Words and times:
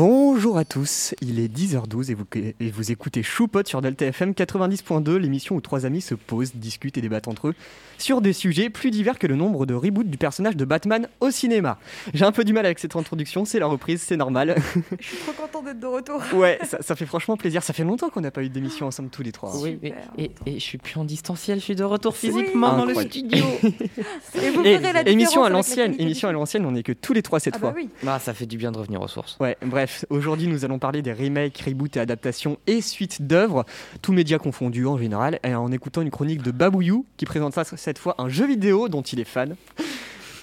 bon 0.00 0.29
Bonjour 0.40 0.56
à 0.56 0.64
tous, 0.64 1.14
il 1.20 1.38
est 1.38 1.54
10h12 1.54 2.12
et 2.12 2.14
vous, 2.14 2.24
et 2.34 2.70
vous 2.70 2.90
écoutez 2.90 3.22
Choupot 3.22 3.62
sur 3.66 3.82
Delta 3.82 4.06
FM 4.06 4.30
90.2, 4.30 5.16
l'émission 5.16 5.54
où 5.54 5.60
trois 5.60 5.84
amis 5.84 6.00
se 6.00 6.14
posent, 6.14 6.54
discutent 6.54 6.96
et 6.96 7.02
débattent 7.02 7.28
entre 7.28 7.48
eux 7.48 7.54
sur 7.98 8.22
des 8.22 8.32
sujets 8.32 8.70
plus 8.70 8.90
divers 8.90 9.18
que 9.18 9.26
le 9.26 9.36
nombre 9.36 9.66
de 9.66 9.74
reboots 9.74 10.08
du 10.08 10.16
personnage 10.16 10.56
de 10.56 10.64
Batman 10.64 11.08
au 11.20 11.30
cinéma. 11.30 11.78
J'ai 12.14 12.24
un 12.24 12.32
peu 12.32 12.44
du 12.44 12.54
mal 12.54 12.64
avec 12.64 12.78
cette 12.78 12.96
introduction, 12.96 13.44
c'est 13.44 13.58
la 13.58 13.66
reprise, 13.66 14.00
c'est 14.00 14.16
normal. 14.16 14.56
Je 14.98 15.04
suis 15.06 15.16
trop 15.18 15.32
content 15.32 15.62
d'être 15.62 15.78
de 15.78 15.86
retour. 15.86 16.22
Ouais, 16.32 16.58
ça, 16.64 16.78
ça, 16.80 16.96
fait 16.96 17.04
franchement 17.04 17.36
plaisir. 17.36 17.62
Ça 17.62 17.74
fait 17.74 17.84
longtemps 17.84 18.08
qu'on 18.08 18.22
n'a 18.22 18.30
pas 18.30 18.42
eu 18.42 18.48
d'émission 18.48 18.86
ensemble 18.86 19.10
tous 19.10 19.22
les 19.22 19.32
trois. 19.32 19.54
Oui, 19.60 19.78
et, 19.82 19.92
et, 20.16 20.30
et, 20.46 20.54
je 20.54 20.64
suis 20.64 20.78
plus 20.78 20.98
en 20.98 21.04
distanciel, 21.04 21.58
je 21.58 21.64
suis 21.64 21.76
de 21.76 21.84
retour 21.84 22.16
physiquement 22.16 22.78
dans 22.78 22.86
le 22.86 22.94
studio. 22.94 23.44
et 23.62 24.48
vous 24.48 24.62
verrez 24.62 24.94
la 24.94 25.06
émission 25.06 25.44
à 25.44 25.50
l'ancienne, 25.50 25.94
émission 25.98 26.30
à 26.30 26.32
l'ancienne, 26.32 26.64
on 26.64 26.70
n'est 26.70 26.82
que 26.82 26.92
tous 26.92 27.12
les 27.12 27.22
trois 27.22 27.38
cette 27.38 27.56
Ah 27.56 27.58
fois. 27.58 27.70
bah 27.72 27.76
oui. 27.76 27.90
Ah, 28.06 28.18
ça 28.18 28.32
fait 28.32 28.46
du 28.46 28.56
bien 28.56 28.72
de 28.72 28.78
revenir 28.78 29.02
aux 29.02 29.08
sources. 29.08 29.36
Ouais, 29.40 29.58
bref, 29.62 30.06
aujourd'hui 30.08 30.29
nous 30.36 30.64
allons 30.64 30.78
parler 30.78 31.02
des 31.02 31.12
remakes, 31.12 31.62
reboots 31.66 31.96
et 31.96 32.00
adaptations 32.00 32.58
et 32.66 32.80
suites 32.80 33.22
d'œuvres, 33.22 33.64
tous 34.02 34.12
médias 34.12 34.38
confondus 34.38 34.86
en 34.86 34.98
général, 34.98 35.38
et 35.44 35.54
en 35.54 35.70
écoutant 35.72 36.02
une 36.02 36.10
chronique 36.10 36.42
de 36.42 36.50
Babouyou 36.50 37.06
qui 37.16 37.24
présentera 37.24 37.64
cette 37.64 37.98
fois 37.98 38.14
un 38.18 38.28
jeu 38.28 38.46
vidéo 38.46 38.88
dont 38.88 39.02
il 39.02 39.20
est 39.20 39.24
fan. 39.24 39.56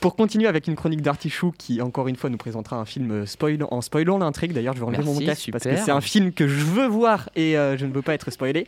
Pour 0.01 0.15
continuer 0.15 0.47
avec 0.47 0.67
une 0.67 0.75
chronique 0.75 1.01
d'Artichou 1.01 1.51
qui, 1.57 1.81
encore 1.81 2.07
une 2.07 2.15
fois, 2.15 2.29
nous 2.29 2.37
présentera 2.37 2.75
un 2.75 2.85
film 2.85 3.11
euh, 3.11 3.25
spoil 3.25 3.57
en 3.71 3.81
spoilant 3.81 4.19
l'intrigue. 4.19 4.53
D'ailleurs, 4.53 4.75
je 4.75 4.79
vais 4.79 4.85
enlever 4.85 5.03
mon 5.03 5.17
casque 5.17 5.49
parce 5.51 5.63
que 5.63 5.75
c'est 5.75 5.91
un 5.91 6.01
film 6.01 6.31
que 6.31 6.47
je 6.47 6.63
veux 6.63 6.87
voir 6.87 7.29
et 7.35 7.57
euh, 7.57 7.77
je 7.77 7.85
ne 7.85 7.91
veux 7.91 8.03
pas 8.03 8.13
être 8.13 8.29
spoilé. 8.29 8.67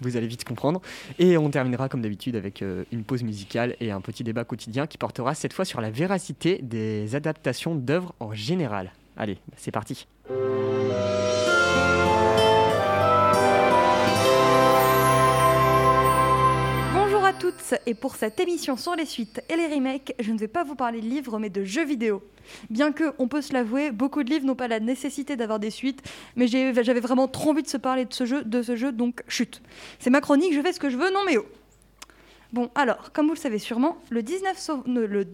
Vous 0.00 0.16
allez 0.16 0.26
vite 0.26 0.44
comprendre. 0.44 0.80
Et 1.18 1.36
on 1.36 1.50
terminera 1.50 1.88
comme 1.88 2.02
d'habitude 2.02 2.36
avec 2.36 2.62
euh, 2.62 2.84
une 2.92 3.02
pause 3.02 3.22
musicale 3.22 3.76
et 3.80 3.90
un 3.90 4.00
petit 4.00 4.24
débat 4.24 4.44
quotidien 4.44 4.86
qui 4.86 4.98
portera 4.98 5.34
cette 5.34 5.52
fois 5.52 5.64
sur 5.64 5.80
la 5.80 5.90
véracité 5.90 6.60
des 6.62 7.14
adaptations 7.16 7.74
d'œuvres 7.74 8.14
en 8.20 8.32
général. 8.32 8.92
Allez, 9.16 9.38
c'est 9.56 9.72
parti. 9.72 10.06
Bonjour 16.94 17.24
à 17.24 17.32
toutes 17.32 17.74
et 17.86 17.94
pour 17.94 18.16
cette 18.16 18.40
émission 18.40 18.76
sur 18.76 18.94
les 18.94 19.06
suites 19.06 19.42
et 19.48 19.56
les 19.56 19.66
remakes, 19.66 20.14
je 20.18 20.32
ne 20.32 20.38
vais 20.38 20.48
pas 20.48 20.64
vous 20.64 20.74
parler 20.74 21.00
de 21.00 21.06
livres 21.06 21.38
mais 21.38 21.50
de 21.50 21.64
jeux 21.64 21.84
vidéo. 21.84 22.22
Bien 22.70 22.92
que, 22.92 23.14
on 23.18 23.28
peut 23.28 23.42
se 23.42 23.52
l'avouer, 23.52 23.90
beaucoup 23.90 24.22
de 24.22 24.30
livres 24.30 24.44
n'ont 24.46 24.54
pas 24.54 24.68
la 24.68 24.80
nécessité 24.80 25.36
d'avoir 25.36 25.58
des 25.58 25.70
suites, 25.70 26.02
mais 26.36 26.46
j'avais 26.46 27.00
vraiment 27.00 27.28
trop 27.28 27.50
envie 27.50 27.62
de 27.62 27.68
se 27.68 27.76
parler 27.76 28.04
de 28.04 28.12
ce 28.12 28.26
jeu, 28.26 28.42
de 28.44 28.62
ce 28.62 28.76
jeu 28.76 28.92
donc 28.92 29.22
chute. 29.28 29.62
C'est 29.98 30.10
ma 30.10 30.20
chronique, 30.20 30.52
je 30.54 30.60
fais 30.60 30.72
ce 30.72 30.80
que 30.80 30.90
je 30.90 30.96
veux, 30.96 31.12
non 31.12 31.20
mais 31.26 31.36
oh. 31.36 31.46
Bon, 32.52 32.70
alors, 32.74 33.12
comme 33.12 33.26
vous 33.28 33.32
le 33.34 33.38
savez 33.38 33.58
sûrement, 33.58 33.96
le 34.10 34.22
19 34.22 34.58
sau- 34.58 34.82
ne, 34.86 35.00
le, 35.00 35.26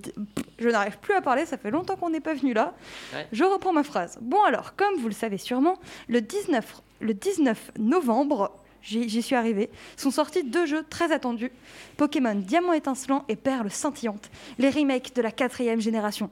je 0.59 0.69
n'arrive 0.69 0.99
plus 0.99 1.15
à 1.15 1.21
parler, 1.21 1.47
ça 1.47 1.59
fait 1.59 1.71
longtemps 1.73 1.97
qu'on 1.97 2.11
n'est 2.11 2.21
pas 2.21 2.35
venu 2.35 2.53
là. 2.55 2.75
Ouais. 3.13 3.27
Je 3.33 3.43
reprends 3.45 3.73
ma 3.73 3.83
phrase. 3.83 4.19
Bon 4.21 4.41
alors, 4.45 4.77
comme 4.77 4.95
vous 5.01 5.09
le 5.09 5.15
savez 5.15 5.37
sûrement, 5.39 5.79
le 6.09 6.21
19, 6.21 6.81
le 7.01 7.15
19 7.15 7.73
novembre, 7.79 8.53
j'y 8.83 9.09
j'y 9.09 9.21
suis 9.23 9.35
arrivée, 9.35 9.69
sont 9.97 10.13
sortis 10.13 10.45
deux 10.45 10.65
jeux 10.67 10.85
très 10.89 11.11
attendus, 11.11 11.51
Pokémon 11.97 12.37
Diamant 12.37 12.73
étincelant 12.73 13.25
et 13.29 13.35
Perle 13.35 13.71
scintillante, 13.71 14.31
les 14.61 14.71
remakes 14.71 15.15
de 15.17 15.23
la 15.23 15.33
quatrième 15.33 15.81
génération. 15.81 16.31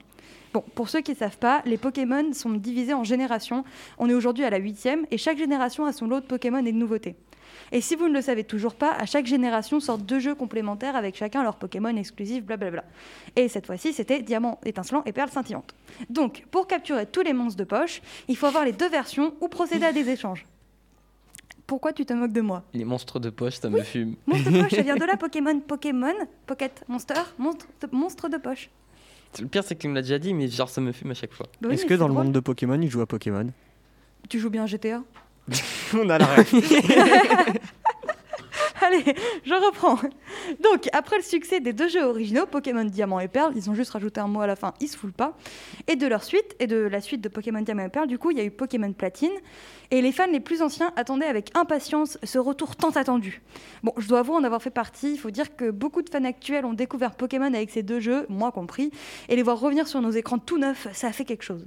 Bon, 0.54 0.62
pour 0.76 0.88
ceux 0.88 1.00
qui 1.00 1.10
ne 1.10 1.16
savent 1.16 1.36
pas, 1.38 1.62
les 1.66 1.76
Pokémon 1.78 2.32
sont 2.32 2.50
divisés 2.50 2.94
en 2.94 3.02
générations. 3.04 3.64
On 3.98 4.08
est 4.08 4.14
aujourd'hui 4.14 4.44
à 4.44 4.50
la 4.50 4.58
huitième 4.58 5.04
et 5.10 5.18
chaque 5.18 5.36
génération 5.36 5.84
a 5.84 5.92
son 5.92 6.06
lot 6.06 6.20
de 6.20 6.26
Pokémon 6.26 6.64
et 6.64 6.72
de 6.72 6.78
nouveautés. 6.78 7.16
Et 7.72 7.80
si 7.80 7.96
vous 7.96 8.08
ne 8.08 8.14
le 8.14 8.22
savez 8.22 8.44
toujours 8.44 8.74
pas, 8.74 8.92
à 8.92 9.06
chaque 9.06 9.26
génération 9.26 9.80
sortent 9.80 10.04
deux 10.04 10.20
jeux 10.20 10.34
complémentaires 10.34 10.96
avec 10.96 11.16
chacun 11.16 11.42
leur 11.42 11.56
Pokémon 11.56 11.96
exclusif, 11.96 12.44
blablabla. 12.44 12.84
Et 13.36 13.48
cette 13.48 13.66
fois-ci, 13.66 13.92
c'était 13.92 14.22
Diamant 14.22 14.60
étincelant 14.64 15.02
et 15.04 15.12
Perle 15.12 15.30
scintillante. 15.30 15.74
Donc, 16.10 16.44
pour 16.50 16.66
capturer 16.66 17.06
tous 17.06 17.22
les 17.22 17.32
monstres 17.32 17.58
de 17.58 17.64
poche, 17.64 18.02
il 18.28 18.36
faut 18.36 18.46
avoir 18.46 18.64
les 18.64 18.72
deux 18.72 18.88
versions 18.88 19.34
ou 19.40 19.48
procéder 19.48 19.86
à 19.86 19.92
des 19.92 20.08
échanges. 20.08 20.46
Pourquoi 21.66 21.92
tu 21.92 22.06
te 22.06 22.12
moques 22.12 22.32
de 22.32 22.40
moi? 22.40 22.62
Les 22.74 22.84
monstres 22.84 23.18
de 23.18 23.30
poche, 23.30 23.54
ça 23.54 23.68
me 23.68 23.82
fume. 23.82 24.14
Monstre 24.26 24.50
de 24.50 24.62
poche, 24.62 24.70
ça 24.70 24.82
vient 24.82 24.96
de 24.96 25.04
là, 25.04 25.16
Pokémon, 25.18 25.58
Pokémon, 25.60 26.14
Pocket 26.46 26.84
Monster, 26.86 27.14
monstre 27.38 27.66
de, 27.80 27.88
monstre 27.90 28.28
de 28.28 28.36
poche. 28.36 28.70
Le 29.40 29.46
pire, 29.48 29.64
c'est 29.64 29.74
qu'il 29.74 29.90
me 29.90 29.94
l'a 29.96 30.02
déjà 30.02 30.18
dit, 30.18 30.32
mais 30.32 30.48
genre, 30.48 30.68
ça 30.68 30.80
me 30.80 30.92
fume 30.92 31.10
à 31.10 31.14
chaque 31.14 31.32
fois. 31.32 31.46
Bah 31.60 31.68
oui, 31.68 31.74
Est-ce 31.74 31.84
que 31.84 31.94
dans 31.94 32.08
le 32.08 32.14
monde 32.14 32.32
de 32.32 32.40
Pokémon, 32.40 32.80
il 32.80 32.88
joue 32.88 33.00
à 33.00 33.06
Pokémon? 33.06 33.48
Tu 34.28 34.38
joues 34.38 34.50
bien 34.50 34.62
à 34.62 34.66
GTA 34.66 35.02
On 35.94 36.08
a 36.08 36.18
la 36.18 36.26
ref. 36.26 36.54
Allez, 38.82 39.04
je 39.44 39.54
reprends. 39.54 39.98
Donc, 40.62 40.88
après 40.92 41.16
le 41.16 41.22
succès 41.22 41.60
des 41.60 41.72
deux 41.72 41.88
jeux 41.88 42.04
originaux, 42.04 42.46
Pokémon 42.46 42.84
Diamant 42.84 43.20
et 43.20 43.28
Perle, 43.28 43.52
ils 43.56 43.70
ont 43.70 43.74
juste 43.74 43.90
rajouté 43.90 44.20
un 44.20 44.28
mot 44.28 44.40
à 44.40 44.46
la 44.46 44.56
fin, 44.56 44.74
ils 44.80 44.88
se 44.88 44.96
foulent 44.96 45.12
pas. 45.12 45.36
Et 45.88 45.96
de 45.96 46.06
leur 46.06 46.22
suite, 46.22 46.54
et 46.60 46.66
de 46.66 46.76
la 46.76 47.00
suite 47.00 47.20
de 47.20 47.28
Pokémon 47.28 47.60
Diamant 47.62 47.84
et 47.84 47.88
Perle, 47.88 48.06
du 48.06 48.18
coup, 48.18 48.30
il 48.30 48.38
y 48.38 48.40
a 48.40 48.44
eu 48.44 48.50
Pokémon 48.50 48.92
Platine. 48.92 49.32
Et 49.90 50.02
les 50.02 50.12
fans 50.12 50.26
les 50.30 50.40
plus 50.40 50.62
anciens 50.62 50.92
attendaient 50.96 51.26
avec 51.26 51.56
impatience 51.56 52.18
ce 52.22 52.38
retour 52.38 52.76
tant 52.76 52.90
attendu. 52.90 53.42
Bon, 53.82 53.92
je 53.96 54.08
dois 54.08 54.20
avouer 54.20 54.36
en 54.36 54.44
avoir 54.44 54.60
fait 54.62 54.70
partie. 54.70 55.12
Il 55.12 55.18
faut 55.18 55.30
dire 55.30 55.56
que 55.56 55.70
beaucoup 55.70 56.02
de 56.02 56.10
fans 56.10 56.24
actuels 56.24 56.64
ont 56.64 56.74
découvert 56.74 57.14
Pokémon 57.14 57.46
avec 57.46 57.70
ces 57.70 57.82
deux 57.82 58.00
jeux, 58.00 58.26
moi 58.28 58.52
compris, 58.52 58.90
et 59.28 59.36
les 59.36 59.42
voir 59.42 59.58
revenir 59.58 59.88
sur 59.88 60.00
nos 60.00 60.10
écrans 60.10 60.38
tout 60.38 60.58
neufs, 60.58 60.88
ça 60.92 61.08
a 61.08 61.12
fait 61.12 61.24
quelque 61.24 61.44
chose. 61.44 61.66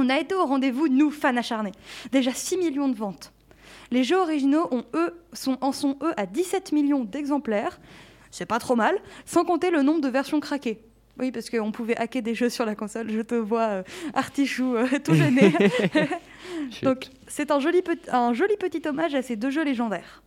On 0.00 0.08
a 0.08 0.18
été 0.18 0.34
au 0.34 0.46
rendez-vous, 0.46 0.88
nous, 0.88 1.10
fans 1.10 1.36
acharnés. 1.36 1.72
Déjà 2.10 2.32
6 2.32 2.56
millions 2.56 2.88
de 2.88 2.96
ventes. 2.96 3.34
Les 3.90 4.02
jeux 4.02 4.16
originaux 4.16 4.66
ont, 4.70 4.82
eux, 4.94 5.14
sont, 5.34 5.58
en 5.60 5.72
sont, 5.72 5.98
eux, 6.02 6.14
à 6.16 6.24
17 6.24 6.72
millions 6.72 7.04
d'exemplaires. 7.04 7.78
C'est 8.30 8.46
pas 8.46 8.58
trop 8.58 8.76
mal, 8.76 8.96
sans 9.26 9.44
compter 9.44 9.70
le 9.70 9.82
nombre 9.82 10.00
de 10.00 10.08
versions 10.08 10.40
craquées. 10.40 10.80
Oui, 11.18 11.32
parce 11.32 11.50
qu'on 11.50 11.70
pouvait 11.70 11.98
hacker 11.98 12.22
des 12.22 12.34
jeux 12.34 12.48
sur 12.48 12.64
la 12.64 12.74
console. 12.74 13.10
Je 13.10 13.20
te 13.20 13.34
vois, 13.34 13.60
euh, 13.68 13.82
Artichou, 14.14 14.74
euh, 14.74 14.86
tout 15.04 15.12
gêné. 15.12 15.52
Donc, 16.82 17.08
c'est 17.28 17.50
un 17.50 17.60
joli, 17.60 17.82
un 18.08 18.32
joli 18.32 18.56
petit 18.56 18.80
hommage 18.88 19.14
à 19.14 19.20
ces 19.20 19.36
deux 19.36 19.50
jeux 19.50 19.64
légendaires. 19.64 20.22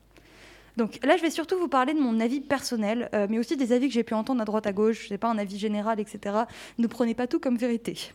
Donc 0.77 0.99
là, 1.03 1.17
je 1.17 1.23
vais 1.23 1.31
surtout 1.31 1.57
vous 1.57 1.67
parler 1.67 1.95
de 1.95 1.99
mon 1.99 2.19
avis 2.19 2.41
personnel, 2.41 3.09
euh, 3.15 3.25
mais 3.27 3.39
aussi 3.39 3.57
des 3.57 3.71
avis 3.71 3.87
que 3.87 3.93
j'ai 3.95 4.03
pu 4.03 4.13
entendre 4.13 4.41
à 4.43 4.45
droite 4.45 4.67
à 4.67 4.71
gauche. 4.71 5.07
C'est 5.09 5.17
pas 5.17 5.29
un 5.29 5.39
avis 5.39 5.57
général, 5.57 5.99
etc. 5.99 6.43
Ne 6.77 6.85
prenez 6.85 7.15
pas 7.15 7.25
tout 7.25 7.39
comme 7.39 7.57
vérité. 7.57 8.11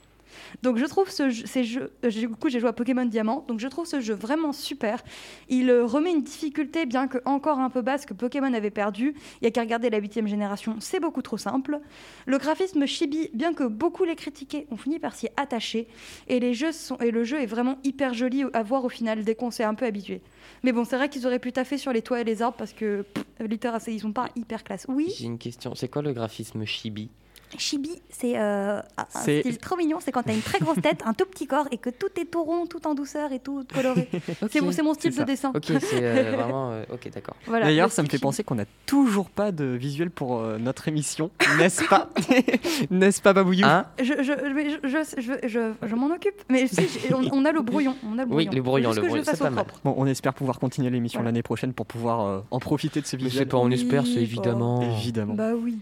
Donc 0.63 0.77
je 0.77 0.85
trouve 0.85 1.11
ce 1.11 1.31
jeu, 1.31 1.47
ces 1.47 1.65
jeux, 1.65 1.93
euh, 2.05 2.11
du 2.11 2.29
coup 2.29 2.49
j'ai 2.49 2.61
joué 2.61 2.69
à 2.69 2.73
Pokémon 2.73 3.05
Diamant, 3.05 3.45
donc 3.49 3.61
je 3.61 3.69
trouve 3.69 3.87
ce 3.87 4.01
jeu 4.01 4.15
vraiment 4.15 4.53
super. 4.53 5.03
Il 5.49 5.71
euh, 5.71 5.85
remet 5.85 6.11
une 6.11 6.23
difficulté 6.23 6.87
bien 6.87 7.09
que 7.09 7.19
encore 7.25 7.59
un 7.59 7.71
peu 7.71 7.83
basse 7.83 8.07
que 8.07 8.15
Pokémon 8.15 8.53
avait 8.53 8.71
perdu. 8.71 9.15
Il 9.41 9.45
y 9.45 9.47
a 9.47 9.51
qu'à 9.51 9.61
regarder 9.61 9.91
la 9.91 9.99
huitième 9.99 10.27
génération, 10.27 10.77
c'est 10.81 11.01
beaucoup 11.01 11.23
trop 11.23 11.39
simple. 11.39 11.81
Le 12.27 12.39
graphisme 12.39 12.87
chibi, 12.87 13.31
bien 13.33 13.55
que 13.55 13.65
beaucoup 13.65 14.05
les 14.05 14.17
critiquaient, 14.17 14.67
on 14.71 14.77
finit 14.77 14.99
par 14.99 15.15
s'y 15.15 15.29
attacher. 15.37 15.89
Et, 16.29 16.41
les 16.41 16.55
jeux 16.55 16.73
sont, 16.73 16.97
et 16.99 17.11
le 17.11 17.25
jeu 17.25 17.41
est 17.41 17.47
vraiment 17.47 17.79
hyper 17.85 18.15
joli 18.15 18.45
à 18.53 18.63
voir 18.63 18.85
au 18.85 18.89
final, 18.89 19.25
dès 19.25 19.35
qu'on 19.35 19.51
s'est 19.51 19.65
un 19.65 19.75
peu 19.75 19.87
habitué. 19.87 20.21
Mais 20.63 20.73
bon, 20.73 20.85
c'est 20.85 20.97
vrai 20.97 21.09
qu'ils 21.09 21.27
auraient 21.27 21.39
pu 21.39 21.53
taffer 21.53 21.79
sur 21.79 21.93
les 21.93 22.03
toits 22.03 22.21
et 22.21 22.25
les 22.25 22.43
arbres 22.43 22.57
parce 22.57 22.73
que, 22.73 23.03
pff, 23.03 23.25
littéralement, 23.41 23.69
ils 23.87 24.01
sont 24.01 24.13
pas 24.13 24.29
hyper 24.37 24.65
classe. 24.65 24.87
Oui, 24.89 25.15
J'ai 25.17 25.27
une 25.27 25.39
question. 25.39 25.75
C'est 25.75 25.89
quoi 25.89 26.03
le 26.03 26.13
graphisme 26.13 26.65
chibi? 26.65 27.11
Chibi, 27.57 27.91
c'est 28.11 28.39
euh, 28.39 28.81
un 28.97 29.03
un 29.03 29.07
C'est- 29.21 29.41
style 29.41 29.59
trop 29.59 29.77
mignon. 29.77 29.99
C'est 30.01 30.13
quand 30.13 30.23
t'as 30.23 30.35
une 30.35 30.43
très 30.43 30.59
grosse 30.59 30.81
tête, 30.83 31.03
un 31.07 31.15
tout 31.15 31.25
petit 31.27 31.47
corps 31.47 31.67
et 31.71 31.79
que 31.79 31.91
tout 31.91 32.09
est 32.21 32.25
tout 32.27 32.43
rond, 32.45 32.67
tout 32.67 32.87
en 32.87 32.95
douceur 32.95 33.33
et 33.33 33.39
tout 33.39 33.65
coloré. 33.73 34.09
C'est 34.51 34.61
mon, 34.61 34.73
c'est 34.73 34.83
mon 34.83 34.95
style 34.95 35.15
de 35.17 35.23
dessin. 35.23 35.53
Ok, 35.55 35.65
c'est 35.67 35.81
euh, 36.03 36.33
vraiment. 36.37 36.71
euh, 36.73 36.85
ok, 36.93 37.11
d'accord. 37.13 37.35
Voilà, 37.47 37.67
D'ailleurs, 37.67 37.89
le 37.89 37.93
ça 37.93 38.03
me 38.03 38.09
fait 38.09 38.19
penser 38.19 38.45
qu'on 38.45 38.55
n'a 38.57 38.65
toujours 38.87 39.31
pas 39.31 39.53
de 39.53 39.65
visuel 39.65 40.11
pour 40.11 40.39
euh, 40.39 40.59
notre 40.59 40.89
émission, 40.89 41.31
n'est-ce 41.59 41.85
pas? 41.85 42.11
N'est-ce 42.91 43.21
pas, 43.23 43.33
Babouyou 43.33 43.65
Hein? 43.67 43.87
Je, 43.99 44.05
je, 44.23 44.53
mais 44.53 44.71
je, 44.71 44.77
je, 44.89 45.21
je, 45.21 45.49
je- 45.49 45.87
je 45.89 45.95
m'en 45.95 46.07
occupe. 46.15 46.35
Mais 46.51 46.67
si, 46.67 46.87
on, 47.13 47.23
on 47.33 47.45
a 47.45 47.53
le 47.53 47.61
brouillon. 47.63 47.95
On 48.07 48.19
a 48.19 48.25
le 48.25 48.31
Oui, 48.31 48.47
brouillon. 48.47 48.53
le 48.53 48.63
brouillon, 48.63 48.93
le 48.93 49.01
brouillon, 49.03 49.23
c'est 49.25 49.39
pas 49.39 49.51
mal. 49.51 49.67
Bon, 49.85 49.95
on 49.97 50.07
espère 50.07 50.35
pouvoir 50.35 50.59
continuer 50.59 50.91
l'émission 50.91 51.19
Voilà. 51.21 51.29
l'année 51.31 51.43
prochaine 51.43 51.73
pour 51.73 51.87
pouvoir 51.87 52.21
euh, 52.27 52.41
en 52.51 52.59
profiter 52.61 53.01
de 53.01 53.07
ce 53.07 53.17
Mais 53.17 53.23
c'est 53.23 53.29
visuel. 53.29 53.49
pas, 53.49 53.59
on 53.59 53.71
espère, 53.71 54.05
c'est 54.07 54.21
évidemment. 54.23 54.83
Évidemment. 54.83 55.35
Bah 55.35 55.53
oui. 55.57 55.79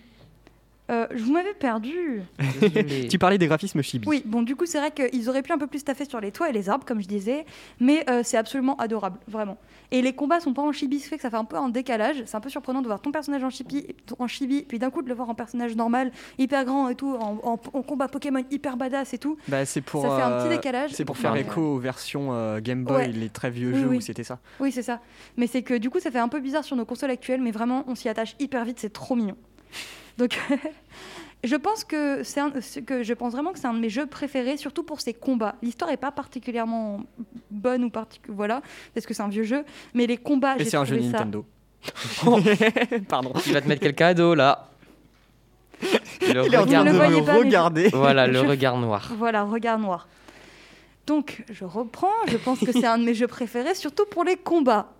Euh, 0.90 1.06
je 1.12 1.22
vous 1.24 1.32
m'avais 1.32 1.54
perdu. 1.54 2.22
Tu 3.10 3.18
parlais 3.18 3.38
des 3.38 3.46
graphismes 3.46 3.82
chibi. 3.82 4.06
Oui, 4.08 4.22
bon, 4.24 4.42
du 4.42 4.54
coup, 4.56 4.66
c'est 4.66 4.78
vrai 4.78 4.90
qu'ils 4.92 5.28
auraient 5.28 5.42
pu 5.42 5.52
un 5.52 5.58
peu 5.58 5.66
plus 5.66 5.82
taffer 5.84 6.04
sur 6.04 6.20
les 6.20 6.30
toits 6.30 6.48
et 6.48 6.52
les 6.52 6.68
arbres, 6.68 6.84
comme 6.84 7.00
je 7.02 7.08
disais, 7.08 7.44
mais 7.80 8.04
euh, 8.08 8.20
c'est 8.24 8.36
absolument 8.36 8.76
adorable, 8.76 9.18
vraiment. 9.26 9.58
Et 9.90 10.00
les 10.02 10.12
combats 10.14 10.40
sont 10.40 10.52
pas 10.54 10.62
en 10.62 10.72
chibi, 10.72 10.98
ce 10.98 11.04
qui 11.04 11.10
fait 11.10 11.16
que 11.16 11.22
ça 11.22 11.30
fait 11.30 11.36
un 11.36 11.44
peu 11.44 11.56
un 11.56 11.68
décalage. 11.68 12.22
C'est 12.26 12.36
un 12.36 12.40
peu 12.40 12.48
surprenant 12.48 12.82
de 12.82 12.86
voir 12.86 13.00
ton 13.00 13.10
personnage 13.12 13.42
en 13.44 13.50
chibi, 13.50 13.86
en 14.18 14.26
chibi 14.26 14.62
puis 14.62 14.78
d'un 14.78 14.90
coup 14.90 15.02
de 15.02 15.08
le 15.08 15.14
voir 15.14 15.28
en 15.28 15.34
personnage 15.34 15.74
normal, 15.76 16.12
hyper 16.38 16.64
grand 16.64 16.88
et 16.88 16.94
tout, 16.94 17.14
en, 17.20 17.38
en- 17.42 17.52
en 17.72 17.82
combat 17.82 18.08
Pokémon 18.08 18.42
hyper 18.50 18.76
badass 18.76 19.12
et 19.14 19.18
tout. 19.18 19.36
Bah, 19.48 19.64
c'est 19.64 19.80
pour, 19.80 20.02
ça 20.02 20.16
fait 20.16 20.22
un 20.22 20.38
petit 20.38 20.46
euh, 20.46 20.56
décalage. 20.56 20.90
C'est 20.92 21.04
pour 21.04 21.16
faire 21.18 21.34
écho 21.36 21.60
aux 21.60 21.78
versions 21.78 22.28
euh, 22.32 22.60
Game 22.60 22.84
Boy, 22.84 22.96
Ouais. 22.96 23.08
les 23.08 23.28
très 23.28 23.50
vieux 23.50 23.72
Oui, 23.72 23.80
jeux 23.80 23.86
oui. 23.88 23.96
où 23.98 24.00
c'était 24.00 24.24
ça. 24.24 24.38
Oui, 24.60 24.70
c'est 24.72 24.82
ça. 24.82 25.00
Mais 25.36 25.46
c'est 25.46 25.62
que 25.62 25.74
du 25.74 25.90
coup, 25.90 26.00
ça 26.00 26.10
fait 26.10 26.18
un 26.18 26.28
peu 26.28 26.40
bizarre 26.40 26.64
sur 26.64 26.76
nos 26.76 26.84
consoles 26.84 27.10
actuelles, 27.10 27.40
mais 27.42 27.50
vraiment, 27.50 27.84
on 27.88 27.94
s'y 27.94 28.08
attache 28.08 28.34
hyper 28.38 28.64
vite, 28.64 28.78
c'est 28.80 28.92
trop 28.92 29.14
mignon. 29.16 29.36
Donc, 30.18 30.38
je 31.44 31.56
pense 31.56 31.84
que 31.84 32.22
c'est 32.22 32.40
un- 32.40 32.50
que 32.86 33.02
je 33.02 33.12
pense 33.14 33.32
vraiment 33.32 33.52
que 33.52 33.58
c'est 33.58 33.66
un 33.66 33.74
de 33.74 33.78
mes 33.80 33.90
jeux 33.90 34.06
préférés, 34.06 34.56
surtout 34.56 34.82
pour 34.82 35.00
ses 35.00 35.14
combats. 35.14 35.54
L'histoire 35.62 35.90
est 35.90 35.96
pas 35.96 36.10
particulièrement 36.12 37.00
bonne 37.50 37.84
ou 37.84 37.90
particulière, 37.90 38.34
voilà, 38.36 38.62
parce 38.94 39.06
que 39.06 39.14
c'est 39.14 39.22
un 39.22 39.28
vieux 39.28 39.44
jeu, 39.44 39.64
mais 39.94 40.06
les 40.06 40.16
combats, 40.16 40.56
Et 40.56 40.60
j'ai 40.64 40.70
c'est 40.70 40.76
un 40.76 40.84
jeu 40.84 40.96
ça- 41.02 41.06
Nintendo. 41.18 41.44
Pardon. 43.08 43.32
Il 43.46 43.52
va 43.52 43.60
te 43.60 43.68
mettre 43.68 43.82
quel 43.82 43.94
cadeau 43.94 44.34
là 44.34 44.70
Le 46.22 46.28
Il 46.28 46.32
de 46.50 46.84
le 46.84 46.90
voyez 46.92 47.22
pas, 47.22 47.34
je- 47.34 47.38
regarder. 47.38 47.88
Voilà, 47.90 48.26
le 48.26 48.32
Je- 48.40 48.46
regard 48.46 48.76
noir. 48.78 49.12
Voilà, 49.16 49.44
regard 49.44 49.78
noir. 49.78 50.08
Donc, 51.06 51.44
je 51.52 51.64
reprends. 51.64 52.08
Je 52.26 52.36
pense 52.38 52.58
que 52.58 52.72
c'est 52.72 52.86
un 52.86 52.98
de 52.98 53.04
mes 53.04 53.14
jeux 53.14 53.28
préférés, 53.28 53.74
surtout 53.76 54.06
pour 54.10 54.24
les 54.24 54.36
combats. 54.36 54.92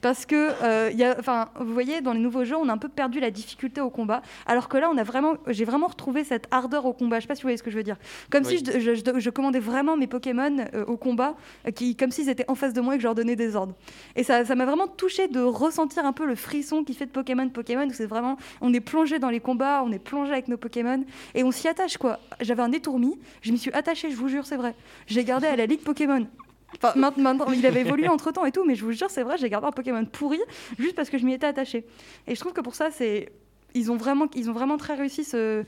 Parce 0.00 0.26
que, 0.26 0.50
euh, 0.62 0.90
y 0.94 1.02
a, 1.04 1.16
enfin, 1.18 1.48
vous 1.58 1.72
voyez, 1.72 2.00
dans 2.00 2.12
les 2.12 2.20
nouveaux 2.20 2.44
jeux, 2.44 2.56
on 2.56 2.68
a 2.68 2.72
un 2.72 2.78
peu 2.78 2.88
perdu 2.88 3.18
la 3.20 3.30
difficulté 3.30 3.80
au 3.80 3.90
combat. 3.90 4.22
Alors 4.46 4.68
que 4.68 4.76
là, 4.76 4.88
on 4.92 4.96
a 4.98 5.02
vraiment, 5.02 5.34
j'ai 5.48 5.64
vraiment 5.64 5.86
retrouvé 5.88 6.22
cette 6.24 6.46
ardeur 6.50 6.86
au 6.86 6.92
combat. 6.92 7.16
Je 7.16 7.22
sais 7.22 7.28
pas 7.28 7.34
si 7.34 7.42
vous 7.42 7.46
voyez 7.46 7.56
ce 7.56 7.62
que 7.62 7.70
je 7.70 7.76
veux 7.76 7.82
dire. 7.82 7.96
Comme 8.30 8.44
Oui. 8.44 8.58
si 8.58 8.64
je, 8.64 8.78
je- 8.78 8.94
je- 8.94 9.18
je 9.20 9.30
commandais 9.30 9.58
vraiment 9.58 9.96
mes 9.96 10.06
Pokémon 10.06 10.56
euh, 10.74 10.84
au 10.86 10.96
combat, 10.96 11.34
euh, 11.66 11.70
qui, 11.70 11.96
comme 11.96 12.10
s'ils 12.10 12.28
étaient 12.28 12.44
en 12.48 12.54
face 12.54 12.72
de 12.72 12.80
moi 12.80 12.94
et 12.94 12.98
que 12.98 13.02
je 13.02 13.06
leur 13.08 13.14
donnais 13.14 13.36
des 13.36 13.56
ordres. 13.56 13.74
Et 14.14 14.22
ça, 14.22 14.44
ça 14.44 14.54
m'a 14.54 14.64
vraiment 14.66 14.86
touché 14.86 15.28
de 15.28 15.40
ressentir 15.40 16.04
un 16.04 16.12
peu 16.12 16.26
le 16.26 16.34
frisson 16.36 16.84
qui 16.84 16.94
fait 16.94 17.06
de 17.06 17.10
Pokémon 17.10 17.48
Pokémon. 17.48 17.88
C'est 17.92 18.06
vraiment, 18.06 18.36
on 18.60 18.72
est 18.72 18.80
plongé 18.80 19.18
dans 19.18 19.30
les 19.30 19.40
combats, 19.40 19.82
on 19.84 19.90
est 19.92 19.98
plongé 19.98 20.32
avec 20.32 20.48
nos 20.48 20.56
Pokémon 20.56 21.04
et 21.34 21.42
on 21.42 21.50
s'y 21.50 21.66
attache 21.68 21.96
quoi. 21.96 22.20
J'avais 22.40 22.62
un 22.62 22.72
étourmi, 22.72 23.18
je 23.42 23.50
m'y 23.52 23.58
suis 23.58 23.72
attachée, 23.72 24.10
je 24.10 24.16
vous 24.16 24.28
jure, 24.28 24.46
c'est 24.46 24.56
vrai. 24.56 24.74
J'ai 25.06 25.24
gardé 25.24 25.46
à 25.46 25.56
la 25.56 25.66
Ligue 25.66 25.80
Pokémon. 25.82 26.26
Enfin, 26.74 26.92
mainte- 26.98 27.16
maintenant, 27.16 27.46
il 27.52 27.64
avait 27.64 27.80
évolué 27.80 28.08
entre 28.16 28.32
temps 28.32 28.44
et 28.44 28.52
tout, 28.52 28.64
mais 28.64 28.74
je 28.74 28.84
vous 28.84 28.92
jure, 28.92 29.08
c'est 29.10 29.22
vrai, 29.22 29.38
j'ai 29.38 29.48
gardé 29.48 29.66
un 29.66 29.72
Pokémon 29.72 30.04
pourri 30.04 30.40
juste 30.78 30.94
parce 30.94 31.08
que 31.10 31.18
je 31.18 31.24
m'y 31.24 31.32
étais 31.32 31.46
attachée. 31.46 31.86
Et 32.26 32.34
je 32.34 32.40
trouve 32.40 32.52
que 32.52 32.60
pour 32.60 32.74
ça, 32.74 32.90
c'est 32.90 33.30
ils 33.74 33.90
ont 33.90 33.96
vraiment, 33.96 34.26
ils 34.34 34.50
ont 34.50 34.52
vraiment 34.54 34.76
très 34.76 34.94
réussi 34.94 35.22
ce, 35.24 35.64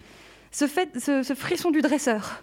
ce 0.50 0.66
fait, 0.66 0.98
ce, 0.98 1.22
ce 1.22 1.34
frisson 1.34 1.70
du 1.70 1.80
dresseur. 1.82 2.42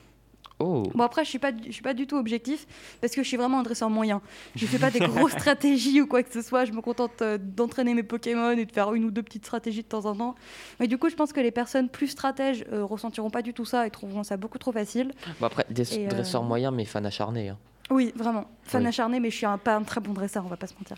Oh. 0.60 0.84
Bon 0.96 1.04
après, 1.04 1.26
je 1.26 1.30
suis 1.30 1.40
pas, 1.40 1.52
du- 1.52 1.66
je 1.68 1.74
suis 1.74 1.82
pas 1.82 1.94
du 1.94 2.08
tout 2.08 2.16
objectif 2.16 2.66
parce 3.02 3.14
que 3.14 3.22
je 3.24 3.28
suis 3.28 3.36
vraiment 3.36 3.60
un 3.60 3.64
dresseur 3.64 3.90
moyen. 3.90 4.22
Je 4.56 4.66
fais 4.66 4.78
pas 4.80 4.90
des 4.90 5.00
grosses 5.00 5.32
stratégies 5.38 6.00
ou 6.00 6.08
quoi 6.08 6.24
que 6.24 6.32
ce 6.32 6.42
soit. 6.42 6.64
Je 6.64 6.72
me 6.72 6.80
contente 6.80 7.22
euh, 7.22 7.38
d'entraîner 7.38 7.94
mes 7.94 8.04
Pokémon 8.04 8.52
et 8.52 8.64
de 8.66 8.72
faire 8.72 8.94
une 8.94 9.04
ou 9.04 9.12
deux 9.12 9.22
petites 9.24 9.44
stratégies 9.44 9.84
de 9.84 9.88
temps 9.88 10.06
en 10.06 10.16
temps. 10.16 10.36
Mais 10.80 10.88
du 10.88 10.98
coup, 10.98 11.10
je 11.10 11.16
pense 11.16 11.34
que 11.34 11.42
les 11.42 11.52
personnes 11.52 11.90
plus 11.90 12.08
stratèges 12.08 12.64
euh, 12.72 12.86
ressentiront 12.86 13.30
pas 13.30 13.42
du 13.42 13.54
tout 13.54 13.66
ça 13.66 13.86
et 13.86 13.90
trouveront 13.90 14.24
ça 14.24 14.38
beaucoup 14.38 14.58
trop 14.58 14.72
facile. 14.72 15.12
Bon, 15.42 15.48
après, 15.48 15.66
des 15.70 15.94
Et, 16.00 16.06
euh, 16.06 16.10
dresseurs 16.10 16.44
moyens, 16.44 16.74
mais 16.74 16.86
fan 16.86 17.06
acharné. 17.06 17.50
hein. 17.50 17.58
Oui, 17.92 18.12
vraiment. 18.16 18.46
Fan 18.64 18.82
Oui. 18.82 18.88
acharné, 18.88 19.20
mais 19.20 19.30
je 19.30 19.36
suis 19.38 19.46
un, 19.46 19.58
pas 19.58 19.76
un 19.76 19.84
très 19.84 20.02
bon 20.02 20.14
dresseur, 20.14 20.44
on 20.46 20.50
va 20.50 20.58
pas 20.58 20.68
se 20.68 20.74
mentir. 20.76 20.98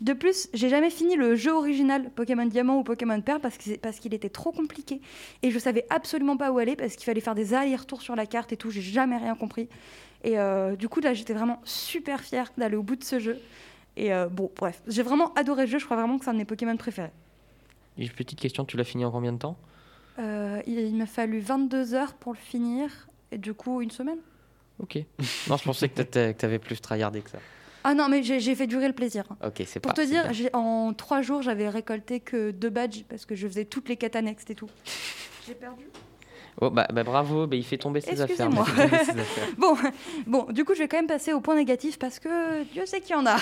De 0.00 0.12
plus, 0.14 0.48
j'ai 0.52 0.68
jamais 0.68 0.90
fini 0.90 1.14
le 1.16 1.36
jeu 1.36 1.52
original 1.52 2.10
Pokémon 2.10 2.46
Diamant 2.46 2.78
ou 2.78 2.82
Pokémon 2.82 3.20
Perle 3.20 3.40
parce 3.40 3.56
qu'il 4.00 4.14
était 4.14 4.28
trop 4.30 4.50
compliqué 4.50 5.00
et 5.42 5.50
je 5.52 5.58
savais 5.60 5.84
absolument 5.90 6.36
pas 6.36 6.50
où 6.50 6.58
aller 6.58 6.74
parce 6.74 6.96
qu'il 6.96 7.04
fallait 7.04 7.20
faire 7.20 7.36
des 7.36 7.54
allers-retours 7.54 8.02
sur 8.02 8.16
la 8.16 8.26
carte 8.26 8.52
et 8.52 8.56
tout. 8.56 8.70
J'ai 8.70 8.80
jamais 8.80 9.16
rien 9.16 9.36
compris. 9.36 9.68
Et 10.24 10.38
euh, 10.38 10.74
du 10.74 10.88
coup, 10.88 11.00
là, 11.00 11.14
j'étais 11.14 11.34
vraiment 11.34 11.60
super 11.64 12.20
fière 12.20 12.50
d'aller 12.56 12.76
au 12.76 12.82
bout 12.82 12.96
de 12.96 13.04
ce 13.04 13.20
jeu. 13.20 13.38
Et 13.96 14.12
euh, 14.12 14.28
bon, 14.28 14.50
bref, 14.56 14.82
j'ai 14.88 15.02
vraiment 15.02 15.32
adoré 15.34 15.66
le 15.66 15.70
jeu. 15.70 15.78
Je 15.78 15.84
crois 15.84 15.96
vraiment 15.96 16.18
que 16.18 16.24
c'est 16.24 16.30
un 16.30 16.34
de 16.34 16.38
mes 16.38 16.44
Pokémon 16.44 16.76
préférés. 16.76 17.12
Une 17.98 18.08
petite 18.08 18.40
question, 18.40 18.64
tu 18.64 18.76
l'as 18.76 18.84
fini 18.84 19.04
en 19.04 19.10
combien 19.12 19.32
de 19.32 19.38
temps? 19.38 19.56
Euh, 20.18 20.60
il, 20.66 20.78
il 20.80 20.96
m'a 20.96 21.06
fallu 21.06 21.38
22 21.40 21.94
heures 21.94 22.14
pour 22.14 22.32
le 22.32 22.38
finir 22.38 23.08
et 23.30 23.38
du 23.38 23.54
coup, 23.54 23.82
une 23.82 23.90
semaine. 23.90 24.18
Ok. 24.80 24.98
non, 25.48 25.56
je 25.56 25.64
pensais 25.64 25.88
que 25.88 26.02
que 26.02 26.32
t'avais 26.32 26.58
plus 26.58 26.80
tryhardé 26.80 27.20
que 27.20 27.30
ça. 27.30 27.38
Ah 27.84 27.94
non, 27.94 28.08
mais 28.08 28.22
j'ai 28.22 28.54
fait 28.54 28.66
durer 28.66 28.86
le 28.86 28.94
plaisir. 28.94 29.24
Ok, 29.44 29.62
c'est 29.66 29.80
Pour 29.80 29.92
pas. 29.92 30.02
te 30.02 30.06
dire, 30.06 30.30
en 30.52 30.92
trois 30.94 31.20
jours, 31.20 31.42
j'avais 31.42 31.68
récolté 31.68 32.20
que 32.20 32.50
deux 32.52 32.70
badges 32.70 33.04
parce 33.08 33.26
que 33.26 33.34
je 33.34 33.46
faisais 33.48 33.64
toutes 33.64 33.88
les 33.88 33.96
quêtes 33.96 34.14
annexes 34.16 34.44
et 34.48 34.54
tout. 34.54 34.68
J'ai 35.46 35.54
perdu. 35.54 35.84
Oh, 36.60 36.70
bah, 36.70 36.86
bah, 36.92 37.02
bravo, 37.02 37.46
bah, 37.48 37.56
il 37.56 37.64
fait 37.64 37.78
tomber 37.78 38.00
ses 38.00 38.20
affaires. 38.20 38.48
Tomber 38.48 38.62
ses 38.66 38.82
affaires. 39.18 39.48
Bon, 39.58 39.74
bon, 40.26 40.46
du 40.52 40.64
coup, 40.64 40.74
je 40.74 40.80
vais 40.80 40.86
quand 40.88 40.98
même 40.98 41.06
passer 41.08 41.32
au 41.32 41.40
point 41.40 41.56
négatif 41.56 41.98
parce 41.98 42.20
que 42.20 42.62
Dieu 42.72 42.86
sait 42.86 43.00
qu'il 43.00 43.16
y 43.16 43.18
en 43.18 43.26
a. 43.26 43.36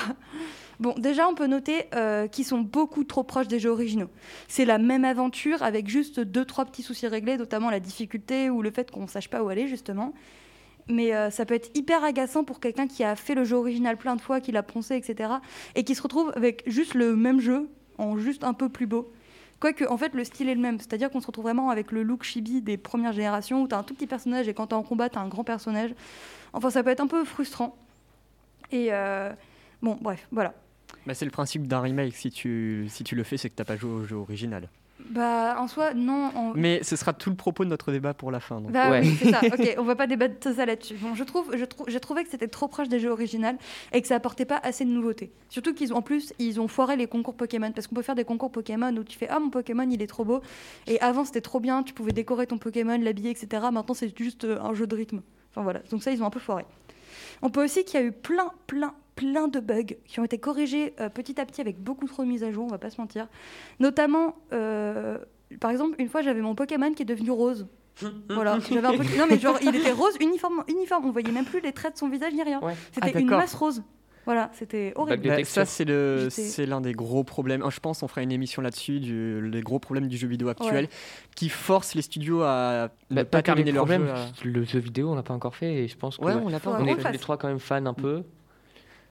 Bon, 0.78 0.94
déjà, 0.96 1.28
on 1.28 1.34
peut 1.34 1.46
noter 1.48 1.86
euh, 1.94 2.26
qu'ils 2.28 2.46
sont 2.46 2.60
beaucoup 2.60 3.04
trop 3.04 3.22
proches 3.24 3.48
des 3.48 3.58
jeux 3.58 3.68
originaux. 3.70 4.08
C'est 4.48 4.64
la 4.64 4.78
même 4.78 5.04
aventure 5.04 5.62
avec 5.62 5.88
juste 5.88 6.20
deux, 6.20 6.46
trois 6.46 6.64
petits 6.64 6.82
soucis 6.82 7.06
réglés, 7.08 7.36
notamment 7.36 7.68
la 7.68 7.80
difficulté 7.80 8.48
ou 8.48 8.62
le 8.62 8.70
fait 8.70 8.90
qu'on 8.90 9.02
ne 9.02 9.08
sache 9.08 9.28
pas 9.28 9.42
où 9.42 9.48
aller, 9.50 9.68
justement. 9.68 10.14
Mais 10.88 11.14
euh, 11.14 11.30
ça 11.30 11.44
peut 11.44 11.54
être 11.54 11.70
hyper 11.76 12.02
agaçant 12.04 12.44
pour 12.44 12.60
quelqu'un 12.60 12.86
qui 12.86 13.04
a 13.04 13.16
fait 13.16 13.34
le 13.34 13.44
jeu 13.44 13.56
original 13.56 13.96
plein 13.96 14.16
de 14.16 14.20
fois, 14.20 14.40
qui 14.40 14.52
l'a 14.52 14.62
poncé, 14.62 14.96
etc. 14.96 15.30
Et 15.74 15.84
qui 15.84 15.94
se 15.94 16.02
retrouve 16.02 16.32
avec 16.34 16.62
juste 16.66 16.94
le 16.94 17.16
même 17.16 17.40
jeu, 17.40 17.68
en 17.98 18.18
juste 18.18 18.44
un 18.44 18.54
peu 18.54 18.68
plus 18.68 18.86
beau. 18.86 19.12
Quoique, 19.60 19.84
en 19.84 19.98
fait, 19.98 20.14
le 20.14 20.24
style 20.24 20.48
est 20.48 20.54
le 20.54 20.60
même. 20.60 20.78
C'est-à-dire 20.78 21.10
qu'on 21.10 21.20
se 21.20 21.26
retrouve 21.26 21.44
vraiment 21.44 21.70
avec 21.70 21.92
le 21.92 22.02
look 22.02 22.22
chibi 22.22 22.62
des 22.62 22.78
premières 22.78 23.12
générations, 23.12 23.62
où 23.62 23.68
tu 23.68 23.74
as 23.74 23.78
un 23.78 23.82
tout 23.82 23.94
petit 23.94 24.06
personnage 24.06 24.48
et 24.48 24.54
quand 24.54 24.68
tu 24.68 24.74
es 24.74 24.76
en 24.78 24.82
combat, 24.82 25.10
tu 25.10 25.18
as 25.18 25.20
un 25.20 25.28
grand 25.28 25.44
personnage. 25.44 25.94
Enfin, 26.52 26.70
ça 26.70 26.82
peut 26.82 26.90
être 26.90 27.00
un 27.00 27.06
peu 27.06 27.24
frustrant. 27.24 27.76
Et 28.72 28.88
euh, 28.90 29.32
bon, 29.82 29.98
bref, 30.00 30.26
voilà. 30.32 30.54
Bah, 31.06 31.14
c'est 31.14 31.26
le 31.26 31.30
principe 31.30 31.66
d'un 31.66 31.80
remake. 31.80 32.14
Si 32.14 32.30
tu, 32.30 32.86
si 32.88 33.04
tu 33.04 33.14
le 33.14 33.22
fais, 33.22 33.36
c'est 33.36 33.50
que 33.50 33.54
t'as 33.54 33.64
pas 33.64 33.76
joué 33.76 33.90
au 33.90 34.04
jeu 34.04 34.16
original. 34.16 34.68
Bah, 35.08 35.56
en 35.58 35.66
soi, 35.66 35.94
non. 35.94 36.52
Mais 36.54 36.82
ce 36.82 36.94
sera 36.96 37.12
tout 37.12 37.30
le 37.30 37.36
propos 37.36 37.64
de 37.64 37.70
notre 37.70 37.90
débat 37.92 38.14
pour 38.14 38.30
la 38.30 38.38
fin. 38.40 38.60
donc. 38.60 38.70
Bah 38.72 38.90
Ouais. 38.90 39.00
oui, 39.02 39.16
c'est 39.18 39.30
ça. 39.30 39.40
Ok, 39.42 39.74
on 39.78 39.82
va 39.84 39.96
pas 39.96 40.06
débattre 40.06 40.34
de 40.48 40.54
ça 40.54 40.66
là-dessus. 40.66 40.94
Bon, 40.94 41.14
je 41.14 41.24
trouve, 41.24 41.56
je 41.56 41.64
trou- 41.64 41.84
j'ai 41.88 42.00
trouvé 42.00 42.22
que 42.24 42.30
c'était 42.30 42.48
trop 42.48 42.68
proche 42.68 42.88
des 42.88 43.00
jeux 43.00 43.10
originaux 43.10 43.56
et 43.92 44.00
que 44.02 44.06
ça 44.06 44.16
apportait 44.16 44.44
pas 44.44 44.58
assez 44.62 44.84
de 44.84 44.90
nouveautés. 44.90 45.32
Surtout 45.48 45.74
qu'ils 45.74 45.92
ont, 45.92 45.96
en 45.96 46.02
plus, 46.02 46.32
ils 46.38 46.60
ont 46.60 46.68
foiré 46.68 46.96
les 46.96 47.06
concours 47.06 47.34
Pokémon 47.34 47.72
parce 47.72 47.86
qu'on 47.86 47.94
peut 47.94 48.02
faire 48.02 48.14
des 48.14 48.24
concours 48.24 48.52
Pokémon 48.52 48.94
où 48.96 49.04
tu 49.04 49.16
fais 49.18 49.28
ah 49.28 49.40
mon 49.40 49.50
Pokémon 49.50 49.88
il 49.90 50.02
est 50.02 50.06
trop 50.06 50.24
beau 50.24 50.40
et 50.86 51.00
avant 51.00 51.24
c'était 51.24 51.40
trop 51.40 51.60
bien, 51.60 51.82
tu 51.82 51.92
pouvais 51.94 52.12
décorer 52.12 52.46
ton 52.46 52.58
Pokémon, 52.58 52.98
l'habiller, 53.00 53.30
etc. 53.30 53.48
Maintenant 53.72 53.94
c'est 53.94 54.16
juste 54.16 54.44
euh, 54.44 54.60
un 54.60 54.74
jeu 54.74 54.86
de 54.86 54.94
rythme. 54.96 55.22
Enfin 55.50 55.62
voilà, 55.62 55.80
donc 55.90 56.02
ça 56.02 56.10
ils 56.12 56.22
ont 56.22 56.26
un 56.26 56.30
peu 56.30 56.38
foiré. 56.40 56.64
On 57.42 57.50
peut 57.50 57.64
aussi 57.64 57.84
qu'il 57.84 57.98
y 57.98 58.02
a 58.02 58.06
eu 58.06 58.12
plein, 58.12 58.50
plein, 58.66 58.92
plein 59.20 59.48
de 59.48 59.60
bugs 59.60 59.94
qui 60.06 60.18
ont 60.20 60.24
été 60.24 60.38
corrigés 60.38 60.94
euh, 61.00 61.08
petit 61.10 61.40
à 61.40 61.44
petit 61.46 61.60
avec 61.60 61.78
beaucoup 61.78 62.06
trop 62.06 62.22
de 62.24 62.28
mises 62.28 62.42
à 62.44 62.50
jour, 62.50 62.64
on 62.64 62.68
va 62.68 62.78
pas 62.78 62.90
se 62.90 63.00
mentir. 63.00 63.28
Notamment, 63.78 64.36
euh, 64.52 65.18
par 65.60 65.70
exemple, 65.70 65.94
une 65.98 66.08
fois 66.08 66.22
j'avais 66.22 66.40
mon 66.40 66.54
Pokémon 66.54 66.92
qui 66.92 67.02
est 67.02 67.06
devenu 67.06 67.30
rose. 67.30 67.66
Voilà, 68.30 68.58
j'avais 68.60 68.86
un 68.86 68.96
peu. 68.96 69.04
Non, 69.18 69.26
mais 69.28 69.38
genre, 69.38 69.58
il 69.62 69.74
était 69.76 69.92
rose, 69.92 70.14
uniforme, 70.20 70.64
uniforme. 70.68 71.04
On 71.06 71.10
voyait 71.10 71.32
même 71.32 71.44
plus 71.44 71.60
les 71.60 71.72
traits 71.72 71.94
de 71.94 71.98
son 71.98 72.08
visage 72.08 72.32
ni 72.32 72.42
rien. 72.42 72.60
Ouais. 72.60 72.74
C'était 72.92 73.12
Ah, 73.14 73.18
une 73.18 73.28
masse 73.28 73.54
rose. 73.54 73.82
Voilà, 74.26 74.50
c'était 74.52 74.92
horrible. 74.96 75.22
de 75.22 75.28
Bah, 75.28 75.44
ça, 75.44 75.64
c'est 75.64 75.84
le, 75.84 76.28
c'est 76.30 76.64
l'un 76.66 76.80
des 76.80 76.92
gros 76.92 77.24
problèmes. 77.24 77.62
Ah, 77.64 77.70
Je 77.70 77.80
pense 77.80 78.02
on 78.02 78.08
fera 78.08 78.22
une 78.22 78.32
émission 78.32 78.62
là-dessus, 78.62 79.00
du, 79.00 79.40
les 79.50 79.60
gros 79.62 79.78
problèmes 79.78 80.08
du 80.08 80.16
jeu 80.16 80.28
vidéo 80.28 80.48
actuel, 80.48 80.88
qui 81.34 81.48
force 81.48 81.94
les 81.94 82.02
studios 82.02 82.42
à 82.42 82.90
ne 83.10 83.16
Bah, 83.16 83.24
pas, 83.24 83.42
terminer 83.42 83.72
leur 83.72 83.86
problèmes, 83.86 84.06
jeu. 84.06 84.12
à- 84.12 84.26
Le 84.44 84.62
jeu 84.64 84.78
vidéo, 84.78 85.10
on 85.10 85.14
l'a 85.14 85.22
pas 85.22 85.34
encore 85.34 85.56
fait 85.56 85.72
et 85.74 85.88
je 85.88 85.96
pense 85.96 86.16
que 86.18 86.24
Ouais, 86.24 86.34
ouais, 86.34 86.40
on 86.44 86.48
l'a 86.48 86.60
pas 86.60 86.78
est 86.80 87.12
les 87.12 87.18
trois 87.18 87.38
quand 87.38 87.48
même 87.48 87.58
fans 87.58 87.84
un 87.86 87.94
peu. 87.94 88.22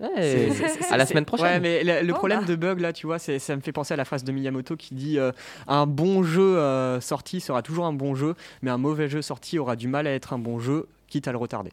À 0.02 0.98
la 0.98 1.06
semaine 1.06 1.26
prochaine. 1.26 1.62
Ouais, 1.62 1.84
mais 1.84 2.04
le, 2.04 2.14
problème 2.14 2.42
bah. 2.42 2.46
de 2.46 2.56
bug 2.56 2.80
là, 2.80 2.94
tu 2.94 3.06
vois, 3.06 3.20
c'est- 3.20 3.40
ça 3.40 3.56
me 3.56 3.62
fait 3.62 3.72
penser 3.72 3.94
à 3.94 3.98
la 3.98 4.06
phrase 4.06 4.24
de 4.24 4.32
Miyamoto 4.32 4.76
qui 4.76 4.94
dit 4.94 5.20
euh, 5.20 5.32
un 5.68 5.86
bon 5.86 6.24
jeu 6.24 6.58
euh, 6.58 7.02
sorti 7.02 7.42
sera 7.42 7.62
toujours 7.62 7.86
un 7.86 7.94
bon 7.94 8.16
jeu, 8.16 8.36
mais 8.62 8.72
un 8.72 8.78
mauvais 8.78 9.10
jeu 9.10 9.22
sorti 9.22 9.60
aura 9.60 9.76
du 9.76 9.88
mal 9.88 10.08
à 10.08 10.14
être 10.14 10.34
un 10.34 10.40
bon 10.40 10.60
jeu, 10.60 10.88
quitte 11.08 11.28
à 11.28 11.32
le 11.32 11.38
retarder. 11.38 11.72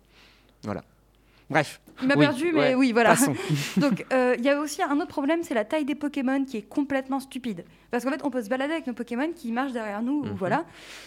Voilà. 0.65 0.83
Bref, 1.51 1.81
Il 2.03 2.09
m'a 2.09 2.15
Oui, 2.15 2.21
perdu, 2.27 2.53
mais 2.53 2.59
ouais. 2.61 2.75
oui, 2.75 2.93
voilà. 2.93 3.15
Donc, 3.77 4.05
euh, 4.13 4.35
il 4.39 4.45
y 4.45 4.49
a 4.51 4.61
aussi 4.61 4.83
un 4.83 4.97
autre 4.97 5.07
problème, 5.09 5.41
c'est 5.43 5.55
la 5.55 5.65
taille 5.65 5.85
des 5.85 5.95
Pokémon 5.95 6.45
qui 6.45 6.59
est 6.59 6.63
complètement 6.69 7.21
stupide. 7.21 7.65
Parce 7.91 8.05
qu'en 8.05 8.11
fait, 8.11 8.21
on 8.25 8.31
peut 8.31 8.43
se 8.43 8.49
balader 8.49 8.75
avec 8.75 8.87
nos 8.87 8.93
Pokémon 8.93 9.31
qui 9.35 9.53
marchent 9.53 9.73
derrière 9.73 10.03
nous, 10.03 10.25
Mhm. 10.25 10.33
voilà. 10.37 10.65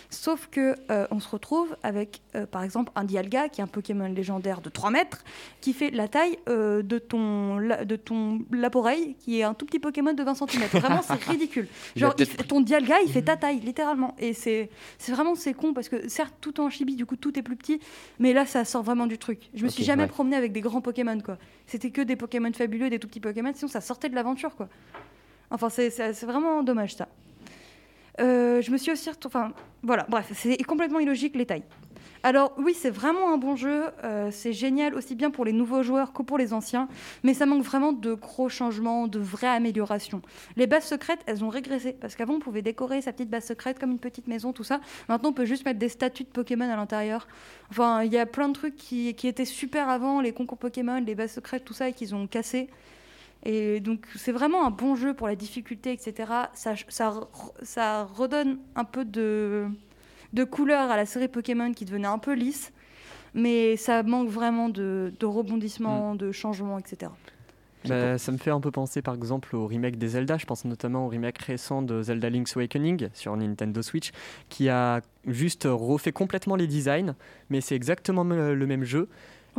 Sauf 0.09 0.47
que 0.49 0.75
euh, 0.89 1.05
on 1.11 1.19
se 1.19 1.27
retrouve 1.29 1.75
avec, 1.83 2.21
euh, 2.35 2.45
par 2.47 2.63
exemple, 2.63 2.91
un 2.95 3.03
Dialga, 3.03 3.49
qui 3.49 3.61
est 3.61 3.63
un 3.63 3.67
Pokémon 3.67 4.07
légendaire 4.07 4.61
de 4.61 4.69
3 4.69 4.89
mètres, 4.89 5.23
qui 5.61 5.73
fait 5.73 5.91
la 5.91 6.07
taille 6.07 6.37
euh, 6.47 6.81
de 6.81 6.97
ton, 6.97 7.57
la- 7.59 7.85
de 7.85 7.95
ton 7.95 8.39
Laporeille, 8.51 9.15
qui 9.19 9.39
est 9.39 9.43
un 9.43 9.53
tout 9.53 9.65
petit 9.65 9.79
Pokémon 9.79 10.13
de 10.13 10.23
20 10.23 10.33
cm. 10.35 10.63
Vraiment, 10.73 11.01
c'est 11.03 11.21
ridicule. 11.29 11.67
Genre, 11.95 12.15
il 12.17 12.25
ton 12.27 12.61
Dialga, 12.61 12.95
il 13.05 13.11
fait 13.11 13.21
ta 13.21 13.35
taille, 13.37 13.59
littéralement. 13.59 14.15
Et 14.17 14.33
c'est 14.33 14.69
vraiment, 15.09 15.35
c'est 15.35 15.53
con, 15.53 15.73
parce 15.73 15.89
que 15.89 16.07
certes, 16.09 16.33
tout 16.41 16.59
en 16.59 16.69
chibi, 16.69 16.95
du 16.95 17.05
coup, 17.05 17.15
tout 17.17 17.37
est 17.37 17.43
plus 17.43 17.55
petit, 17.55 17.79
mais 18.17 18.33
là, 18.33 18.45
ça 18.47 18.65
sort 18.65 18.81
vraiment 18.83 19.05
du 19.05 19.17
truc. 19.19 19.49
Je 19.53 19.63
me 19.63 19.69
suis 19.69 19.83
jamais 19.83 20.03
ouais. 20.03 20.09
promené 20.09 20.35
avec 20.35 20.51
des 20.53 20.61
grands 20.61 20.78
Pokémon, 20.81 21.19
quoi. 21.19 21.37
C'était 21.67 21.91
que 21.91 22.01
des 22.01 22.15
Pokémon 22.15 22.51
fabuleux, 22.53 22.89
des 22.89 22.99
tout 22.99 23.07
petits 23.07 23.19
Pokémon, 23.19 23.51
sinon 23.53 23.69
ça 23.69 23.81
sortait 23.81 24.09
de 24.09 24.15
l'aventure, 24.15 24.55
quoi. 24.55 24.69
Enfin, 25.51 25.69
c'est- 25.69 25.89
vraiment 26.25 26.61
dommage, 26.63 26.95
ça. 26.95 27.07
Euh, 28.19 28.61
je 28.61 28.71
me 28.71 28.77
suis 28.77 28.91
aussi... 28.91 29.09
Enfin, 29.25 29.53
voilà, 29.81 30.05
bref, 30.09 30.29
c'est 30.33 30.57
complètement 30.63 30.99
illogique, 30.99 31.35
les 31.35 31.45
tailles. 31.45 31.63
Alors 32.23 32.53
oui, 32.57 32.73
c'est 32.73 32.89
vraiment 32.89 33.33
un 33.33 33.37
bon 33.37 33.55
jeu, 33.55 33.85
euh, 34.03 34.29
c'est 34.31 34.51
génial 34.51 34.93
aussi 34.93 35.15
bien 35.15 35.31
pour 35.31 35.45
les 35.45 35.53
nouveaux 35.53 35.83
joueurs 35.83 36.11
que 36.11 36.21
pour 36.21 36.37
les 36.37 36.51
anciens, 36.51 36.89
mais 37.23 37.33
ça 37.33 37.45
manque 37.45 37.63
vraiment 37.63 37.93
de 37.93 38.13
gros 38.13 38.49
changements, 38.49 39.07
de 39.07 39.19
vraies 39.19 39.47
améliorations. 39.47 40.21
Les 40.57 40.67
bases 40.67 40.83
secrètes, 40.85 41.21
elles 41.27 41.45
ont 41.45 41.49
régressé, 41.49 41.93
parce 41.93 42.15
qu'avant 42.15 42.33
on 42.35 42.39
pouvait 42.39 42.61
décorer 42.61 43.01
sa 43.01 43.13
petite 43.13 43.29
base 43.29 43.45
secrète 43.45 43.79
comme 43.79 43.91
une 43.91 43.99
petite 43.99 44.27
maison, 44.27 44.51
tout 44.51 44.65
ça. 44.65 44.81
Maintenant 45.07 45.29
on 45.29 45.33
peut 45.33 45.45
juste 45.45 45.63
mettre 45.65 45.79
des 45.79 45.87
statues 45.87 46.25
de 46.25 46.29
Pokémon 46.29 46.69
à 46.69 46.75
l'intérieur. 46.75 47.25
Enfin, 47.71 48.03
il 48.03 48.11
y 48.11 48.17
a 48.17 48.25
plein 48.25 48.49
de 48.49 48.53
trucs 48.53 48.75
qui, 48.75 49.07
étaient 49.07 49.45
super 49.45 49.87
avant, 49.87 50.19
les 50.19 50.33
concours 50.33 50.57
Pokémon, 50.57 51.01
les 51.05 51.15
bases 51.15 51.31
secrètes, 51.31 51.63
tout 51.63 51.73
ça, 51.73 51.87
et 51.87 51.93
qu'ils 51.93 52.15
ont 52.15 52.27
cassé. 52.27 52.69
Et 53.43 53.79
donc 53.79 54.05
c'est 54.17 54.33
vraiment 54.33 54.65
un 54.65 54.71
bon 54.71 54.95
jeu 54.95 55.13
pour 55.13 55.27
la 55.27 55.37
difficulté, 55.37 55.93
etc. 55.93 56.29
Ça, 56.53 56.73
ça 56.89 58.03
redonne 58.03 58.59
un 58.75 58.83
peu 58.83 59.05
de, 59.05 59.69
de 60.33 60.43
couleur 60.43 60.91
à 60.91 60.97
la 60.97 61.05
série 61.05 61.27
Pokémon 61.27 61.73
qui 61.73 61.85
devenait 61.85 62.07
un 62.07 62.19
peu 62.19 62.33
lisse, 62.33 62.71
mais 63.33 63.77
ça 63.77 64.03
manque 64.03 64.29
vraiment 64.29 64.69
de, 64.69 65.13
de 65.19 65.25
rebondissements, 65.25 66.15
de 66.15 66.31
changements, 66.31 66.79
etc. 66.79 67.11
Bah, 67.87 68.17
ça 68.17 68.31
me 68.33 68.37
fait 68.37 68.51
un 68.51 68.59
peu 68.59 68.71
penser 68.71 69.01
par 69.01 69.13
exemple 69.13 69.55
au 69.55 69.65
remake 69.65 69.97
des 69.97 70.09
Zelda. 70.09 70.37
Je 70.37 70.45
pense 70.45 70.65
notamment 70.65 71.05
au 71.05 71.09
remake 71.09 71.37
récent 71.37 71.81
de 71.81 72.01
Zelda 72.01 72.29
Link's 72.29 72.57
Awakening 72.57 73.07
sur 73.13 73.35
Nintendo 73.37 73.81
Switch, 73.81 74.11
qui 74.49 74.67
a 74.67 75.01
juste 75.25 75.65
refait 75.69 76.11
complètement 76.11 76.55
les 76.55 76.67
designs, 76.67 77.15
mais 77.49 77.61
c'est 77.61 77.75
exactement 77.75 78.23
le 78.23 78.65
même 78.65 78.83
jeu. 78.83 79.07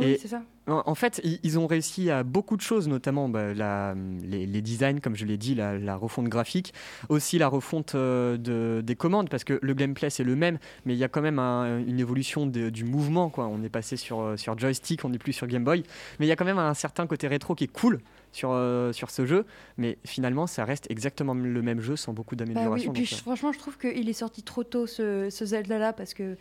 Oui, 0.01 0.11
Et- 0.11 0.17
c'est 0.17 0.27
ça. 0.27 0.41
En 0.67 0.95
fait, 0.95 1.19
ils 1.43 1.59
ont 1.59 1.67
réussi 1.67 2.09
à 2.11 2.23
beaucoup 2.23 2.55
de 2.55 2.61
choses, 2.61 2.87
notamment 2.87 3.27
bah, 3.27 3.53
la- 3.53 3.93
les, 4.23 4.45
les 4.45 4.61
designs, 4.61 4.99
comme 5.01 5.15
je 5.15 5.25
l'ai 5.25 5.35
dit, 5.37 5.53
la, 5.55 5.77
la 5.77 5.95
refonte 5.97 6.29
graphique, 6.29 6.73
aussi 7.09 7.37
la 7.39 7.47
refonte 7.49 7.95
euh, 7.95 8.37
de- 8.37 8.81
des 8.81 8.95
commandes, 8.95 9.27
parce 9.29 9.43
que 9.43 9.59
le 9.61 9.73
gameplay 9.73 10.09
c'est 10.09 10.23
le 10.23 10.35
même, 10.35 10.59
mais 10.85 10.93
il 10.93 10.99
y 10.99 11.03
a 11.03 11.09
quand 11.09 11.21
même 11.21 11.39
un- 11.39 11.79
une 11.79 11.99
évolution 11.99 12.45
de- 12.45 12.69
du 12.69 12.85
mouvement. 12.85 13.29
Quoi. 13.29 13.47
On 13.47 13.61
est 13.63 13.69
passé 13.69 13.97
sur, 13.97 14.21
euh, 14.21 14.37
sur 14.37 14.57
joystick, 14.57 15.03
on 15.03 15.09
n'est 15.09 15.17
plus 15.17 15.33
sur 15.33 15.47
Game 15.47 15.63
Boy, 15.63 15.83
mais 16.19 16.25
il 16.25 16.29
y 16.29 16.31
a 16.31 16.35
quand 16.35 16.45
même 16.45 16.59
un 16.59 16.73
certain 16.75 17.05
côté 17.07 17.27
rétro 17.27 17.53
qui 17.55 17.65
est 17.65 17.71
cool 17.73 17.99
sur, 18.31 18.49
euh, 18.51 18.91
sur 18.93 19.09
ce 19.09 19.25
jeu, 19.25 19.45
mais 19.77 19.97
finalement 20.05 20.47
ça 20.47 20.65
reste 20.65 20.89
exactement 20.89 21.33
le 21.33 21.61
même 21.61 21.81
jeu 21.81 21.95
sans 21.95 22.13
beaucoup 22.13 22.35
Bah 22.35 22.45
oui, 22.69 22.87
euh, 22.87 23.05
franchement, 23.17 23.51
je 23.51 23.59
trouve 23.59 23.77
qu'il 23.77 24.07
est 24.09 24.13
sorti 24.13 24.43
trop 24.43 24.63
tôt 24.63 24.87
ce, 24.87 25.29
ce 25.29 25.45
Zelda-là 25.45 25.93
parce 25.93 26.13
que 26.13 26.37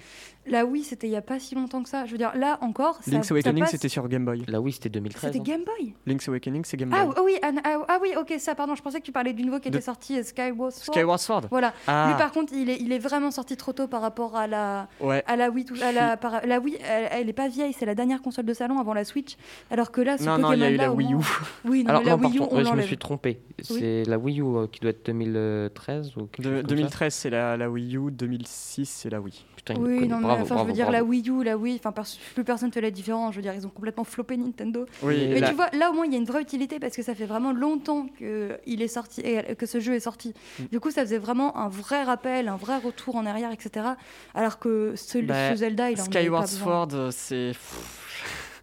là, 0.47 0.65
oui, 0.65 0.83
c'était 0.83 1.07
il 1.07 1.11
y 1.13 1.17
a 1.17 1.23
pas 1.23 1.39
si 1.39 1.55
longtemps 1.55 1.83
que 1.83 1.89
ça. 1.89 2.07
Je 2.07 2.13
veux 2.13 2.19
dire, 2.19 2.33
là 2.37 2.59
encore, 2.61 2.97
ça, 3.03 3.11
Link's 3.11 3.29
ça 3.29 3.35
Awakening 3.35 3.63
passe- 3.65 3.71
c'était 3.73 3.89
sur 3.89 4.09
Game 4.09 4.25
Boy. 4.25 4.45
Là, 4.49 4.61
oui, 4.61 4.73
c'était 4.73 4.89
2013. 4.89 5.33
C'était 5.33 5.39
hein. 5.41 5.57
Game 5.57 5.65
Boy? 5.65 5.95
Link's 6.07 6.29
Awakening 6.29 6.65
c'est 6.65 6.77
Game 6.77 6.91
Boy. 6.91 6.99
Ah, 7.01 7.13
ah 7.17 7.21
oui, 7.25 7.37
ah, 7.43 7.51
ah, 7.65 7.79
ah 7.89 7.99
oui, 8.03 8.11
ok, 8.19 8.35
ça, 8.39 8.55
pardon, 8.55 8.75
je 8.75 8.83
pensais 8.83 9.01
que 9.01 9.05
tu 9.05 9.13
parlais 9.13 9.33
du 9.33 9.43
nouveau 9.45 9.59
qui 9.61 9.71
De- 9.71 9.77
était 9.77 9.85
sorti, 9.85 10.19
euh, 10.19 10.23
Skyward 10.23 10.73
Sword. 10.73 10.95
Skyward 10.97 11.19
Sword 11.21 11.43
Voilà. 11.51 11.73
Ah, 11.87 12.09
Lui, 12.11 12.19
par 12.19 12.31
contre, 12.33 12.53
il 12.53 12.71
est, 12.71 12.81
il 12.81 12.93
est 12.93 12.99
vraiment 12.99 13.31
sorti 13.31 13.57
trop 13.57 13.73
tôt 13.73 13.89
par 13.89 14.01
rapport 14.01 14.37
à 14.37 14.47
la, 14.47 14.89
ouais. 15.01 15.23
à 15.27 15.37
la 15.37 15.51
Wii. 15.51 15.65
tout- 15.65 15.75
à 15.83 15.93
la, 15.93 16.17
par- 16.17 16.47
la 16.47 16.59
Wii, 16.61 16.77
elle, 16.89 17.09
elle 17.11 17.29
est 17.29 17.33
pas 17.35 17.49
vieille, 17.49 17.73
c'est 17.73 17.87
la 17.87 17.95
dernière 17.95 18.23
console 18.23 18.45
de 18.47 18.55
salon 18.55 18.79
avant 18.79 18.95
la 18.95 19.05
Switch. 19.05 19.37
Alors 19.71 19.91
que 19.91 20.01
là, 20.01 20.19
ce 20.19 20.25
Non, 20.25 20.39
non, 20.39 20.53
il 20.53 20.61
y 20.61 20.65
a 20.65 20.71
eu 20.71 20.77
la 20.77 20.93
Wii 20.93 21.13
U. 21.13 21.15
moins- 21.17 21.25
Oui, 21.81 21.85
non, 21.85 21.91
Alors, 21.91 22.03
la 22.05 22.17
non, 22.17 22.29
Wii 22.29 22.37
U, 22.37 22.39
pardon, 22.41 22.55
on 22.55 22.59
ouais, 22.59 22.65
je 22.65 22.73
me 22.75 22.83
suis 22.83 22.99
trompé. 22.99 23.41
C'est 23.63 24.05
la 24.05 24.19
Wii 24.19 24.41
U 24.41 24.45
euh, 24.57 24.67
qui 24.67 24.81
doit 24.81 24.91
être 24.91 25.05
2013 25.07 26.17
ou 26.17 26.27
quelque 26.27 26.39
De- 26.39 26.43
chose 26.55 26.61
comme 26.63 26.71
ça. 26.71 26.75
2013 26.77 27.15
c'est 27.15 27.31
la, 27.31 27.57
la 27.57 27.71
Wii 27.71 27.97
U, 27.97 28.11
2006 28.11 28.87
c'est 28.87 29.11
la 29.11 29.21
Wii. 29.21 29.45
Putain, 29.57 29.75
Oui, 29.79 30.09
non, 30.09 30.17
mais 30.17 30.23
bravo, 30.23 30.43
enfin, 30.43 30.55
bravo, 30.55 30.69
je 30.69 30.71
veux 30.71 30.75
dire, 30.75 30.91
la. 30.91 31.05
Wii 31.05 31.29
U, 31.29 31.45
la 31.45 31.57
Wii, 31.59 31.81
enfin, 31.85 31.93
plus 32.35 32.45
personne 32.45 32.73
fait 32.73 32.81
la 32.81 32.91
différence. 32.91 33.33
Je 33.35 33.37
veux 33.39 33.43
dire, 33.43 33.53
ils 33.55 33.67
ont 33.67 33.71
complètement 33.71 34.05
floppé 34.05 34.37
Nintendo. 34.39 34.87
Oui, 35.03 35.27
Mais 35.29 35.41
la- 35.41 35.49
tu 35.51 35.55
vois, 35.55 35.69
là 35.73 35.91
au 35.91 35.93
moins 35.93 36.07
il 36.07 36.13
y 36.13 36.15
a 36.15 36.19
une 36.19 36.25
vraie 36.25 36.41
utilité 36.43 36.79
parce 36.81 36.97
que 36.97 37.03
ça 37.03 37.15
fait 37.15 37.27
vraiment 37.27 37.53
longtemps 37.53 38.07
que 38.19 38.59
il 38.67 38.81
est 38.81 38.89
sorti 38.89 39.21
et 39.21 39.55
que 39.57 39.67
ce 39.67 39.79
jeu 39.81 39.95
est 39.95 40.01
sorti. 40.01 40.33
Mm. 40.59 40.63
Du 40.73 40.81
coup, 40.81 40.91
ça 40.91 41.03
faisait 41.03 41.19
vraiment 41.19 41.57
un 41.59 41.69
vrai 41.69 42.03
rappel, 42.05 42.49
un 42.49 42.57
vrai 42.57 42.79
retour 42.79 43.17
en 43.17 43.27
arrière, 43.27 43.53
etc. 43.53 43.87
Alors 44.35 44.59
que 44.59 44.95
ce, 44.97 45.19
Bah, 45.19 45.51
ce 45.51 45.57
Zelda, 45.57 45.91
il 45.91 46.01
en 46.01 46.05
Skyward. 46.05 46.47
Sword, 46.47 46.89
euh, 46.95 47.11
c'est. 47.13 47.53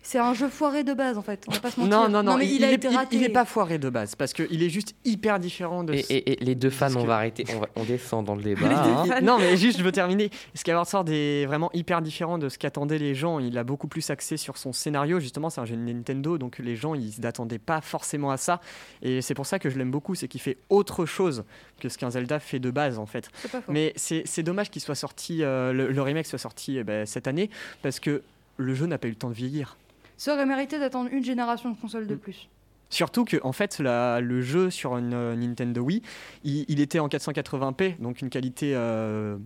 C'est 0.09 0.19
un 0.19 0.33
jeu 0.33 0.47
foiré 0.47 0.85
de 0.85 0.93
base 0.93 1.17
en 1.17 1.21
fait. 1.21 1.43
On 1.49 1.51
va 1.51 1.59
pas 1.59 1.69
se 1.69 1.77
mentir. 1.81 1.99
Non, 1.99 2.07
non, 2.07 2.23
non, 2.23 2.37
mais 2.37 2.47
il, 2.47 2.63
a 2.63 2.71
est, 2.71 2.75
été 2.75 2.87
il- 2.89 2.95
raté. 2.95 3.17
il 3.17 3.23
est 3.23 3.29
pas 3.29 3.43
foiré 3.43 3.77
de 3.77 3.89
base 3.89 4.15
parce 4.15 4.31
qu'il 4.31 4.63
est 4.63 4.69
juste 4.69 4.95
hyper 5.03 5.37
différent 5.37 5.83
de. 5.83 5.95
Et, 5.95 5.99
et- 5.99 6.31
et 6.31 6.45
les 6.45 6.55
deux 6.55 6.69
fans, 6.69 6.87
on 6.95 7.01
que- 7.01 7.07
va 7.07 7.15
arrêter, 7.17 7.43
on, 7.53 7.59
va- 7.59 7.67
on 7.75 7.83
descend 7.83 8.23
dans 8.25 8.35
le 8.35 8.41
débat. 8.49 8.67
Hein. 8.69 9.19
Non, 9.21 9.37
mais 9.37 9.57
juste, 9.57 9.77
je 9.79 9.83
veux 9.83 9.91
terminer. 9.91 10.29
Skyward 10.53 10.87
Sword 10.87 11.09
est 11.09 11.45
vraiment 11.45 11.69
hyper 11.73 12.01
différent 12.01 12.37
de 12.37 12.47
ce 12.47 12.57
qu'attendaient 12.57 12.99
les 12.99 13.15
gens. 13.15 13.39
Il 13.39 13.57
a 13.57 13.65
beaucoup 13.65 13.89
plus 13.89 14.09
axé 14.09 14.37
sur 14.37 14.57
son 14.57 14.71
scénario. 14.71 15.19
Justement, 15.19 15.49
c'est 15.49 15.59
un 15.59 15.65
jeu 15.65 15.75
de 15.75 15.81
Nintendo, 15.81 16.37
donc 16.37 16.59
les 16.59 16.77
gens, 16.77 16.95
ils 16.95 17.11
n'attendaient 17.21 17.59
pas 17.59 17.81
forcément 17.81 18.31
à 18.31 18.37
ça. 18.37 18.61
Et 19.01 19.21
c'est 19.21 19.33
pour 19.33 19.45
ça 19.45 19.59
que 19.59 19.69
je 19.69 19.77
l'aime 19.77 19.91
beaucoup, 19.91 20.15
c'est 20.15 20.29
qu'il 20.29 20.39
fait 20.39 20.55
autre 20.69 21.05
chose 21.05 21.43
que 21.81 21.89
ce 21.89 21.97
qu'un 21.97 22.11
Zelda 22.11 22.39
fait 22.39 22.59
de 22.59 22.71
base, 22.71 22.97
en 22.97 23.07
fait. 23.07 23.27
C'est 23.41 23.51
pas 23.51 23.59
faux. 23.61 23.73
Mais 23.73 23.91
c'est 23.97 24.21
c'est 24.23 24.43
dommage 24.43 24.69
qu'il 24.71 24.81
soit 24.81 24.95
sorti, 24.95 25.43
euh, 25.43 25.73
le, 25.73 25.91
le 25.91 26.01
remake 26.01 26.27
soit 26.27 26.39
sorti 26.39 26.77
eh 26.77 26.85
ben, 26.85 27.05
cette 27.05 27.27
année, 27.27 27.49
parce 27.81 27.99
que 27.99 28.21
le 28.55 28.73
jeu 28.73 28.85
n'a 28.85 28.97
pas 28.97 29.07
eu 29.09 29.11
le 29.11 29.17
temps 29.17 29.29
de 29.29 29.35
vieillir. 29.35 29.75
Ça 30.17 30.33
aurait 30.33 30.45
mérité 30.45 30.79
d'attendre 30.79 31.09
une 31.11 31.23
génération 31.23 31.69
de 31.71 31.77
consoles 31.79 32.07
de 32.07 32.15
Mm. 32.15 32.19
plus. 32.19 32.49
Surtout 32.89 33.25
que 33.25 33.37
en 33.43 33.51
fait 33.51 33.79
la- 33.79 34.21
le 34.21 34.41
jeu 34.41 34.69
sur 34.69 34.97
une 34.97 35.13
euh, 35.13 35.35
Nintendo 35.35 35.81
Wii, 35.81 36.01
il, 36.43 36.65
il 36.69 36.79
était 36.79 36.99
en 36.99 37.07
480p, 37.09 37.97
donc 37.99 38.21
une 38.21 38.29
qualité 38.29 38.71
euh, 38.75 39.37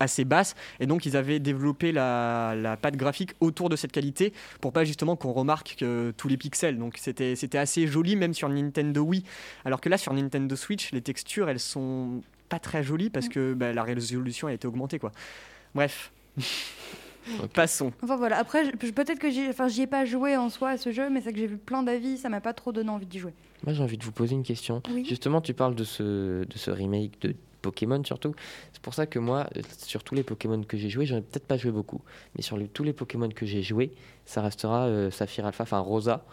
assez 0.00 0.24
basse, 0.24 0.54
et 0.80 0.86
donc 0.86 1.04
ils 1.06 1.16
avaient 1.16 1.38
développé 1.38 1.92
la, 1.92 2.54
la 2.56 2.76
patte 2.78 2.96
graphique 2.96 3.32
autour 3.40 3.68
de 3.68 3.76
cette 3.76 3.92
qualité 3.92 4.32
pour 4.62 4.72
pas 4.72 4.84
justement 4.84 5.14
qu'on 5.14 5.32
remarque 5.32 5.76
que 5.78 6.12
tous 6.16 6.28
les 6.28 6.36
pixels. 6.38 6.78
Donc 6.78 6.96
c'était 6.98 7.36
c'était 7.36 7.58
assez 7.58 7.86
joli 7.86 8.16
même 8.16 8.32
sur 8.34 8.48
Nintendo 8.48 9.02
Wii, 9.02 9.24
alors 9.66 9.80
que 9.82 9.88
là 9.90 9.98
sur 9.98 10.12
Nintendo 10.14 10.56
Switch, 10.56 10.90
les 10.92 11.02
textures 11.02 11.48
elles 11.50 11.60
sont 11.60 12.22
pas 12.48 12.58
très 12.58 12.82
jolies 12.82 13.10
parce 13.10 13.28
que 13.28 13.52
bah, 13.54 13.72
la 13.74 13.82
résolution 13.82 14.48
a 14.48 14.52
été 14.54 14.66
augmentée 14.66 14.98
quoi. 14.98 15.12
Bref. 15.74 16.12
Passons. 17.54 17.92
Enfin 18.02 18.16
voilà, 18.16 18.38
après, 18.38 18.70
peut-être 18.72 19.18
que 19.18 19.30
j'y 19.30 19.48
enfin, 19.48 19.68
j'y 19.68 19.82
ai 19.82 19.86
pas 19.86 20.04
joué 20.04 20.36
en 20.36 20.48
soi 20.50 20.70
à 20.70 20.76
ce 20.78 20.92
jeu, 20.92 21.10
mais 21.10 21.20
c'est 21.20 21.32
que 21.32 21.38
j'ai 21.38 21.46
vu 21.46 21.56
plein 21.58 21.82
d'avis, 21.82 22.18
ça 22.18 22.28
m'a 22.28 22.40
pas 22.40 22.52
trop 22.54 22.72
donné 22.72 22.90
envie 22.90 23.06
d'y 23.06 23.18
jouer. 23.18 23.34
Moi, 23.64 23.72
j'ai 23.74 23.82
envie 23.82 23.98
de 23.98 24.04
vous 24.04 24.12
poser 24.12 24.34
une 24.34 24.42
question. 24.42 24.82
Oui. 24.92 25.04
Justement, 25.04 25.40
tu 25.40 25.54
parles 25.54 25.74
de 25.74 25.84
ce, 25.84 26.44
de 26.44 26.56
ce 26.58 26.70
remake 26.70 27.20
de 27.22 27.34
Pokémon 27.62 28.02
surtout. 28.04 28.32
C'est 28.72 28.80
pour 28.82 28.94
ça 28.94 29.06
que 29.06 29.18
moi, 29.18 29.48
euh, 29.56 29.62
sur 29.78 30.04
tous 30.04 30.14
les 30.14 30.22
Pokémon 30.22 30.62
que 30.62 30.76
j'ai 30.76 30.88
joués, 30.88 31.06
j'en 31.06 31.16
ai 31.16 31.22
peut-être 31.22 31.46
pas 31.46 31.56
joué 31.56 31.72
beaucoup, 31.72 32.00
mais 32.36 32.42
sur 32.42 32.56
les- 32.56 32.68
tous 32.68 32.84
les 32.84 32.92
Pokémon 32.92 33.28
que 33.28 33.44
j'ai 33.44 33.62
joués, 33.62 33.90
ça 34.24 34.40
restera 34.42 34.84
euh, 34.86 35.10
Saphir 35.10 35.46
Alpha, 35.46 35.64
enfin 35.64 35.78
Rosa, 35.80 36.24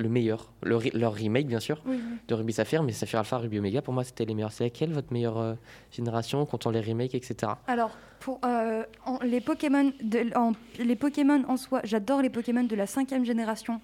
le 0.00 0.08
meilleur. 0.08 0.50
Le 0.62 0.78
leur 0.98 1.12
remake, 1.14 1.46
bien 1.46 1.60
sûr, 1.60 1.80
Oui, 1.86 1.96
oui. 1.96 2.16
de 2.26 2.34
Ruby 2.34 2.52
Saphir, 2.52 2.82
mais 2.82 2.92
Saphir 2.92 3.18
Alpha, 3.18 3.38
Ruby 3.38 3.58
Omega, 3.58 3.82
pour 3.82 3.92
moi, 3.94 4.02
c'était 4.04 4.24
les 4.24 4.34
meilleurs. 4.34 4.52
C'est 4.52 4.64
laquelle 4.64 4.92
votre 4.92 5.12
meilleure 5.12 5.38
euh, 5.38 5.54
génération, 5.92 6.44
comptant 6.46 6.70
les 6.70 6.80
remakes, 6.80 7.14
etc. 7.14 7.52
Alors, 7.66 7.96
pour 8.18 8.40
euh, 8.44 8.82
en- 9.06 9.18
les, 9.22 9.40
Pokémon 9.40 9.92
de, 10.02 10.26
en, 10.36 10.52
les 10.78 10.96
Pokémon 10.96 11.42
en 11.48 11.56
soi, 11.56 11.80
j'adore 11.84 12.22
les 12.22 12.30
Pokémon 12.30 12.64
de 12.64 12.74
la 12.76 12.86
cinquième 12.86 13.24
génération, 13.24 13.80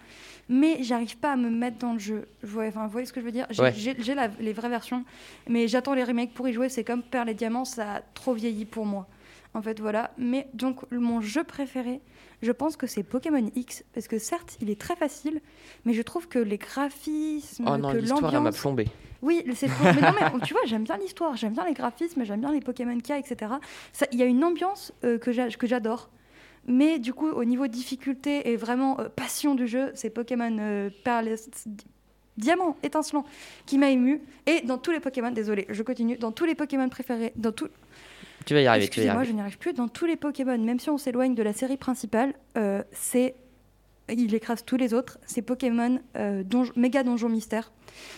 mais 0.49 0.83
j'arrive 0.83 1.17
pas 1.19 1.33
à 1.33 1.37
me 1.37 1.51
mettre 1.51 1.79
dans 1.79 1.93
le 1.93 1.99
jeu. 1.99 2.27
Vous 2.43 2.49
voyez, 2.55 2.71
enfin, 2.71 2.85
vous 2.87 2.93
voyez 2.93 3.07
ce 3.07 3.13
que 3.13 3.21
je 3.21 3.27
veux 3.27 3.33
dire? 3.33 3.47
J'ai 3.51 3.63
Ouais. 3.63 4.27
les 4.41 4.53
vraies 4.53 4.69
versions, 4.69 5.05
mais 5.49 5.69
j'attends 5.69 5.95
les 5.95 6.05
remakes 6.05 6.33
pour 6.35 6.49
y 6.49 6.53
jouer. 6.53 6.69
C'est 6.69 6.85
comme 6.85 7.03
Perle 7.03 7.29
et 7.31 7.35
Diamant, 7.35 7.65
ça 7.65 7.95
a 7.97 8.01
trop 8.15 8.33
vieilli 8.35 8.65
pour 8.65 8.87
moi. 8.87 9.07
En 9.55 9.63
fait, 9.63 9.81
voilà. 9.81 10.11
Mais 10.19 10.49
donc, 10.55 10.81
mon 10.93 11.21
jeu 11.23 11.43
préféré, 11.45 12.01
je 12.43 12.53
pense 12.53 12.77
que 12.77 12.87
c'est 12.87 13.03
Pokémon 13.03 13.51
X, 13.55 13.85
parce 13.95 14.09
que 14.09 14.19
certes, 14.19 14.57
il 14.61 14.71
est 14.71 14.81
très 14.81 14.97
facile, 14.97 15.41
mais 15.85 15.93
je 15.95 16.03
trouve 16.03 16.29
que 16.29 16.39
les 16.39 16.59
graphismes, 16.59 17.65
Oh 17.67 17.77
non, 17.77 17.91
que 17.91 17.97
m'a 18.41 18.51
plombé. 18.53 18.87
Oui, 19.23 19.43
c'est 19.55 19.69
mais 19.95 20.01
non, 20.03 20.13
mais 20.21 20.41
tu 20.47 20.53
vois, 20.53 20.63
j'aime 20.67 20.85
bien 20.85 20.97
l'histoire, 20.99 21.37
j'aime 21.37 21.55
bien 21.55 21.65
les 21.65 21.73
graphismes, 21.73 22.25
j'aime 22.25 22.41
bien 22.41 22.53
les 22.53 22.61
Pokémon 22.61 22.99
a, 23.01 23.19
etc. 23.19 23.53
Il 24.13 24.19
y 24.19 24.23
a 24.23 24.27
une 24.27 24.45
ambiance 24.45 24.93
euh, 25.05 25.19
que 25.19 25.33
j'a- 25.33 25.49
que 25.49 25.67
j'adore. 25.67 26.11
Mais 26.69 26.99
du 26.99 27.15
coup, 27.15 27.29
au 27.29 27.45
niveau 27.45 27.67
difficulté 27.69 28.51
et 28.51 28.57
vraiment 28.57 28.99
euh, 29.01 29.09
passion 29.09 29.55
du 29.55 29.67
jeu, 29.67 29.91
c'est 29.95 30.11
Pokémon 30.11 30.57
euh, 30.59 30.91
Di- 31.65 31.87
Diamant, 32.37 32.77
étincelant, 32.83 33.25
qui 33.65 33.79
m'a 33.79 33.89
ému. 33.89 34.21
Et 34.47 34.61
dans 34.61 34.77
tous 34.77 34.91
les 34.91 35.01
Pokémon, 35.01 35.31
désolé, 35.31 35.65
je 35.71 35.83
continue, 35.83 36.19
dans 36.19 36.33
tous 36.33 36.45
les 36.45 36.55
Pokémon 36.55 36.89
préférés, 36.91 37.33
dans 37.37 37.53
tout, 37.53 37.69
Tu 38.47 38.55
vas 38.55 38.61
y 38.63 38.67
arriver, 38.67 38.87
excusez-moi, 38.87 39.25
je 39.25 39.33
n'y 39.33 39.41
arrive 39.41 39.59
plus, 39.59 39.73
dans 39.73 39.89
tous 39.89 40.07
les 40.07 40.17
Pokémon, 40.17 40.57
même 40.57 40.79
si 40.79 40.89
on 40.89 40.99
s'éloigne 40.99 41.35
de 41.35 41.43
la 41.43 41.53
série 41.53 41.77
principale, 41.77 42.33
euh, 42.57 42.83
c'est 42.93 43.35
il 44.15 44.35
écrase 44.35 44.65
tous 44.65 44.77
les 44.77 44.95
autres. 44.95 45.19
C'est 45.27 45.43
Pokémon 45.43 45.99
euh, 46.17 46.43
donjon- 46.45 46.73
méga 46.77 47.03
donjon 47.03 47.29
mystère, 47.29 47.73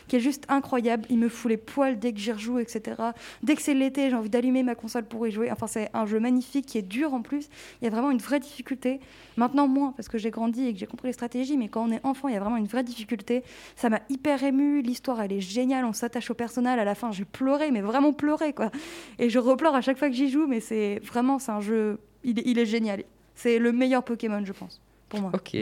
qui 0.07 0.17
est 0.17 0.21
juste 0.21 0.45
incroyable. 0.49 1.05
Il 1.09 1.19
me 1.19 1.29
fout 1.29 1.51
les 1.51 1.57
poils 1.57 1.99
dès 1.99 2.13
que 2.13 2.19
j'y 2.19 2.33
rejoue, 2.33 2.59
etc. 2.59 2.97
Dès 3.43 3.55
que 3.55 3.63
c'est 3.63 3.75
l'été, 3.75 4.11
j'ai 4.11 4.17
envie 4.17 4.29
d'allumer 4.31 4.63
ma 4.63 4.75
console 4.75 5.05
pour 5.05 5.27
y 5.27 5.31
jouer. 5.31 5.51
Enfin, 5.51 5.67
c'est 5.67 5.89
un 5.95 6.05
jeu 6.05 6.21
magnifique 6.21 6.67
qui 6.67 6.79
est 6.79 6.83
dur 6.83 7.15
en 7.15 7.23
plus. 7.23 7.49
Il 7.81 7.85
y 7.85 7.87
a 7.87 7.91
vraiment 7.91 8.11
une 8.11 8.19
vraie 8.19 8.41
difficulté. 8.41 9.01
Maintenant 9.37 9.69
moins 9.69 9.93
parce 9.93 10.09
que 10.09 10.19
j'ai 10.19 10.31
grandi 10.31 10.67
et 10.67 10.73
que 10.73 10.79
j'ai 10.79 10.87
compris 10.87 11.09
les 11.09 11.13
stratégies, 11.13 11.57
mais 11.57 11.69
quand 11.69 11.85
on 11.89 11.93
est 11.93 12.05
enfant, 12.05 12.29
il 12.29 12.35
y 12.35 12.37
a 12.37 12.41
vraiment 12.41 12.57
une 12.57 12.67
vraie 12.67 12.85
difficulté. 12.85 13.43
Ça 13.77 13.89
m'a 13.89 14.01
hyper 14.11 14.43
ému. 14.43 14.83
L'histoire, 14.83 15.21
elle 15.23 15.33
est 15.33 15.41
géniale. 15.41 15.85
On 15.85 15.93
s'attache 15.93 16.31
au 16.31 16.35
personnage. 16.35 16.79
À 16.79 16.85
la 16.85 16.95
fin, 16.95 17.13
j'ai 17.13 17.25
pleuré, 17.25 17.71
mais 17.71 17.81
vraiment 17.81 18.13
pleuré 18.13 18.53
quoi. 18.53 18.71
Et 19.19 19.31
je 19.31 19.39
repleure 19.39 19.75
à 19.75 19.81
chaque 19.81 19.97
fois 19.99 20.09
que 20.09 20.15
j'y 20.15 20.29
joue, 20.29 20.47
mais 20.47 20.61
c'est 20.61 21.01
vraiment 21.05 21.39
c'est 21.39 21.53
un 21.53 21.61
jeu. 21.61 21.99
Il 22.25 22.59
est 22.59 22.67
génial. 22.67 23.05
C'est 23.37 23.59
le 23.61 23.71
meilleur 23.71 24.03
Pokémon, 24.03 24.45
je 24.45 24.53
pense, 24.53 24.81
pour 25.09 25.21
moi. 25.21 25.31
Ok. 25.35 25.57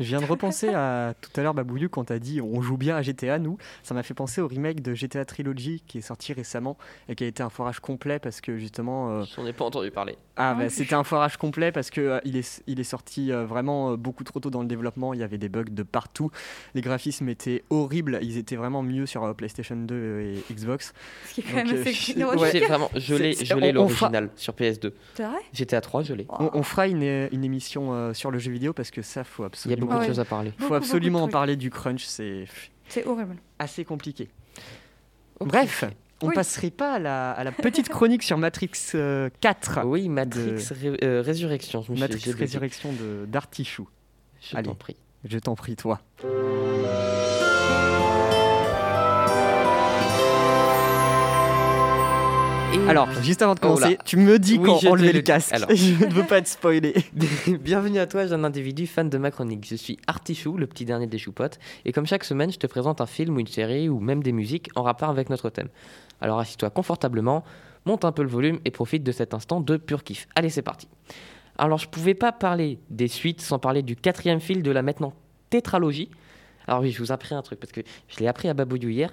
Je 0.00 0.04
viens 0.04 0.20
de 0.20 0.24
repenser 0.26 0.68
à 0.70 1.14
tout 1.20 1.30
à 1.36 1.42
l'heure, 1.42 1.54
Babouillou, 1.54 1.88
quand 1.88 2.04
t'as 2.04 2.18
dit 2.18 2.40
on 2.40 2.60
joue 2.60 2.76
bien 2.76 2.96
à 2.96 3.02
GTA, 3.02 3.38
nous. 3.38 3.56
Ça 3.84 3.94
m'a 3.94 4.02
fait 4.02 4.14
penser 4.14 4.40
au 4.40 4.48
remake 4.48 4.82
de 4.82 4.94
GTA 4.94 5.24
Trilogy 5.24 5.82
qui 5.86 5.98
est 5.98 6.00
sorti 6.00 6.32
récemment 6.32 6.76
et 7.08 7.14
qui 7.14 7.22
a 7.24 7.26
été 7.28 7.42
un 7.42 7.50
foirage 7.50 7.78
complet 7.80 8.18
parce 8.18 8.40
que 8.40 8.58
justement. 8.58 9.10
euh, 9.20 9.24
J'en 9.36 9.46
ai 9.46 9.52
pas 9.52 9.64
entendu 9.64 9.90
parler. 9.92 10.16
Ah, 10.36 10.50
Ah, 10.50 10.54
bah, 10.54 10.68
c'était 10.70 10.94
un 10.94 11.04
foirage 11.04 11.36
complet 11.36 11.70
parce 11.70 11.90
que 11.90 12.00
euh, 12.00 12.20
il, 12.24 12.36
est, 12.36 12.62
il 12.66 12.80
est 12.80 12.84
sorti 12.84 13.30
euh, 13.30 13.44
vraiment 13.46 13.92
euh, 13.92 13.96
beaucoup 13.96 14.24
trop 14.24 14.40
tôt 14.40 14.50
dans 14.50 14.62
le 14.62 14.66
développement. 14.68 15.14
Il 15.14 15.20
y 15.20 15.22
avait 15.22 15.38
des 15.38 15.48
bugs 15.48 15.64
de 15.70 15.82
partout. 15.84 16.30
Les 16.74 16.80
graphismes 16.80 17.28
étaient 17.28 17.62
horribles. 17.70 18.18
Ils 18.22 18.38
étaient 18.38 18.56
vraiment 18.56 18.82
mieux 18.82 19.06
sur 19.06 19.22
euh, 19.22 19.34
PlayStation 19.34 19.76
2 19.76 20.20
et 20.20 20.52
Xbox. 20.52 20.94
Ce 21.28 21.34
qui 21.34 21.40
est 21.42 21.44
quand 21.44 21.58
Donc, 21.58 21.66
même 21.66 21.80
assez 21.82 21.92
je-. 21.92 22.24
Ouais. 22.24 22.50
C'est 22.50 22.60
vraiment, 22.60 22.90
je 22.96 23.14
l'ai, 23.14 23.36
on 23.40 23.44
fera- 23.44 23.70
l'original 23.72 24.30
sur 24.34 24.54
PS2. 24.54 24.92
C'est 25.14 25.22
vrai? 25.24 25.38
GTA 25.52 25.80
3, 25.80 26.02
je 26.02 26.14
l'ai. 26.14 26.26
On, 26.28 26.50
on 26.54 26.62
fera 26.64 26.88
une, 26.88 27.28
une 27.30 27.44
émission 27.44 27.92
euh, 27.92 28.14
sur 28.14 28.30
le 28.32 28.38
jeu 28.40 28.50
vidéo 28.50 28.72
parce 28.80 28.90
que 28.90 29.02
ça, 29.02 29.24
faut 29.24 29.46
Il 29.66 29.70
y 29.72 29.74
a 29.74 29.76
beaucoup 29.76 29.98
de 29.98 30.04
choses 30.06 30.20
à 30.20 30.24
parler. 30.24 30.52
faut 30.56 30.62
Beaucoup, 30.64 30.74
absolument 30.74 31.18
beaucoup 31.18 31.24
en 31.24 31.26
de 31.26 31.32
parler 31.32 31.56
du 31.56 31.68
crunch. 31.68 32.04
C'est 32.06 32.46
C'est 32.88 33.04
horrible. 33.06 33.36
assez 33.58 33.84
compliqué. 33.84 34.30
Bref, 35.40 35.84
on 36.22 36.28
Oui. 36.28 36.34
passerait 36.34 36.70
pas 36.70 36.94
à 36.94 36.98
la, 36.98 37.32
à 37.32 37.44
la 37.44 37.52
petite 37.52 37.90
chronique 37.90 38.22
sur 38.22 38.38
Matrix 38.38 38.70
euh, 38.94 39.28
4. 39.40 39.82
Oui, 39.84 40.08
Matrix 40.08 40.66
Ré- 40.70 40.96
euh, 41.04 41.20
Résurrection. 41.20 41.82
Je 41.82 41.90
me 41.92 41.96
suis- 41.96 42.02
Matrix 42.02 42.24
bugué. 42.30 42.40
Résurrection 42.40 42.92
de 42.94 43.26
d'Artichou. 43.26 43.86
Je 44.40 44.56
t'en 44.56 44.74
prie. 44.74 44.96
Je 45.24 45.38
t'en 45.38 45.54
prie, 45.54 45.76
toi. 45.76 46.00
Alors, 52.88 53.10
juste 53.22 53.42
avant 53.42 53.54
de 53.54 53.60
Oh 53.62 53.68
commencer, 53.68 53.98
tu 54.04 54.16
me 54.16 54.38
dis 54.38 54.58
Oui, 54.58 54.66
quand 54.66 54.78
te 54.78 54.86
enlever 54.86 55.12
le 55.12 55.20
casque. 55.20 55.52
Alors. 55.52 55.68
Je 55.74 56.04
ne 56.04 56.12
veux 56.12 56.24
pas 56.24 56.38
être 56.38 56.48
spoilé. 56.48 56.94
Bienvenue 57.60 57.98
à 57.98 58.06
toi, 58.06 58.26
jeune 58.26 58.44
individu 58.44 58.86
fan 58.86 59.08
de 59.08 59.18
ma 59.18 59.30
chronique. 59.30 59.66
Je 59.68 59.76
suis 59.76 59.98
Artichou, 60.06 60.56
le 60.56 60.66
petit 60.66 60.84
dernier 60.84 61.06
des 61.06 61.18
choupottes, 61.18 61.58
et 61.84 61.92
comme 61.92 62.06
chaque 62.06 62.24
semaine, 62.24 62.50
je 62.50 62.58
te 62.58 62.66
présente 62.66 63.00
un 63.00 63.06
film 63.06 63.36
ou 63.36 63.40
une 63.40 63.46
série 63.46 63.88
ou 63.88 64.00
même 64.00 64.22
des 64.22 64.32
musiques 64.32 64.70
en 64.74 64.82
rapport 64.82 65.10
avec 65.10 65.30
notre 65.30 65.50
thème. 65.50 65.68
Alors 66.20 66.38
assis-toi 66.40 66.70
confortablement, 66.70 67.44
monte 67.86 68.04
un 68.04 68.12
peu 68.12 68.22
le 68.22 68.28
volume 68.28 68.58
et 68.64 68.70
profite 68.70 69.02
de 69.02 69.12
cet 69.12 69.34
instant 69.34 69.60
de 69.60 69.76
pur 69.76 70.02
kiff. 70.02 70.26
Allez, 70.34 70.50
c'est 70.50 70.62
parti. 70.62 70.88
Alors, 71.58 71.78
je 71.78 71.88
pouvais 71.88 72.14
pas 72.14 72.32
parler 72.32 72.78
des 72.88 73.08
suites 73.08 73.42
sans 73.42 73.58
parler 73.58 73.82
du 73.82 73.94
quatrième 73.94 74.40
film 74.40 74.62
de 74.62 74.70
la 74.70 74.82
maintenant 74.82 75.12
tétralogie. 75.50 76.10
Alors 76.66 76.80
oui, 76.82 76.90
je 76.90 76.98
vous 76.98 77.08
ai 77.08 77.12
appris 77.12 77.34
un 77.34 77.42
truc 77.42 77.60
parce 77.60 77.72
que 77.72 77.82
je 78.08 78.18
l'ai 78.18 78.28
appris 78.28 78.48
à 78.48 78.54
Babouyou 78.54 78.88
hier. 78.88 79.12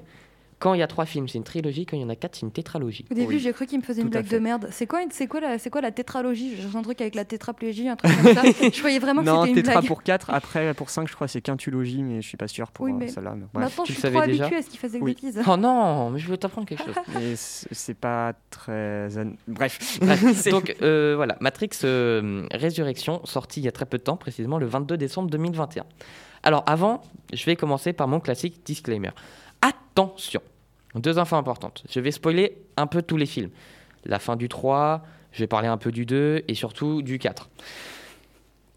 Quand 0.59 0.73
il 0.73 0.79
y 0.79 0.83
a 0.83 0.87
trois 0.87 1.05
films, 1.05 1.27
c'est 1.27 1.37
une 1.37 1.43
trilogie. 1.43 1.85
Quand 1.85 1.95
il 1.97 2.01
y 2.01 2.03
en 2.03 2.09
a 2.09 2.15
quatre, 2.15 2.35
c'est 2.35 2.41
une 2.41 2.51
tétralogie. 2.51 3.05
Au 3.11 3.13
début, 3.13 3.35
Oui. 3.35 3.39
j'ai 3.39 3.53
cru 3.53 3.67
qu'il 3.67 3.77
me 3.77 3.83
faisait 3.83 4.01
une 4.01 4.07
Tout 4.07 4.11
blague 4.13 4.27
de 4.27 4.39
merde. 4.39 4.67
C'est 4.71 4.87
quoi, 4.87 5.01
c'est 5.11 5.27
quoi, 5.27 5.39
la, 5.39 5.59
c'est 5.59 5.69
quoi 5.69 5.81
la 5.81 5.91
tétralogie? 5.91 6.55
J'ai 6.55 6.75
un 6.77 6.81
truc 6.81 6.99
avec 6.99 7.13
la 7.13 7.25
tétraplégie, 7.25 7.87
un 7.87 7.95
truc 7.95 8.11
comme 8.23 8.33
ça. 8.33 8.41
Je 8.73 8.81
voyais 8.81 8.97
vraiment 8.97 9.21
que 9.21 9.27
non, 9.27 9.41
c'était 9.41 9.49
une 9.49 9.55
tétra 9.57 9.73
blague. 9.81 9.87
pour 9.87 10.01
4. 10.01 10.31
Après, 10.31 10.73
pour 10.73 10.89
5, 10.89 11.07
je 11.07 11.13
crois, 11.13 11.27
c'est 11.27 11.41
quintulogie, 11.41 12.01
mais 12.01 12.21
je 12.23 12.27
suis 12.27 12.37
pas 12.37 12.47
sûr 12.47 12.71
pour 12.71 12.85
Oui, 12.85 12.91
euh, 12.91 12.95
mais 12.97 13.07
celle-là. 13.07 13.35
Maintenant, 13.53 13.83
tu 13.83 13.93
je 13.93 13.99
suis 13.99 14.09
trop 14.09 14.19
habituée 14.19 14.55
à 14.55 14.61
ce 14.63 14.69
qu'il 14.69 14.79
faisait 14.79 14.97
des 14.97 15.03
Oui. 15.05 15.13
bêtises. 15.13 15.39
Oh 15.47 15.57
non, 15.57 16.09
mais 16.09 16.17
je 16.19 16.27
veux 16.27 16.37
t'apprendre 16.37 16.67
quelque 16.67 16.83
chose. 16.85 16.95
Mais 17.13 17.35
c'est 17.35 17.93
pas 17.97 18.33
très. 18.49 19.09
Bref. 19.47 19.99
Donc 20.49 20.75
euh, 20.81 21.13
voilà, 21.15 21.37
Matrix 21.39 21.69
euh, 21.83 22.47
Résurrection, 22.51 23.21
sorti 23.25 23.59
il 23.61 23.63
y 23.63 23.67
a 23.67 23.71
très 23.71 23.85
peu 23.85 23.97
de 23.99 24.03
temps, 24.03 24.17
précisément 24.17 24.57
le 24.57 24.65
22 24.65 24.97
décembre 24.97 25.29
2021. 25.29 25.83
Alors 26.43 26.63
avant, 26.65 27.01
je 27.33 27.45
vais 27.45 27.55
commencer 27.55 27.93
par 27.93 28.07
mon 28.07 28.19
classique 28.19 28.61
disclaimer. 28.65 29.11
Attention, 29.67 30.41
deux 30.95 31.19
infos 31.19 31.35
importantes. 31.35 31.83
Je 31.89 31.99
vais 31.99 32.11
spoiler 32.11 32.57
un 32.77 32.87
peu 32.87 33.01
tous 33.01 33.17
les 33.17 33.25
films. 33.25 33.49
La 34.05 34.19
fin 34.19 34.37
du 34.37 34.47
3, 34.47 35.03
je 35.33 35.39
vais 35.39 35.47
parler 35.47 35.67
un 35.67 35.77
peu 35.77 35.91
du 35.91 36.05
2 36.05 36.43
et 36.47 36.53
surtout 36.53 37.01
du 37.01 37.19
4. 37.19 37.49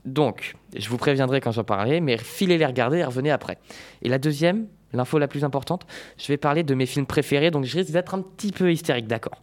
Donc, 0.05 0.57
je 0.77 0.89
vous 0.89 0.97
préviendrai 0.97 1.41
quand 1.41 1.53
j'en 1.53 1.63
parlerai, 1.63 2.01
mais 2.01 2.17
filez 2.19 2.59
les 2.59 2.67
regarder 2.67 2.99
et 2.99 3.05
revenez 3.05 3.31
après. 3.31 3.59
Et 4.03 4.09
la 4.09 4.19
deuxième, 4.19 4.67
l'info 4.93 5.19
la 5.19 5.29
plus 5.29 5.45
importante, 5.45 5.87
je 6.19 6.27
vais 6.27 6.39
parler 6.39 6.65
de 6.65 6.75
mes 6.75 6.87
films 6.87 7.07
préférés, 7.07 7.53
donc 7.53 7.67
je 7.67 7.79
risque 7.79 7.93
d'être 7.93 8.15
un 8.15 8.23
petit 8.23 8.51
peu 8.51 8.73
hystérique, 8.73 9.07
d'accord 9.07 9.41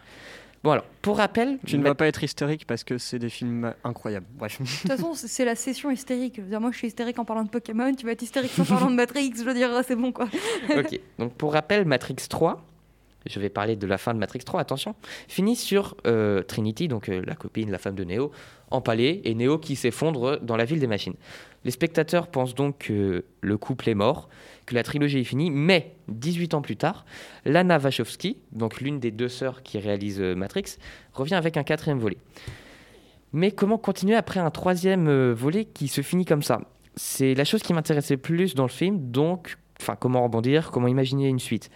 Bon 0.64 0.72
alors, 0.72 0.86
pour 1.02 1.18
rappel, 1.18 1.60
Tu 1.66 1.78
ne 1.78 1.84
vas 1.84 1.96
pas 1.96 2.08
être 2.08 2.24
historique 2.24 2.66
parce 2.66 2.84
que 2.84 2.98
c'est 2.98 3.20
des 3.20 3.30
films 3.30 3.74
incroyables. 3.84 4.26
Bref. 4.38 4.60
De 4.60 4.66
toute 4.66 4.88
façon, 4.88 5.14
c'est 5.14 5.28
c'est 5.28 5.46
la 5.46 5.56
session 5.56 5.92
hystérique. 5.92 6.36
Je 6.38 6.42
veux 6.42 6.50
dire, 6.50 6.60
moi, 6.60 6.72
je 6.72 6.78
suis 6.78 6.88
hystérique 6.88 7.20
en 7.20 7.26
parlant 7.26 7.44
de 7.44 7.50
Pokémon. 7.50 7.94
Tu 7.94 8.06
vas 8.06 8.14
être 8.14 8.24
hystérique 8.24 8.52
en 8.60 8.66
parlant 8.66 8.90
de 8.90 8.96
Matrix. 8.96 9.34
Je 9.38 9.44
veux 9.44 9.54
dire, 9.54 9.70
c'est 9.88 9.96
bon, 9.96 10.12
quoi. 10.12 10.28
ok. 10.76 11.00
Donc 11.20 11.34
pour 11.34 11.54
rappel, 11.54 11.86
Matrix 11.86 12.16
3, 12.28 12.64
je 13.29 13.39
vais 13.39 13.50
parler 13.50 13.75
de 13.75 13.88
la 13.88 13.98
fin 13.98 14.13
de 14.13 14.19
Matrix 14.19 14.39
3, 14.39 14.60
attention, 14.60 14.96
finit 15.27 15.55
sur 15.55 15.96
euh, 16.05 16.43
Trinity, 16.43 16.88
donc 16.88 17.10
euh, 17.10 17.22
la 17.25 17.36
copine, 17.36 17.72
la 17.72 17.77
femme 17.77 17.96
de 17.96 18.03
Neo, 18.03 18.31
empalée, 18.72 19.22
et 19.24 19.36
Neo 19.36 19.57
qui 19.57 19.75
s'effondre 19.75 20.39
dans 20.41 20.57
la 20.57 20.65
ville 20.65 20.79
des 20.79 20.88
machines. 20.88 21.15
Les 21.65 21.72
spectateurs 21.72 22.27
pensent 22.27 22.55
donc 22.55 22.77
que 22.79 23.25
le 23.41 23.57
couple 23.57 23.89
est 23.89 23.96
mort, 23.96 24.29
que 24.65 24.75
la 24.75 24.84
trilogie 24.84 25.19
est 25.19 25.24
finie, 25.24 25.51
mais 25.51 25.96
18 26.07 26.53
ans 26.53 26.62
plus 26.62 26.77
tard, 26.77 27.05
Lana 27.46 27.77
Wachowski, 27.77 28.38
donc 28.51 28.79
l'une 28.81 29.00
des 29.00 29.12
deux 29.12 29.29
sœurs 29.29 29.63
qui 29.63 29.79
réalisent 29.79 30.22
euh, 30.22 30.36
Matrix, 30.36 30.77
revient 31.13 31.36
avec 31.36 31.57
un 31.57 31.63
quatrième 31.63 32.00
volet. 32.00 32.17
Mais 33.34 33.51
comment 33.51 33.77
continuer 33.77 34.15
après 34.15 34.39
un 34.39 34.51
troisième 34.51 35.31
volet 35.34 35.65
qui 35.65 35.89
se 35.89 36.01
finit 36.01 36.24
comme 36.24 36.43
ça? 36.43 36.62
C'est 36.96 37.36
la 37.36 37.43
chose 37.43 37.62
qui 37.62 37.74
m'intéressait 37.74 38.17
plus 38.17 38.55
dans 38.55 38.63
le 38.63 38.69
film, 38.69 39.12
donc, 39.12 39.57
enfin, 39.81 39.96
comment 40.00 40.24
rebondir, 40.24 40.72
comment 40.72 40.88
imaginer 40.88 41.27
une 41.27 41.39
suite? 41.39 41.69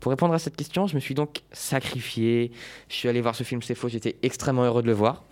Pour 0.00 0.10
répondre 0.10 0.32
à 0.34 0.38
cette 0.38 0.56
question, 0.56 0.86
je 0.86 0.94
me 0.94 1.00
suis 1.00 1.14
donc 1.14 1.42
sacrifié. 1.52 2.50
Je 2.88 2.94
suis 2.94 3.08
allé 3.08 3.20
voir 3.20 3.34
ce 3.34 3.44
film, 3.44 3.62
c'est 3.62 3.74
faux, 3.74 3.88
j'étais 3.88 4.16
extrêmement 4.22 4.64
heureux 4.64 4.82
de 4.82 4.86
le 4.86 4.94
voir. 4.94 5.24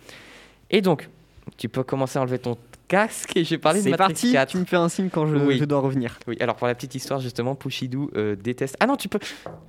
Et 0.71 0.81
donc, 0.81 1.09
tu 1.57 1.69
peux 1.69 1.83
commencer 1.83 2.19
à 2.19 2.21
enlever 2.21 2.37
ton 2.39 2.57
casque 2.87 3.35
et 3.37 3.43
je 3.43 3.51
vais 3.51 3.57
parler 3.59 3.79
de 3.79 3.83
C'est 3.85 3.89
Matrix 3.91 4.13
parti. 4.13 4.31
4. 4.33 4.49
Tu 4.49 4.57
me 4.57 4.65
fais 4.65 4.75
un 4.75 4.89
signe 4.89 5.09
quand 5.09 5.25
je, 5.27 5.35
Oui. 5.35 5.57
je 5.59 5.65
dois 5.65 5.79
revenir. 5.79 6.17
Oui, 6.27 6.37
alors 6.39 6.55
pour 6.55 6.65
la 6.67 6.73
petite 6.75 6.93
histoire, 6.95 7.19
justement, 7.19 7.53
Pushidou 7.55 8.09
euh, 8.15 8.35
déteste. 8.35 8.77
Ah 8.79 8.85
non, 8.87 8.95
tu 8.95 9.07
peux, 9.09 9.19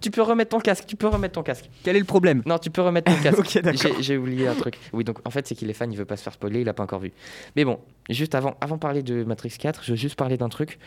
tu 0.00 0.10
peux 0.10 0.22
remettre 0.22 0.50
ton 0.50 0.60
casque, 0.60 0.84
tu 0.86 0.96
peux 0.96 1.06
remettre 1.08 1.34
ton 1.34 1.42
casque. 1.42 1.68
Quel 1.82 1.96
est 1.96 2.00
le 2.00 2.04
problème? 2.06 2.42
Non, 2.46 2.58
tu 2.58 2.70
peux 2.70 2.82
remettre 2.82 3.10
ton 3.14 3.18
casque. 3.22 3.38
Ok, 3.38 3.58
d'accord. 3.62 3.80
J'ai- 3.96 4.02
J'ai 4.02 4.16
oublié 4.18 4.48
un 4.48 4.54
truc. 4.54 4.78
Oui, 4.92 5.04
donc 5.04 5.18
en 5.26 5.30
fait, 5.30 5.46
c'est 5.46 5.54
qu'il 5.54 5.68
est 5.70 5.74
fan, 5.74 5.90
il 5.92 5.96
veut 5.98 6.04
pas 6.06 6.16
se 6.16 6.22
faire 6.22 6.32
spoiler, 6.34 6.60
il 6.60 6.68
a 6.68 6.74
pas 6.74 6.82
encore 6.82 7.00
vu. 7.00 7.12
Mais 7.56 7.64
bon, 7.64 7.78
juste 8.10 8.34
avant, 8.34 8.56
avant 8.60 8.76
de 8.76 8.80
parler 8.80 9.02
de 9.02 9.24
Matrix 9.24 9.52
4, 9.58 9.82
je 9.84 9.90
veux 9.92 9.96
juste 9.96 10.16
parler 10.16 10.36
d'un 10.36 10.48
truc. 10.50 10.78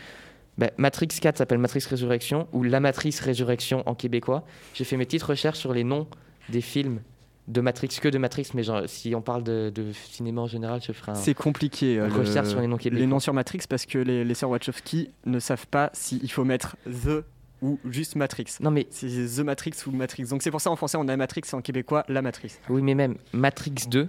Bah, 0.58 0.70
Matrix 0.78 1.08
4 1.08 1.38
s'appelle 1.38 1.58
Matrix 1.58 1.84
Résurrection 1.88 2.46
ou 2.52 2.62
La 2.62 2.80
Matrice 2.80 3.20
Résurrection 3.20 3.82
en 3.88 3.94
québécois. 3.94 4.44
J'ai 4.74 4.84
fait 4.84 4.96
mes 4.96 5.04
petites 5.04 5.22
recherches 5.24 5.58
sur 5.58 5.72
les 5.74 5.84
noms 5.84 6.06
des 6.48 6.60
films 6.60 7.00
de 7.48 7.60
Matrix, 7.60 7.88
que 8.00 8.08
de 8.08 8.16
Matrix, 8.18 8.48
mais 8.54 8.62
genre, 8.62 8.82
si 8.86 9.14
on 9.14 9.20
parle 9.20 9.42
de, 9.44 9.70
de 9.74 9.92
cinéma 9.92 10.40
en 10.42 10.46
général, 10.46 10.80
je 10.82 10.92
ferai 10.92 11.12
un. 11.12 11.14
C'est 11.16 11.34
compliqué. 11.34 11.98
euh, 11.98 12.06
une 12.08 12.14
le- 12.14 12.20
recherche 12.20 12.48
sur 12.48 12.60
les 12.60 12.66
noms 12.66 12.78
québécois. 12.78 13.00
les 13.00 13.06
noms 13.06 13.20
sur 13.20 13.34
Matrix 13.34 13.60
parce 13.68 13.84
que 13.84 13.98
les, 13.98 14.24
les 14.24 14.34
sœurs 14.34 14.48
Wachowski 14.50 15.10
ne 15.26 15.38
savent 15.38 15.66
pas 15.66 15.90
s'il 15.92 16.30
faut 16.30 16.44
mettre 16.44 16.76
The 16.86 17.24
ou 17.60 17.78
juste 17.90 18.16
Matrix. 18.16 18.46
Non, 18.60 18.70
mais 18.70 18.86
C'est 18.90 19.08
The 19.08 19.40
Matrix 19.40 19.72
ou 19.86 19.90
Matrix. 19.90 20.24
Donc 20.24 20.42
c'est 20.42 20.50
pour 20.50 20.60
ça 20.60 20.70
en 20.70 20.76
français 20.76 20.96
on 20.98 21.06
a 21.08 21.16
Matrix 21.16 21.42
et 21.52 21.54
en 21.54 21.60
québécois 21.62 22.04
la 22.08 22.22
Matrice. 22.22 22.60
oui, 22.70 22.80
mais 22.82 22.94
même 22.94 23.16
Matrix 23.32 23.74
2 23.90 24.08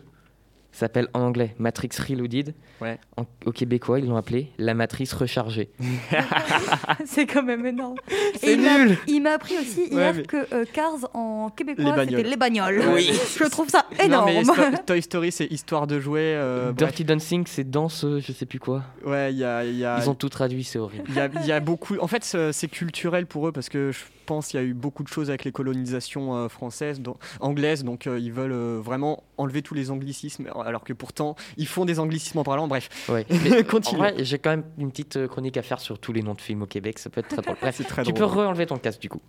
s'appelle 0.77 1.07
en 1.13 1.21
anglais 1.21 1.55
Matrix 1.59 1.89
Reloaded. 2.07 2.53
Ouais. 2.81 2.99
En- 3.17 3.25
au 3.45 3.51
québécois, 3.51 3.99
ils 3.99 4.05
l'ont 4.07 4.17
appelé 4.17 4.51
La 4.57 4.73
Matrice 4.73 5.13
Rechargée. 5.13 5.69
c'est 7.05 7.25
quand 7.25 7.43
même 7.43 7.65
énorme. 7.65 7.95
C'est 8.39 8.47
Et 8.49 8.53
il 8.53 8.61
m'a- 8.61 8.77
nul 8.85 8.97
Il 9.07 9.21
m'a 9.21 9.31
appris 9.31 9.55
aussi 9.57 9.81
Ouais, 9.91 9.95
hier 9.95 10.13
mais- 10.15 10.23
que 10.23 10.37
euh, 10.53 10.65
Cars 10.71 11.09
en 11.13 11.49
québécois, 11.49 11.95
c'était 12.05 12.23
les 12.23 12.35
bagnoles. 12.37 12.81
Oui. 12.93 13.11
Je 13.39 13.43
trouve 13.45 13.69
ça 13.69 13.85
Non 14.09 14.27
énorme. 14.27 14.31
mais 14.71 14.77
Toy 14.85 15.01
Story 15.01 15.31
c'est 15.31 15.45
histoire 15.45 15.87
de 15.87 15.99
jouer. 15.99 16.21
euh, 16.35 16.71
bref. 16.71 16.89
Dirty 16.89 17.05
Dancing, 17.05 17.43
c'est 17.47 17.69
danse, 17.69 18.05
je 18.19 18.31
sais 18.31 18.45
plus 18.45 18.59
quoi. 18.59 18.83
Ouais, 19.05 19.31
il 19.33 19.37
y 19.37 19.43
a, 19.43 19.63
il 19.63 19.77
y 19.77 19.85
a- 19.85 19.99
Ils 20.01 20.09
ont 20.09 20.15
tout 20.15 20.29
traduit, 20.29 20.63
c'est 20.63 20.79
horrible. 20.79 21.05
Il 21.09 21.15
y, 21.15 21.19
a, 21.19 21.29
il 21.41 21.45
y 21.47 21.51
a 21.51 21.59
beaucoup. 21.59 21.95
En 21.99 22.07
fait, 22.07 22.23
c'est 22.23 22.51
c'est 22.51 22.67
culturel 22.67 23.25
pour 23.25 23.47
eux 23.47 23.51
parce 23.51 23.69
que 23.69 23.91
je 23.91 23.99
pense 24.25 24.47
qu'il 24.47 24.59
y 24.59 24.63
a 24.63 24.65
eu 24.65 24.73
beaucoup 24.73 25.03
de 25.03 25.07
choses 25.07 25.29
avec 25.29 25.43
les 25.45 25.51
colonisations 25.51 26.35
euh, 26.35 26.47
françaises, 26.49 26.99
donc- 26.99 27.17
anglaises, 27.39 27.83
donc 27.83 28.07
euh, 28.07 28.19
ils 28.19 28.31
veulent 28.33 28.51
euh, 28.51 28.79
vraiment 28.83 29.23
enlever 29.37 29.61
tous 29.61 29.73
les 29.73 29.91
anglicismes, 29.91 30.45
alors 30.47 30.63
que 30.83 30.93
pourtant 30.93 31.35
ils 31.57 31.67
font 31.67 31.85
des 31.85 31.99
anglicismes 31.99 32.39
en 32.39 32.43
parlant. 32.43 32.67
Bref, 32.67 32.89
Ouais. 33.09 33.25
Continue. 33.69 34.01
J'ai 34.19 34.39
quand 34.39 34.49
même 34.51 34.63
une 34.77 34.89
petite 34.91 35.17
euh, 35.17 35.27
chronique 35.27 35.57
à 35.57 35.61
faire 35.61 35.79
sur 35.79 35.99
tous 35.99 36.13
les 36.13 36.21
noms 36.21 36.33
de 36.33 36.41
films 36.41 36.63
au 36.63 36.65
Québec, 36.65 36.99
ça 36.99 37.09
peut 37.09 37.19
être 37.21 37.27
très 37.29 37.41
drôle. 37.41 37.55
Bref, 37.61 37.81
très 37.87 38.03
tu 38.03 38.11
drôle. 38.13 38.19
peux 38.29 38.39
re-enlever 38.41 38.65
ton 38.65 38.77
casque 38.77 39.01
du 39.01 39.09
coup. 39.09 39.21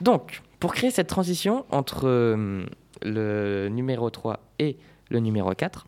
Donc, 0.00 0.42
pour 0.58 0.72
créer 0.74 0.90
cette 0.90 1.06
transition 1.08 1.64
entre 1.70 2.06
euh, 2.08 2.64
le 3.02 3.68
numéro 3.70 4.10
3 4.10 4.40
et 4.58 4.76
le 5.10 5.20
numéro 5.20 5.52
4, 5.54 5.86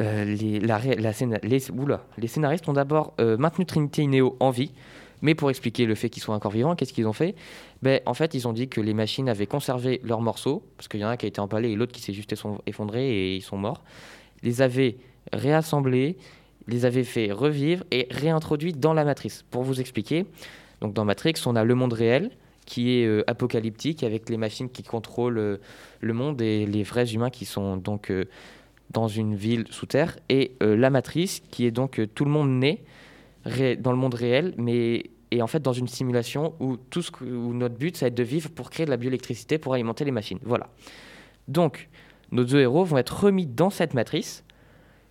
euh, 0.00 0.24
les, 0.24 0.60
la 0.60 0.78
la 0.78 1.12
scéna- 1.12 1.40
les, 1.42 1.70
oula, 1.70 2.04
les 2.18 2.28
scénaristes 2.28 2.68
ont 2.68 2.72
d'abord 2.72 3.12
euh, 3.20 3.36
maintenu 3.36 3.66
Trinity 3.66 4.02
et 4.02 4.06
Neo 4.06 4.36
en 4.40 4.50
vie, 4.50 4.72
mais 5.22 5.34
pour 5.34 5.50
expliquer 5.50 5.84
le 5.86 5.94
fait 5.94 6.08
qu'ils 6.08 6.22
soient 6.22 6.34
encore 6.34 6.52
vivants, 6.52 6.74
qu'est-ce 6.76 6.92
qu'ils 6.92 7.06
ont 7.06 7.12
fait? 7.12 7.34
Ben, 7.82 8.00
En 8.06 8.14
fait, 8.14 8.34
ils 8.34 8.46
ont 8.48 8.52
dit 8.52 8.68
que 8.68 8.80
les 8.80 8.94
machines 8.94 9.28
avaient 9.28 9.46
conservé 9.46 10.00
leurs 10.04 10.20
morceaux, 10.20 10.62
parce 10.76 10.88
qu'il 10.88 11.00
y 11.00 11.04
en 11.04 11.08
a 11.08 11.12
un 11.12 11.16
qui 11.16 11.26
a 11.26 11.28
été 11.28 11.40
empalé 11.40 11.70
et 11.70 11.76
l'autre 11.76 11.92
qui 11.92 12.02
s'est 12.02 12.12
juste 12.12 12.32
eff- 12.32 12.60
effondré 12.66 13.10
et 13.10 13.36
ils 13.36 13.42
sont 13.42 13.56
morts, 13.56 13.82
les 14.42 14.62
avaient 14.62 14.96
réassemblés, 15.32 16.16
les 16.66 16.84
avaient 16.84 17.04
fait 17.04 17.32
revivre 17.32 17.84
et 17.90 18.06
réintroduits 18.10 18.72
dans 18.72 18.92
la 18.94 19.04
matrice. 19.04 19.44
Pour 19.50 19.62
vous 19.62 19.80
expliquer, 19.80 20.26
donc 20.80 20.94
dans 20.94 21.04
Matrix, 21.04 21.34
on 21.46 21.56
a 21.56 21.64
le 21.64 21.74
monde 21.74 21.92
réel 21.92 22.30
qui 22.66 23.00
est 23.00 23.06
euh, 23.06 23.24
apocalyptique 23.26 24.04
avec 24.04 24.28
les 24.28 24.36
machines 24.36 24.70
qui 24.70 24.82
contrôlent 24.82 25.38
euh, 25.38 25.56
le 26.00 26.12
monde 26.12 26.40
et 26.40 26.66
les 26.66 26.82
vrais 26.84 27.12
humains 27.12 27.30
qui 27.30 27.44
sont 27.44 27.76
donc 27.76 28.10
euh, 28.10 28.26
dans 28.90 29.08
une 29.08 29.34
ville 29.34 29.64
sous 29.70 29.86
terre 29.86 30.18
et 30.28 30.52
la 30.60 30.90
matrice 30.90 31.42
qui 31.52 31.64
est 31.64 31.70
donc 31.70 32.00
tout 32.14 32.24
le 32.24 32.30
monde 32.30 32.50
né 32.50 32.82
dans 33.78 33.92
le 33.92 33.96
monde 33.96 34.14
réel 34.14 34.52
mais 34.56 35.04
et 35.30 35.42
en 35.42 35.46
fait 35.46 35.60
dans 35.60 35.72
une 35.72 35.88
simulation 35.88 36.54
où 36.60 36.76
tout 36.76 37.02
ce 37.02 37.10
que- 37.10 37.24
où 37.24 37.52
notre 37.54 37.76
but 37.76 37.96
ça 37.96 38.06
va 38.06 38.08
être 38.08 38.14
de 38.14 38.22
vivre 38.22 38.50
pour 38.50 38.70
créer 38.70 38.86
de 38.86 38.90
la 38.90 38.96
bioélectricité 38.96 39.58
pour 39.58 39.74
alimenter 39.74 40.04
les 40.04 40.10
machines. 40.10 40.38
Voilà. 40.42 40.68
Donc 41.48 41.88
nos 42.32 42.44
deux 42.44 42.60
héros 42.60 42.84
vont 42.84 42.98
être 42.98 43.24
remis 43.24 43.46
dans 43.46 43.70
cette 43.70 43.94
matrice 43.94 44.44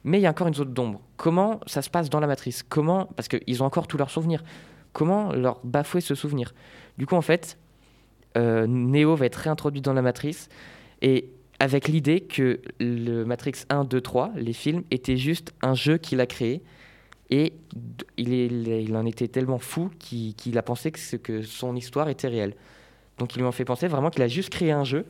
mais 0.04 0.20
il 0.20 0.22
y 0.22 0.26
a 0.28 0.30
encore 0.30 0.48
une 0.48 0.54
zone 0.54 0.74
d'ombre. 0.74 1.02
Comment 1.18 1.60
ça 1.68 1.82
se 1.82 1.90
passe 1.90 2.10
dans 2.10 2.22
la 2.22 2.28
matrice? 2.28 2.64
Comment 2.64 3.08
Parce 3.18 3.28
qu'ils 3.28 3.62
ont 3.62 3.66
encore 3.66 3.86
tous 3.88 3.98
leurs 3.98 4.10
souvenirs. 4.10 4.44
Comment 4.94 5.34
leur 5.34 5.60
bafouer 5.66 6.00
ce 6.00 6.16
souvenir? 6.16 6.54
Du 6.98 7.06
coup, 7.06 7.16
en 7.16 7.22
fait, 7.22 7.58
euh, 8.38 8.66
Neo 8.66 9.16
va 9.16 9.26
être 9.26 9.36
réintroduit 9.36 9.82
dans 9.82 9.92
la 9.94 10.02
matrice 10.02 10.48
et 11.02 11.30
avec 11.60 11.90
l'idée 11.90 12.22
que 12.22 12.62
le 12.80 13.26
Matrix 13.26 13.66
1, 13.70 13.84
2, 13.84 14.00
3, 14.00 14.32
les 14.38 14.54
films, 14.54 14.84
étaient 14.90 15.18
juste 15.18 15.54
un 15.62 15.74
jeu 15.74 15.98
qu'il 15.98 16.22
a 16.22 16.26
créé. 16.26 16.64
Et 17.30 17.54
il, 18.18 18.34
est- 18.34 18.84
il 18.84 18.96
en 18.96 19.06
était 19.06 19.28
tellement 19.28 19.60
fou 19.60 19.92
qu'il 20.00 20.58
a 20.58 20.64
pensé 20.64 20.92
que, 20.92 21.42
son 21.44 21.76
histoire 21.76 22.10
était 22.10 22.28
réelle. 22.28 22.56
Donc 23.18 23.36
ils 23.36 23.44
lui 23.44 23.52
fait 23.52 23.66
penser 23.66 23.88
vraiment 23.88 24.10
qu'il 24.10 24.24
a 24.24 24.28
juste 24.28 24.50
créé 24.50 24.72
un 24.72 24.84
jeu 24.84 25.06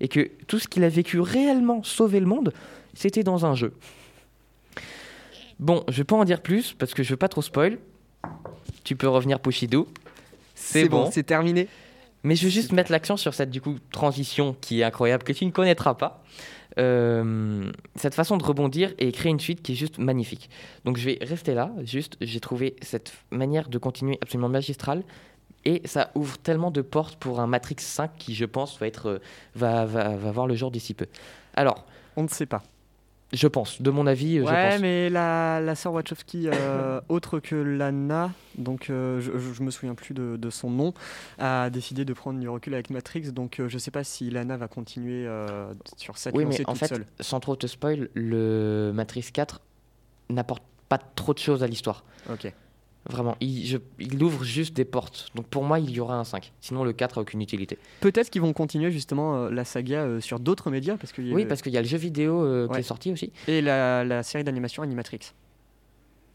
et 0.00 0.08
que 0.08 0.30
tout 0.46 0.58
ce 0.58 0.68
qu'il 0.68 0.84
a 0.84 0.88
vécu 0.88 1.18
réellement, 1.20 1.82
sauver 1.82 2.20
le 2.20 2.26
monde, 2.26 2.52
c'était 2.94 3.22
dans 3.22 3.46
un 3.46 3.54
jeu. 3.54 3.72
Bon, 5.58 5.84
je 5.88 5.98
vais 5.98 6.04
pas 6.04 6.16
en 6.16 6.24
dire 6.24 6.42
plus 6.42 6.72
parce 6.72 6.94
que 6.94 7.02
je 7.02 7.10
veux 7.10 7.16
pas 7.16 7.28
trop 7.28 7.42
spoil. 7.42 7.78
Tu 8.82 8.96
peux 8.96 9.08
revenir 9.08 9.40
Pushido. 9.40 9.88
C'est 10.54 10.88
bon. 10.88 11.10
c'est 11.10 11.22
terminé. 11.22 11.68
Mais 12.22 12.36
je 12.36 12.44
veux 12.44 12.50
juste 12.50 12.72
mettre 12.72 12.90
l'accent 12.90 13.16
sur 13.16 13.34
cette 13.34 13.50
du 13.50 13.60
coup 13.60 13.76
transition 13.92 14.56
qui 14.60 14.80
est 14.80 14.84
incroyable 14.84 15.24
que 15.24 15.32
tu 15.32 15.44
ne 15.44 15.50
connaîtras 15.50 15.94
pas. 15.94 16.22
Euh, 16.78 17.70
cette 17.94 18.14
façon 18.14 18.36
de 18.36 18.42
rebondir 18.42 18.92
et 18.98 19.12
créer 19.12 19.30
une 19.30 19.40
suite 19.40 19.62
qui 19.62 19.72
est 19.72 19.76
juste 19.76 19.98
magnifique. 19.98 20.50
Donc 20.84 20.96
je 20.96 21.04
vais 21.04 21.18
rester 21.20 21.54
là. 21.54 21.70
Juste, 21.84 22.16
j'ai 22.20 22.40
trouvé 22.40 22.76
cette 22.82 23.12
manière 23.30 23.68
de 23.68 23.78
continuer 23.78 24.18
absolument 24.20 24.48
magistrale. 24.48 25.04
Et 25.66 25.80
ça 25.86 26.10
ouvre 26.14 26.36
tellement 26.38 26.70
de 26.70 26.82
portes 26.82 27.16
pour 27.16 27.40
un 27.40 27.46
Matrix 27.46 27.76
5 27.78 28.10
qui, 28.18 28.34
je 28.34 28.44
pense, 28.44 28.78
va, 28.78 28.86
être, 28.86 29.08
euh, 29.08 29.18
va, 29.54 29.86
va, 29.86 30.14
va 30.16 30.30
voir 30.30 30.46
le 30.46 30.54
jour 30.54 30.70
d'ici 30.70 30.92
peu. 30.92 31.06
Alors, 31.54 31.86
On 32.16 32.22
ne 32.22 32.28
sait 32.28 32.46
pas. 32.46 32.62
Je 33.34 33.46
pense, 33.48 33.82
de 33.82 33.90
mon 33.90 34.06
avis, 34.06 34.38
euh, 34.38 34.46
je 34.46 34.50
Ouais, 34.50 34.70
pense. 34.70 34.80
mais 34.80 35.10
la, 35.10 35.60
la 35.60 35.74
sœur 35.74 35.92
Wachowski, 35.92 36.48
euh, 36.48 37.00
autre 37.08 37.40
que 37.40 37.54
Lana, 37.56 38.30
donc 38.56 38.88
euh, 38.90 39.20
je, 39.20 39.32
je, 39.38 39.52
je 39.52 39.62
me 39.62 39.70
souviens 39.70 39.94
plus 39.94 40.14
de, 40.14 40.36
de 40.36 40.50
son 40.50 40.70
nom, 40.70 40.94
a 41.38 41.68
décidé 41.70 42.04
de 42.04 42.12
prendre 42.12 42.38
du 42.38 42.48
recul 42.48 42.72
avec 42.74 42.90
Matrix. 42.90 43.32
Donc 43.32 43.58
euh, 43.60 43.68
je 43.68 43.76
sais 43.78 43.90
pas 43.90 44.04
si 44.04 44.30
Lana 44.30 44.56
va 44.56 44.68
continuer 44.68 45.28
sur 45.96 46.16
cette 46.16 46.34
Oui, 46.36 46.44
mais 46.44 46.52
lancée 46.52 46.64
en 46.66 46.72
toute 46.72 46.80
fait, 46.80 46.86
seule. 46.88 47.06
sans 47.20 47.40
trop 47.40 47.56
te 47.56 47.66
spoil, 47.66 48.08
le 48.14 48.92
Matrix 48.94 49.26
4 49.32 49.60
n'apporte 50.30 50.62
pas 50.88 50.98
trop 50.98 51.34
de 51.34 51.38
choses 51.38 51.62
à 51.62 51.66
l'histoire. 51.66 52.04
Ok. 52.30 52.52
Vraiment, 53.10 53.36
il, 53.40 53.66
je- 53.66 53.76
il 54.00 54.22
ouvre 54.22 54.44
juste 54.44 54.74
des 54.74 54.84
portes. 54.86 55.28
Donc 55.34 55.46
pour 55.46 55.62
moi, 55.64 55.78
il 55.78 55.90
y 55.90 56.00
aura 56.00 56.16
un 56.16 56.24
5. 56.24 56.52
Sinon, 56.60 56.84
le 56.84 56.92
4 56.94 57.18
a 57.18 57.20
aucune 57.20 57.42
utilité. 57.42 57.78
Peut-être 58.00 58.30
qu'ils 58.30 58.40
vont 58.40 58.52
continuer 58.54 58.90
justement 58.90 59.36
euh, 59.36 59.50
la 59.50 59.64
saga 59.64 59.98
euh, 60.04 60.20
sur 60.20 60.40
d'autres 60.40 60.70
médias 60.70 60.96
parce 60.96 61.12
que 61.12 61.20
Oui, 61.20 61.44
parce 61.44 61.60
qu'il 61.60 61.72
y 61.72 61.76
a 61.76 61.82
le 61.82 61.86
jeu 61.86 61.98
vidéo 61.98 62.42
euh, 62.44 62.66
qui 62.68 62.78
est 62.78 62.82
sorti 62.82 63.12
aussi. 63.12 63.30
et 63.46 63.60
la, 63.60 64.04
la 64.04 64.22
série 64.22 64.42
d'animation 64.44 64.82
Animatrix. 64.82 65.20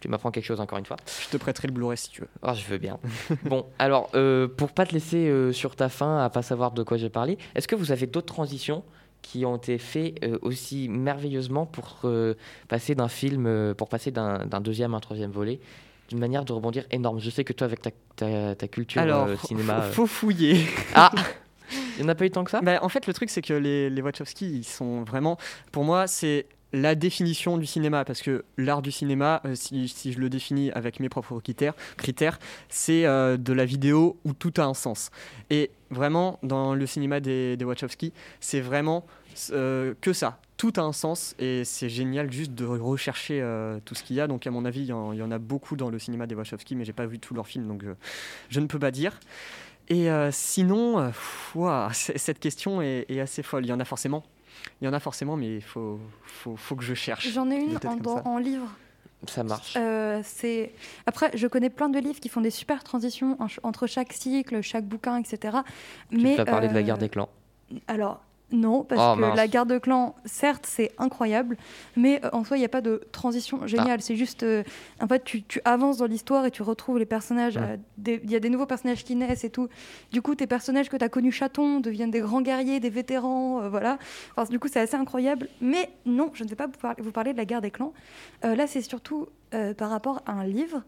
Tu 0.02 0.08
m'apprends 0.08 0.32
quelque 0.32 0.46
chose 0.46 0.62
encore 0.62 0.78
une 0.78 0.86
fois. 0.86 0.96
Je 1.26 1.30
te 1.30 1.38
prêterai 1.38 1.68
le 1.68 1.74
Blu-ray 1.74 1.98
si 1.98 2.10
tu 2.10 2.22
veux. 2.22 2.30
Oh, 2.44 2.52
je 2.54 2.64
veux 2.72 2.78
bien. 2.78 3.00
bon, 3.44 3.66
alors, 3.80 4.10
pour 4.56 4.72
pas 4.72 4.86
te 4.86 4.94
laisser 4.94 5.52
sur 5.52 5.76
ta 5.76 5.90
faim 5.90 6.20
à 6.24 6.30
pas 6.30 6.42
savoir 6.42 6.72
de 6.72 6.84
quoi 6.84 6.96
j'ai 6.96 7.10
parlé, 7.10 7.38
est-ce 7.56 7.68
que 7.68 7.76
vous 7.76 7.92
avez 7.92 8.08
d'autres 8.08 8.34
transitions 8.34 8.84
qui 9.22 9.46
ont 9.46 9.58
été 9.58 9.78
faites 9.78 10.24
euh, 10.24 10.38
aussi 10.42 10.88
merveilleusement 10.88 11.66
pour 11.66 12.00
euh, 12.06 12.36
passer 12.70 12.96
d'un 12.96 13.10
film, 13.10 13.46
euh, 13.48 13.74
pour 13.74 13.90
passer 13.90 14.12
d'un 14.12 14.62
deuxième 14.62 14.94
à 14.94 14.98
un 14.98 15.02
troisième 15.02 15.32
volet 15.32 15.60
d'une 16.10 16.20
manière 16.20 16.44
de 16.44 16.52
rebondir 16.54 16.86
énorme. 16.92 17.20
Je 17.20 17.30
sais 17.30 17.44
que 17.44 17.54
toi, 17.54 17.66
avec 17.66 17.82
ta, 17.82 17.92
ta, 18.16 18.56
ta 18.56 18.68
culture 18.68 19.02
Alors, 19.02 19.28
euh, 19.28 19.36
cinéma. 19.38 19.82
faut, 19.84 20.06
faut 20.06 20.08
fouiller. 20.08 20.66
Ah 20.94 21.12
Il 21.98 22.04
n'y 22.04 22.06
en 22.06 22.10
a 22.10 22.16
pas 22.16 22.26
eu 22.26 22.32
tant 22.32 22.44
que 22.44 22.52
ça? 22.52 22.62
Bah, 22.62 22.80
en 22.82 22.90
fait, 22.90 23.06
le 23.06 23.14
truc, 23.14 23.30
c'est 23.30 23.44
que 23.44 23.54
les, 23.54 23.90
les 23.90 24.02
Wachowski, 24.02 24.50
ils 24.50 24.64
sont 24.64 25.04
vraiment. 25.04 25.38
Pour 25.72 25.84
moi, 25.84 26.08
c'est 26.08 26.48
la 26.74 26.96
définition 26.96 27.58
du 27.58 27.66
cinéma. 27.66 28.06
Parce 28.06 28.22
que 28.22 28.44
l'art 28.58 28.82
du 28.82 28.92
cinéma, 28.92 29.42
euh, 29.46 29.54
si, 29.56 29.88
si 29.88 30.14
je 30.14 30.20
le 30.20 30.30
définis 30.30 30.72
avec 30.72 31.00
mes 31.00 31.10
propres 31.10 31.40
critères, 31.40 31.74
critères 31.98 32.40
c'est 32.70 33.06
euh, 33.06 33.38
de 33.38 33.54
la 33.54 33.66
vidéo 33.66 34.18
où 34.26 34.34
tout 34.34 34.54
a 34.58 34.64
un 34.64 34.74
sens. 34.74 35.12
Et 35.50 35.72
vraiment, 35.90 36.40
dans 36.44 36.74
le 36.74 36.86
cinéma 36.86 37.20
des, 37.20 37.58
des 37.58 37.66
Wachowski, 37.66 38.14
c'est 38.40 38.62
vraiment 38.62 39.06
euh, 39.52 39.94
que 40.02 40.14
ça. 40.14 40.40
Tout 40.60 40.74
a 40.76 40.82
un 40.82 40.92
sens 40.92 41.36
et 41.40 41.64
c'est 41.64 41.88
génial 41.88 42.30
juste 42.34 42.52
de 42.54 42.66
rechercher 42.66 43.40
euh, 43.42 43.80
tout 43.86 43.96
ce 43.96 44.04
qu'il 44.04 44.18
y 44.18 44.20
a. 44.22 44.28
Donc, 44.28 44.46
à 44.46 44.52
mon 44.52 44.66
avis, 44.66 44.82
il 44.82 44.88
y, 44.88 44.94
en, 44.94 45.14
il 45.14 45.20
y 45.20 45.24
en 45.24 45.32
a 45.32 45.38
beaucoup 45.40 45.78
dans 45.78 45.90
le 45.90 45.98
cinéma 46.00 46.28
des 46.28 46.36
Wachowski, 46.36 46.76
mais 46.76 46.84
j'ai 46.84 46.92
pas 46.92 47.06
vu 47.06 47.18
tous 47.18 47.34
leurs 47.34 47.48
films, 47.48 47.66
donc 47.66 47.82
je, 47.82 47.92
je 48.50 48.60
ne 48.60 48.66
peux 48.68 48.78
pas 48.78 48.92
dire. 48.92 49.18
Et 49.88 50.12
euh, 50.12 50.32
sinon, 50.34 51.00
euh, 51.00 51.90
cette 51.94 52.40
question 52.40 52.82
est, 52.82 53.06
est 53.08 53.22
assez 53.22 53.42
folle. 53.42 53.66
Il 53.66 53.70
y 53.70 53.74
en 53.74 53.80
a 53.80 53.86
forcément. 53.86 54.24
Il 54.82 54.86
y 54.86 54.88
en 54.90 54.94
a 54.94 55.00
forcément, 55.00 55.38
mais 55.38 55.56
il 55.56 55.62
faut, 55.64 55.98
faut, 56.24 56.58
faut 56.58 56.76
que 56.76 56.84
je 56.84 56.94
cherche. 56.94 57.30
J'en 57.32 57.50
ai 57.50 57.56
une 57.56 57.78
en, 57.78 57.96
dans- 57.96 58.38
livre. 58.38 58.68
Ça 59.28 59.44
marche. 59.44 59.76
Euh, 59.78 60.22
c'est 60.26 60.74
après, 61.06 61.32
je 61.36 61.48
connais 61.48 61.70
plein 61.70 61.88
de 61.90 62.00
livres 62.00 62.20
qui 62.20 62.28
font 62.30 62.42
des 62.42 62.52
super 62.52 62.84
transitions 62.84 63.38
en- 63.42 63.48
entre 63.64 63.88
chaque 63.88 64.12
cycle, 64.14 64.62
chaque 64.62 64.86
bouquin, 64.86 65.18
etc. 65.18 65.58
tu 66.10 66.18
Mais 66.18 66.36
vas 66.36 66.44
parler 66.46 66.68
de 66.68 66.74
la 66.74 66.80
euh, 66.80 66.84
guerre 66.84 66.98
des 66.98 67.10
clans. 67.10 67.30
Alors, 67.88 68.22
non, 68.52 68.84
parce 68.84 69.02
Oh, 69.04 69.16
que 69.20 69.36
la 69.36 69.48
guerre 69.48 69.66
de 69.68 69.78
clans, 69.78 70.16
certes, 70.26 70.66
c'est 70.68 70.92
incroyable, 70.98 71.56
mais 71.96 72.20
euh, 72.26 72.30
en 72.34 72.44
soi, 72.44 72.58
il 72.58 72.62
n'y 72.62 72.66
a 72.66 72.70
pas 72.70 72.82
de 72.82 73.02
transition 73.12 73.60
Ah. 73.62 73.68
géniale. 73.68 74.02
C'est 74.02 74.16
juste, 74.16 74.44
euh, 74.44 74.64
en 75.02 75.08
fait, 75.08 75.24
tu, 75.24 75.44
tu 75.44 75.62
avances 75.66 75.98
dans 75.98 76.08
l'histoire 76.08 76.46
et 76.46 76.52
tu 76.52 76.64
retrouves 76.64 76.98
les 76.98 77.06
personnages. 77.06 77.58
Euh, 77.58 77.78
Il 78.06 78.30
y 78.32 78.36
a 78.36 78.40
des 78.40 78.50
nouveaux 78.50 78.66
personnages 78.66 79.04
qui 79.04 79.16
naissent 79.16 79.44
et 79.44 79.50
tout. 79.52 79.68
Du 80.12 80.22
coup, 80.22 80.34
tes 80.36 80.48
personnages 80.48 80.90
que 80.90 80.98
tu 80.98 81.04
as 81.04 81.10
connus 81.10 81.32
chatons 81.32 81.80
deviennent 81.80 82.10
des 82.12 82.22
grands 82.22 82.42
guerriers, 82.42 82.80
des 82.80 82.90
vétérans, 82.90 83.62
euh, 83.62 83.70
voilà. 83.70 84.00
Enfin, 84.36 84.50
du 84.50 84.58
coup, 84.60 84.68
c'est 84.68 84.80
assez 84.80 84.96
incroyable. 84.96 85.48
Mais 85.62 85.90
non, 86.06 86.32
je 86.34 86.44
ne 86.44 86.50
vais 86.50 86.56
pas 86.56 86.66
vous 86.68 86.74
parler, 86.80 87.02
vous 87.04 87.12
parler 87.12 87.34
de 87.34 87.38
la 87.38 87.46
guerre 87.46 87.62
des 87.62 87.72
clans. 87.72 87.94
Là, 88.44 88.66
c'est 88.68 88.82
surtout 88.82 89.28
par 89.78 89.90
rapport 89.90 90.22
à 90.26 90.32
un 90.34 90.46
livre 90.46 90.82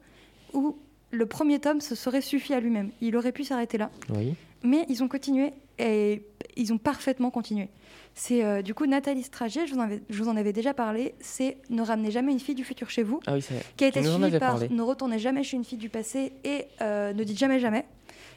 où 0.53 0.77
le 1.11 1.25
premier 1.25 1.59
tome 1.59 1.81
se 1.81 1.93
serait 1.95 2.21
suffi 2.21 2.53
à 2.53 2.59
lui-même. 2.59 2.89
Il 3.01 3.15
aurait 3.17 3.31
pu 3.31 3.43
s'arrêter 3.43 3.77
là. 3.77 3.89
Oui. 4.15 4.33
Mais 4.63 4.85
ils 4.89 5.03
ont 5.03 5.07
continué 5.07 5.53
et 5.81 6.23
ils 6.55 6.71
ont 6.73 6.77
parfaitement 6.77 7.29
continué. 7.31 7.69
C'est 8.13 8.43
euh, 8.43 8.61
du 8.61 8.73
coup 8.73 8.85
Nathalie 8.85 9.23
Strager, 9.23 9.65
je 9.67 9.73
vous, 9.73 9.79
en 9.79 9.83
avais, 9.83 10.01
je 10.09 10.21
vous 10.21 10.29
en 10.29 10.35
avais 10.35 10.51
déjà 10.53 10.73
parlé, 10.73 11.15
c'est 11.21 11.57
Ne 11.69 11.81
ramenez 11.81 12.11
jamais 12.11 12.31
une 12.33 12.39
fille 12.39 12.55
du 12.55 12.63
futur 12.65 12.89
chez 12.89 13.03
vous, 13.03 13.19
Ah 13.25 13.33
oui, 13.35 13.45
qui 13.77 13.83
a 13.85 13.87
été 13.87 13.99
Tu 14.01 14.05
nous 14.05 14.11
en 14.11 14.15
suivi 14.15 14.25
avais 14.27 14.39
par 14.39 14.51
parlé. 14.51 14.69
Ne 14.69 14.81
retournez 14.81 15.17
jamais 15.19 15.43
chez 15.43 15.55
une 15.57 15.63
fille 15.63 15.77
du 15.77 15.89
passé 15.89 16.33
et 16.43 16.65
euh, 16.81 17.13
Ne 17.13 17.23
dites 17.23 17.37
jamais 17.39 17.59
jamais. 17.59 17.85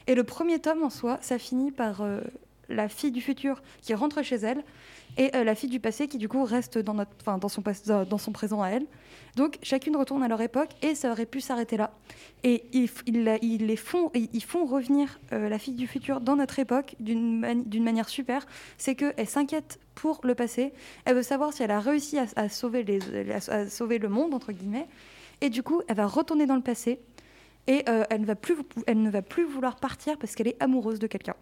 Et 0.07 0.15
le 0.15 0.23
premier 0.23 0.59
tome 0.59 0.83
en 0.83 0.89
soi, 0.89 1.17
ça 1.21 1.37
finit 1.37 1.71
par 1.71 2.01
euh, 2.01 2.21
la 2.69 2.87
fille 2.87 3.11
du 3.11 3.21
futur 3.21 3.61
qui 3.81 3.93
rentre 3.93 4.23
chez 4.23 4.35
elle 4.37 4.63
et 5.17 5.31
la 5.31 5.55
fille 5.55 5.69
du 5.69 5.79
passé 5.79 6.07
qui 6.09 6.17
du 6.17 6.27
coup 6.27 6.43
reste 6.43 6.77
dans, 6.77 6.93
notre, 6.93 7.11
enfin, 7.21 7.37
dans, 7.37 7.47
son, 7.47 7.61
pas- 7.61 7.71
dans 7.85 8.03
dans 8.03 8.17
son 8.17 8.31
présent 8.33 8.61
à 8.61 8.69
elle. 8.69 8.85
Donc 9.35 9.57
chacune 9.63 9.95
retourne 9.97 10.23
à 10.23 10.27
leur 10.27 10.39
époque 10.41 10.69
et 10.81 10.95
ça 10.95 11.11
aurait 11.11 11.25
pu 11.25 11.41
s'arrêter 11.41 11.77
là. 11.77 11.91
Et 12.43 12.63
ils, 12.71 12.89
les 13.65 13.75
font, 13.75 14.11
ils 14.13 14.43
font 14.43 14.65
revenir 14.65 15.19
euh, 15.33 15.49
la 15.49 15.59
fille 15.59 15.73
du 15.73 15.87
futur 15.87 16.21
dans 16.21 16.35
notre 16.35 16.59
époque 16.59 16.95
d'une 16.99 17.39
mani- 17.39 17.63
d'une 17.65 17.83
manière 17.83 18.07
super. 18.07 18.45
C'est 18.77 18.95
qu'elle 18.95 19.27
s'inquiète 19.27 19.79
pour 19.93 20.21
le 20.23 20.35
passé. 20.35 20.73
Elle 21.05 21.15
veut 21.15 21.23
savoir 21.23 21.53
si 21.53 21.63
elle 21.63 21.71
a 21.71 21.79
réussi 21.79 22.17
à, 22.17 22.49
sauver 22.49 22.83
le 22.83 24.09
monde 24.09 24.33
entre 24.33 24.51
guillemets. 24.51 24.87
Et 25.41 25.49
du 25.49 25.63
coup, 25.63 25.81
elle 25.87 25.97
va 25.97 26.07
retourner 26.07 26.45
dans 26.45 26.55
le 26.55 26.61
passé 26.61 26.99
et 27.67 27.83
euh, 27.89 28.03
elle 28.09 28.21
ne 28.21 29.09
va 29.09 29.21
plus 29.21 29.43
vouloir 29.43 29.75
partir 29.75 30.17
parce 30.17 30.35
qu'elle 30.35 30.47
est 30.47 30.61
amoureuse 30.61 30.99
de 30.99 31.07
quelqu'un. 31.07 31.35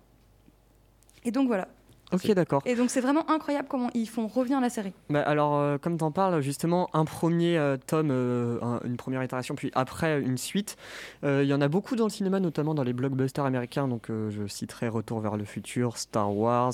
Et 1.25 1.31
donc 1.31 1.47
voilà. 1.47 1.67
Ok, 2.13 2.31
d'accord. 2.31 2.61
Et 2.65 2.75
donc 2.75 2.89
c'est 2.89 3.01
vraiment 3.01 3.29
incroyable 3.29 3.67
comment 3.69 3.89
ils 3.93 4.07
font 4.07 4.27
revenir 4.27 4.61
la 4.61 4.69
série. 4.69 4.93
Bah, 5.09 5.21
alors, 5.23 5.55
euh, 5.57 5.77
comme 5.77 5.97
tu 5.97 6.03
en 6.03 6.11
parles, 6.11 6.41
justement, 6.41 6.89
un 6.93 7.05
premier 7.05 7.57
euh, 7.57 7.77
tome, 7.87 8.09
euh, 8.11 8.59
un- 8.61 8.79
une 8.85 8.97
première 8.97 9.23
itération, 9.23 9.55
puis 9.55 9.71
après 9.73 10.21
une 10.21 10.37
suite. 10.37 10.77
Euh, 11.23 11.41
Il 11.43 11.49
y 11.49 11.53
en 11.53 11.61
a 11.61 11.67
beaucoup 11.67 11.95
dans 11.95 12.05
le 12.05 12.09
cinéma, 12.11 12.39
notamment 12.39 12.73
dans 12.73 12.83
les 12.83 12.93
blockbusters 12.93 13.43
américains. 13.45 13.87
Donc, 13.87 14.09
euh, 14.09 14.29
je 14.29 14.47
citerai 14.47 14.87
Retour 14.87 15.19
vers 15.19 15.35
le 15.37 15.43
futur, 15.45 15.97
Star 15.97 16.35
Wars, 16.35 16.73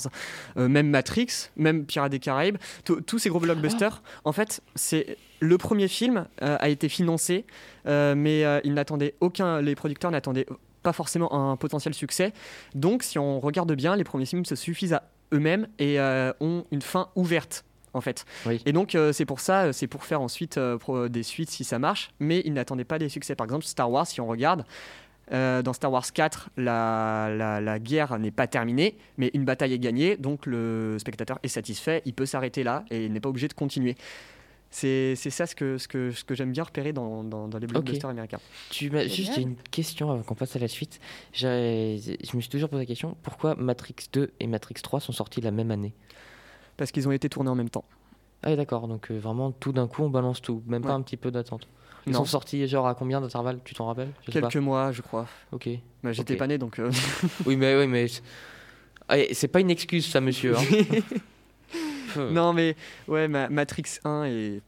euh, 0.56 0.68
même 0.68 0.88
Matrix, 0.90 1.48
même 1.56 1.84
Pirates 1.86 2.12
des 2.12 2.18
Caraïbes. 2.20 2.58
Tous 2.84 3.18
ces 3.18 3.28
gros 3.30 3.40
blockbusters, 3.40 4.02
en 4.24 4.32
fait, 4.32 4.60
c'est 4.74 5.16
le 5.40 5.56
premier 5.58 5.88
film 5.88 6.26
euh, 6.42 6.56
a 6.60 6.68
été 6.68 6.88
financé, 6.88 7.46
euh, 7.86 8.14
mais 8.14 8.44
euh, 8.44 8.60
ils 8.64 8.74
n'attendaient 8.74 9.14
aucun, 9.20 9.60
les 9.62 9.74
producteurs 9.74 10.10
n'attendaient 10.10 10.46
pas 10.82 10.92
forcément 10.92 11.32
un 11.32 11.56
potentiel 11.56 11.94
succès. 11.94 12.32
Donc, 12.74 13.02
si 13.02 13.18
on 13.18 13.40
regarde 13.40 13.72
bien, 13.74 13.96
les 13.96 14.04
premiers 14.04 14.26
films 14.26 14.44
se 14.44 14.54
suffisent 14.54 14.92
à 14.94 15.02
eux-mêmes 15.32 15.68
et 15.78 15.98
euh, 16.00 16.32
ont 16.40 16.64
une 16.70 16.82
fin 16.82 17.08
ouverte 17.16 17.64
en 17.92 18.00
fait. 18.00 18.24
Oui. 18.46 18.62
Et 18.66 18.72
donc 18.72 18.94
euh, 18.94 19.12
c'est 19.12 19.24
pour 19.26 19.40
ça, 19.40 19.64
euh, 19.64 19.72
c'est 19.72 19.86
pour 19.88 20.04
faire 20.04 20.20
ensuite 20.20 20.58
euh, 20.58 21.08
des 21.08 21.22
suites 21.22 21.50
si 21.50 21.64
ça 21.64 21.78
marche, 21.78 22.10
mais 22.20 22.40
ils 22.44 22.52
n'attendaient 22.52 22.84
pas 22.84 22.98
des 22.98 23.08
succès. 23.08 23.34
Par 23.34 23.44
exemple, 23.46 23.64
Star 23.64 23.90
Wars, 23.90 24.06
si 24.06 24.20
on 24.20 24.26
regarde, 24.28 24.64
euh, 25.32 25.62
dans 25.62 25.72
Star 25.72 25.90
Wars 25.92 26.12
4, 26.12 26.50
la, 26.56 27.28
la- 27.36 27.60
la 27.60 27.78
guerre 27.78 28.18
n'est 28.18 28.30
pas 28.32 28.46
terminée, 28.46 28.96
mais 29.16 29.30
une 29.34 29.44
bataille 29.44 29.72
est 29.72 29.78
gagnée, 29.78 30.16
donc 30.16 30.46
le 30.46 30.96
spectateur 30.98 31.38
est 31.42 31.48
satisfait, 31.48 32.02
il 32.04 32.14
peut 32.14 32.26
s'arrêter 32.26 32.62
là 32.64 32.84
et 32.90 33.04
il 33.06 33.12
n'est 33.12 33.20
pas 33.20 33.28
obligé 33.28 33.46
de 33.48 33.54
continuer. 33.54 33.94
C'est 34.72 35.14
c'est 35.16 35.30
ça 35.30 35.46
ce 35.46 35.56
que, 35.56 35.78
ce 35.78 35.88
que, 35.88 36.12
ce 36.12 36.22
que 36.22 36.34
j'aime 36.36 36.52
bien 36.52 36.62
repérer 36.62 36.92
dans, 36.92 37.24
dans- 37.24 37.48
dans 37.48 37.58
les 37.58 37.66
blockbusters 37.66 38.08
américains. 38.08 38.38
Tu 38.70 38.88
m'as 38.90 39.04
juste 39.06 39.36
une 39.36 39.56
question 39.56 40.10
avant 40.12 40.22
qu'on 40.22 40.36
passe 40.36 40.54
à 40.54 40.60
la 40.60 40.68
suite. 40.68 41.00
Je 41.32 41.96
me 42.36 42.40
suis 42.40 42.48
toujours 42.48 42.68
posé 42.68 42.82
la 42.82 42.86
question 42.86 43.16
pourquoi 43.22 43.56
Matrix 43.56 43.96
2 44.12 44.30
et 44.38 44.46
Matrix 44.46 44.74
3 44.82 45.00
sont 45.00 45.12
sortis 45.12 45.40
la 45.40 45.50
même 45.50 45.70
année? 45.72 45.92
Parce 46.76 46.92
qu'ils 46.92 47.08
ont 47.08 47.12
été 47.12 47.28
tournés 47.28 47.50
en 47.50 47.56
même 47.56 47.68
temps. 47.70 47.84
Ah 48.42 48.54
d'accord, 48.56 48.86
donc 48.88 49.10
euh, 49.10 49.18
vraiment 49.18 49.50
tout 49.50 49.72
d'un 49.72 49.86
coup 49.88 50.02
on 50.04 50.08
balance 50.08 50.40
tout, 50.40 50.62
même 50.66 50.82
pas 50.82 50.94
un 50.94 51.02
petit 51.02 51.16
peu 51.18 51.30
d'attente. 51.30 51.66
Ils 52.06 52.12
Non. 52.12 52.20
sont 52.20 52.24
sortis 52.26 52.66
genre 52.68 52.86
à 52.86 52.94
combien 52.94 53.20
d'intervalles? 53.20 53.58
Tu 53.64 53.74
t'en 53.74 53.86
rappelles? 53.86 54.12
Je 54.26 54.30
sais 54.32 54.40
Quelques 54.40 54.56
mois, 54.56 54.90
je 54.92 55.02
crois. 55.02 55.26
Ok. 55.52 55.68
Bah, 56.02 56.12
J'étais 56.12 56.32
Ok. 56.34 56.38
pas 56.38 56.46
né, 56.46 56.56
donc... 56.56 56.78
euh, 56.78 56.90
Oui, 57.44 57.56
mais 57.56 57.76
oui, 57.76 57.86
mais 57.86 58.08
c'est- 58.08 58.22
Ah, 59.08 59.16
c'est 59.32 59.48
pas 59.48 59.60
une 59.60 59.70
excuse 59.70 60.06
ça, 60.06 60.20
monsieur. 60.22 60.56
hein. 60.56 60.62
Non, 62.16 62.52
mais 62.52 62.76
ouais, 63.08 63.28
Ma- 63.28 63.48
Matrix 63.48 64.00
1 64.04 64.24
et 64.24 64.62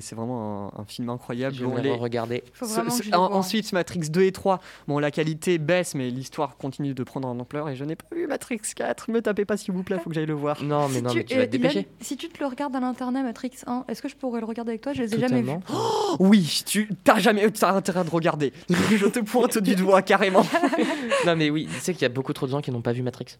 c'est 0.00 0.14
vraiment 0.14 0.72
un, 0.76 0.82
un 0.82 0.84
film 0.84 1.08
incroyable. 1.10 1.54
Je 1.56 1.64
vais 1.64 1.82
les- 1.82 1.92
regarder. 1.92 2.44
Faut 2.52 2.66
vraiment 2.66 2.90
ce- 2.90 3.14
en- 3.14 3.32
ensuite, 3.32 3.72
Matrix 3.72 4.10
2 4.10 4.22
et 4.22 4.32
3, 4.32 4.60
bon, 4.86 4.98
la 4.98 5.10
qualité 5.10 5.58
baisse, 5.58 5.94
mais 5.94 6.10
l'histoire 6.10 6.56
continue 6.56 6.94
de 6.94 7.02
prendre 7.02 7.26
en 7.28 7.38
ampleur. 7.38 7.68
Et 7.68 7.76
je 7.76 7.84
n'ai 7.84 7.96
pas 7.96 8.14
vu 8.14 8.26
Matrix 8.26 8.60
4. 8.76 9.10
Me 9.10 9.20
tapez 9.22 9.44
pas, 9.44 9.56
s'il 9.56 9.72
vous 9.74 9.82
plaît, 9.82 9.98
faut 10.02 10.10
que 10.10 10.14
j'aille 10.14 10.26
le 10.26 10.34
voir. 10.34 10.62
Non, 10.62 10.88
mais 10.88 11.00
non, 11.00 11.12
mais 11.14 11.24
tu 11.24 11.34
vas 11.34 11.40
euh, 11.42 11.44
te 11.46 11.56
il 11.56 11.64
a- 11.64 11.68
dépêcher. 11.68 11.88
si 12.00 12.16
tu 12.16 12.28
te 12.28 12.38
le 12.40 12.46
regardes 12.46 12.74
à 12.76 12.80
l'internet, 12.80 13.24
Matrix 13.24 13.52
1, 13.66 13.84
est-ce 13.88 14.02
que 14.02 14.08
je 14.08 14.16
pourrais 14.16 14.40
le 14.40 14.46
regarder 14.46 14.70
avec 14.72 14.82
toi? 14.82 14.92
Je 14.92 15.02
les 15.02 15.14
ai 15.14 15.18
jamais 15.20 15.42
vus. 15.42 15.50
Oh, 15.72 16.16
oui, 16.20 16.62
tu 16.66 16.88
t'as 17.04 17.18
jamais 17.18 17.50
t'as 17.50 17.72
intérêt 17.72 18.04
de 18.04 18.10
regarder. 18.10 18.52
je 18.68 19.06
te 19.06 19.20
pointe 19.20 19.58
du 19.58 19.74
doigt 19.74 20.02
carrément. 20.02 20.44
non, 21.26 21.36
mais 21.36 21.50
oui, 21.50 21.68
tu 21.72 21.80
sais 21.80 21.92
qu'il 21.92 22.02
y 22.02 22.06
a 22.06 22.08
beaucoup 22.10 22.32
trop 22.32 22.46
de 22.46 22.50
gens 22.52 22.60
qui 22.60 22.70
n'ont 22.70 22.82
pas 22.82 22.92
vu 22.92 23.02
Matrix. 23.02 23.36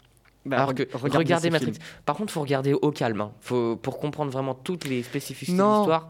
Bah, 0.46 0.58
Alors 0.58 0.74
que 0.74 0.84
regardez 0.94 1.50
Matrix. 1.50 1.72
film. 1.74 1.84
Par 2.06 2.16
contre, 2.16 2.32
faut 2.32 2.40
regarder 2.40 2.72
au 2.72 2.90
calme. 2.90 3.20
hein. 3.20 3.32
Faut, 3.40 3.76
pour 3.76 3.98
comprendre 3.98 4.30
vraiment 4.30 4.54
toutes 4.54 4.84
les 4.87 5.02
spécificités 5.02 5.58
de 5.58 5.62
l'histoire. 5.62 6.08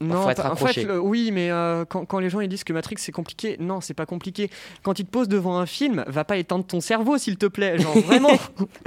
Non, 0.00 0.22
faut 0.22 0.30
être 0.30 0.46
en 0.46 0.54
fait, 0.54 0.84
le- 0.84 1.00
oui, 1.00 1.30
mais 1.32 1.50
euh, 1.50 1.84
quand, 1.84 2.04
quand 2.04 2.20
les 2.20 2.30
gens 2.30 2.38
ils 2.40 2.48
disent 2.48 2.62
que 2.62 2.72
Matrix 2.72 2.96
c'est 2.98 3.10
compliqué, 3.10 3.56
non, 3.58 3.80
c'est 3.80 3.94
pas 3.94 4.06
compliqué. 4.06 4.48
Quand 4.84 4.98
ils 5.00 5.04
te 5.04 5.10
posent 5.10 5.28
devant 5.28 5.58
un 5.58 5.66
film, 5.66 6.04
va 6.06 6.24
pas 6.24 6.36
éteindre 6.36 6.64
ton 6.64 6.80
cerveau, 6.80 7.18
s'il 7.18 7.36
te 7.36 7.46
plaît. 7.46 7.78
Genre 7.78 7.98
vraiment, 8.06 8.30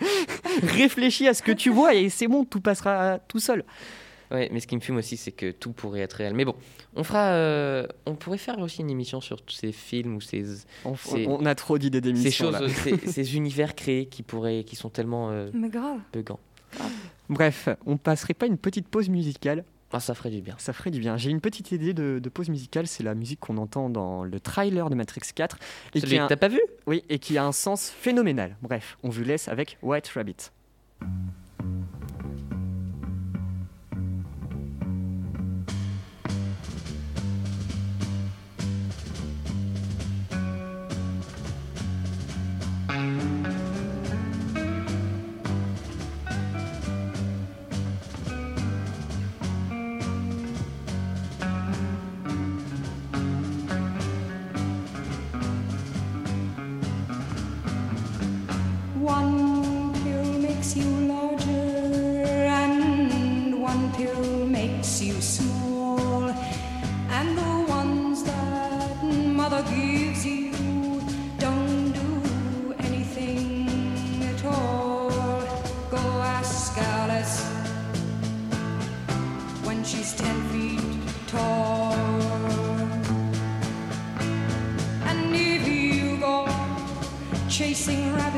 réfléchis 0.64 1.28
à 1.28 1.34
ce 1.34 1.42
que 1.44 1.52
tu 1.52 1.70
vois 1.70 1.94
et 1.96 2.10
c'est 2.10 2.28
bon, 2.28 2.46
tout 2.46 2.62
passera 2.62 3.20
tout 3.28 3.40
seul. 3.40 3.64
Ouais, 4.32 4.50
mais 4.54 4.62
ce 4.62 4.68
qui 4.68 4.76
me 4.78 4.82
fume 4.82 4.96
aussi, 4.96 5.18
c'est 5.18 5.34
que 5.34 5.52
tout 5.52 5.74
pourrait 5.74 6.00
être 6.00 6.14
réel. 6.14 6.34
Mais 6.34 6.46
bon, 6.46 6.56
on 6.96 7.04
fera, 7.04 7.32
euh, 7.34 7.86
on 8.06 8.16
pourrait 8.16 8.38
faire 8.38 8.58
aussi 8.60 8.80
une 8.80 8.90
émission 8.90 9.20
sur 9.20 9.42
tous 9.42 9.54
ces 9.56 9.74
films 9.74 10.16
ou 10.16 10.22
ces, 10.22 10.46
On, 10.86 10.96
on 11.28 11.46
a 11.46 11.54
trop 11.54 11.78
d'idées 11.78 11.98
ces 11.98 12.02
d'émissions. 12.14 12.52
choses, 12.54 12.62
là. 12.62 12.70
ces, 12.70 12.98
ces 13.12 13.36
univers 13.36 13.76
créés 13.76 14.06
qui 14.06 14.24
pourraient, 14.24 14.64
qui 14.64 14.78
sont 14.78 14.90
tellement 14.90 15.32
euh, 15.32 15.50
Mais 15.54 15.68
grave. 15.68 15.98
buggants. 16.14 16.40
Bref, 17.28 17.68
on 17.86 17.98
passerait 17.98 18.34
pas 18.34 18.46
une 18.46 18.58
petite 18.58 18.88
pause 18.88 19.10
musicale 19.10 19.66
Ah, 19.94 20.00
ça 20.00 20.14
ferait 20.14 20.30
du 20.30 20.42
bien. 20.42 20.56
Ça 20.58 20.74
ferait 20.74 20.92
du 20.92 21.00
bien. 21.00 21.18
J'ai 21.18 21.30
une 21.32 21.42
petite 21.42 21.72
idée 21.72 21.94
de, 21.94 22.20
de 22.20 22.30
pause 22.30 22.50
musicale, 22.50 22.88
c'est 22.88 23.04
la 23.04 23.14
musique 23.16 23.40
qu'on 23.40 23.58
entend 23.58 23.90
dans 23.90 24.24
le 24.24 24.40
trailer 24.40 24.90
de 24.90 24.96
Matrix 24.96 25.22
4 25.34 25.58
et 25.94 26.00
Celui 26.00 26.12
qui, 26.12 26.18
que 26.18 26.22
a 26.22 26.26
un, 26.26 26.28
t'as 26.28 26.38
pas 26.38 26.48
vu? 26.48 26.62
Oui, 26.88 27.04
et 27.10 27.20
qui 27.20 27.38
a 27.38 27.46
un 27.46 27.52
sens 27.52 27.90
phénoménal. 27.90 28.56
Bref, 28.62 28.98
on 29.04 29.10
vous 29.10 29.24
laisse 29.24 29.48
avec 29.48 29.78
White 29.82 30.08
Rabbit. 30.10 30.52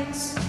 thanks. 0.04 0.43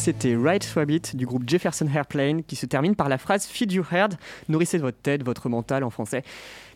C'était 0.00 0.34
Right 0.34 0.64
Rabbit 0.64 1.02
du 1.12 1.26
groupe 1.26 1.42
Jefferson 1.46 1.86
Airplane 1.94 2.42
qui 2.42 2.56
se 2.56 2.64
termine 2.64 2.96
par 2.96 3.10
la 3.10 3.18
phrase 3.18 3.44
Feed 3.44 3.70
your 3.70 3.84
head, 3.92 4.14
nourrissez 4.48 4.78
votre 4.78 4.96
tête, 4.96 5.22
votre 5.22 5.50
mental 5.50 5.84
en 5.84 5.90
français, 5.90 6.24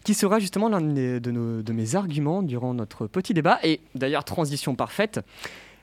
qui 0.04 0.12
sera 0.12 0.40
justement 0.40 0.68
l'un 0.68 0.82
de, 0.82 1.18
de 1.18 1.72
mes 1.72 1.94
arguments 1.94 2.42
durant 2.42 2.74
notre 2.74 3.06
petit 3.06 3.32
débat. 3.32 3.60
Et 3.62 3.80
d'ailleurs, 3.94 4.24
transition 4.24 4.74
parfaite, 4.74 5.20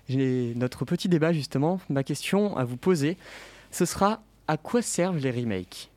notre 0.07 0.85
petit 0.85 1.09
débat 1.09 1.33
justement, 1.33 1.79
ma 1.89 2.03
question 2.03 2.55
à 2.57 2.63
vous 2.63 2.77
poser, 2.77 3.17
ce 3.71 3.85
sera 3.85 4.21
à 4.47 4.57
quoi 4.57 4.83
servent 4.83 5.17
les 5.17 5.31
remakes? 5.31 5.89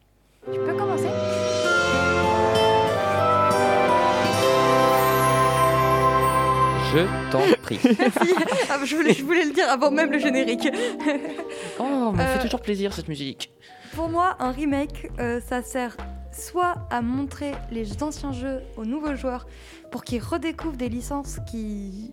Tu 0.51 0.59
peux 0.59 0.75
commencer? 0.75 1.09
Je 6.95 7.31
t'en 7.33 7.41
prie. 7.63 7.79
Merci. 7.99 8.35
Ah, 8.71 8.79
je, 8.85 8.95
voulais, 8.97 9.13
je 9.15 9.25
voulais 9.25 9.45
le 9.45 9.53
dire 9.53 9.69
avant 9.69 9.91
même 9.91 10.13
le 10.13 10.19
générique. 10.19 10.69
Oh, 11.81 12.13
me 12.13 12.21
Euh, 12.21 12.27
fait 12.37 12.43
toujours 12.45 12.61
plaisir 12.61 12.93
cette 12.93 13.09
musique. 13.09 13.51
Pour 13.97 14.09
moi, 14.09 14.37
un 14.39 14.51
remake, 14.53 15.11
euh, 15.19 15.41
ça 15.49 15.63
sert 15.63 15.97
soit 16.33 16.75
à 16.91 17.01
montrer 17.03 17.53
les 17.71 18.03
anciens 18.03 18.33
jeux 18.33 18.61
aux 18.77 18.85
nouveaux 18.85 19.15
joueurs 19.15 19.47
pour 19.91 20.05
qu'ils 20.05 20.23
redécouvrent 20.23 20.77
des 20.77 20.89
licences 20.89 21.39
qui, 21.51 22.11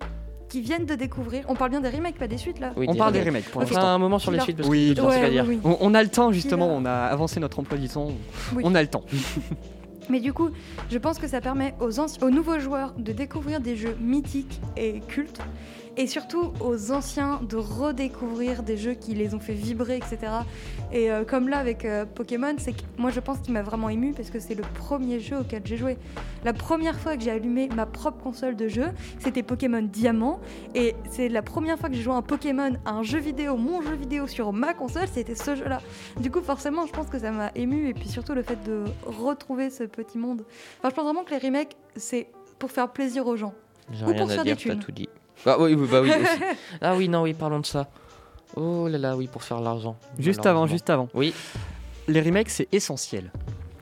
qui 0.49 0.61
viennent 0.61 0.85
de 0.85 0.95
découvrir. 0.95 1.43
On 1.47 1.55
parle 1.55 1.71
bien 1.71 1.81
des 1.81 1.89
remakes, 1.89 2.17
pas 2.17 2.27
des 2.27 2.37
suites 2.37 2.59
là. 2.59 2.71
Oui, 2.75 2.85
On 2.89 2.95
parle 2.95 3.13
des 3.13 3.23
remakes 3.23 3.45
pour 3.49 3.61
un 3.63 3.97
moment 3.97 4.19
sur 4.19 4.31
les 4.31 4.39
suites 4.39 4.57
parce 4.57 4.69
Oui, 4.69 4.93
que 4.95 5.01
Ouais, 5.01 5.29
dire. 5.31 5.45
On, 5.63 5.77
on 5.81 5.93
a 5.95 6.03
le 6.03 6.09
temps 6.09 6.31
justement, 6.31 6.67
Killer. 6.67 6.79
on 6.81 6.85
a 6.85 6.93
avancé 7.05 7.39
notre 7.39 7.59
emploi 7.59 7.77
du 7.79 7.87
temps, 7.89 8.09
Oui. 8.55 8.61
on 8.65 8.73
a 8.75 8.81
le 8.81 8.87
temps. 8.89 9.03
Mais 10.09 10.19
du 10.19 10.33
coup, 10.33 10.49
je 10.89 10.97
pense 10.97 11.19
que 11.19 11.27
ça 11.27 11.41
permet 11.41 11.73
aux, 11.79 12.29
nouveaux 12.29 12.59
joueurs 12.59 12.93
de 12.97 13.11
découvrir 13.11 13.59
des 13.61 13.75
jeux 13.75 13.95
mythiques 13.99 14.59
et 14.75 14.99
cultes 15.07 15.41
et 15.97 16.07
surtout 16.07 16.53
aux 16.59 16.91
anciens 16.91 17.41
de 17.47 17.57
redécouvrir 17.57 18.63
des 18.63 18.77
jeux 18.77 18.93
qui 18.93 19.13
les 19.13 19.33
ont 19.33 19.39
fait 19.39 19.53
vibrer, 19.53 19.97
etc. 19.97 20.17
Et 20.91 21.11
euh, 21.11 21.23
comme 21.23 21.49
là 21.49 21.57
avec 21.57 21.85
euh, 21.85 22.05
Pokémon, 22.05 22.55
c'est 22.57 22.73
que 22.73 22.81
moi 22.97 23.11
je 23.11 23.19
pense 23.19 23.39
qu'il 23.39 23.53
m'a 23.53 23.61
vraiment 23.61 23.89
ému 23.89 24.13
parce 24.13 24.29
que 24.29 24.39
c'est 24.39 24.55
le 24.55 24.63
premier 24.73 25.19
jeu 25.19 25.39
auquel 25.39 25.61
j'ai 25.65 25.77
joué. 25.77 25.97
La 26.43 26.53
première 26.53 26.99
fois 26.99 27.17
que 27.17 27.23
j'ai 27.23 27.31
allumé 27.31 27.69
ma 27.69 27.85
propre 27.85 28.21
console 28.23 28.55
de 28.55 28.67
jeu, 28.67 28.87
c'était 29.19 29.43
Pokémon 29.43 29.81
Diamant, 29.81 30.39
et 30.75 30.95
c'est 31.09 31.29
la 31.29 31.41
première 31.41 31.77
fois 31.77 31.89
que 31.89 31.95
j'ai 31.95 32.01
joué 32.01 32.13
un 32.13 32.21
Pokémon, 32.21 32.73
à 32.85 32.91
un 32.91 33.03
jeu 33.03 33.19
vidéo, 33.19 33.57
mon 33.57 33.81
jeu 33.81 33.95
vidéo 33.95 34.27
sur 34.27 34.53
ma 34.53 34.73
console, 34.73 35.07
c'était 35.11 35.35
ce 35.35 35.55
jeu-là. 35.55 35.81
Du 36.19 36.31
coup, 36.31 36.41
forcément, 36.41 36.85
je 36.85 36.91
pense 36.91 37.07
que 37.07 37.19
ça 37.19 37.31
m'a 37.31 37.51
ému, 37.55 37.89
et 37.89 37.93
puis 37.93 38.09
surtout 38.09 38.33
le 38.33 38.43
fait 38.43 38.61
de 38.63 38.85
retrouver 39.05 39.69
ce 39.69 39.83
petit 39.83 40.17
monde. 40.17 40.43
Enfin, 40.79 40.89
je 40.89 40.95
pense 40.95 41.05
vraiment 41.05 41.23
que 41.23 41.31
les 41.31 41.37
remakes, 41.37 41.75
c'est 41.95 42.27
pour 42.59 42.71
faire 42.71 42.91
plaisir 42.91 43.27
aux 43.27 43.35
gens. 43.35 43.53
Ou 43.91 44.13
pour 44.13 44.29
à 44.29 44.33
faire 44.33 44.43
des 44.43 44.55
thunes. 44.55 44.79
tout 44.79 44.91
dit. 44.91 45.09
Ah 45.45 45.57
oui, 45.59 45.73
oui, 45.73 45.87
bah 45.89 46.01
oui. 46.01 46.09
aussi. 46.09 46.43
ah 46.81 46.95
oui, 46.95 47.09
non, 47.09 47.23
oui, 47.23 47.33
parlons 47.33 47.59
de 47.59 47.65
ça. 47.65 47.87
Oh 48.55 48.87
là 48.87 48.97
là, 48.97 49.15
oui, 49.15 49.27
pour 49.27 49.43
faire 49.43 49.61
l'argent. 49.61 49.95
Juste 50.19 50.45
avant, 50.45 50.67
juste 50.67 50.89
avant. 50.89 51.07
Oui, 51.13 51.33
Les 52.07 52.21
remakes, 52.21 52.49
c'est 52.49 52.67
essentiel. 52.71 53.31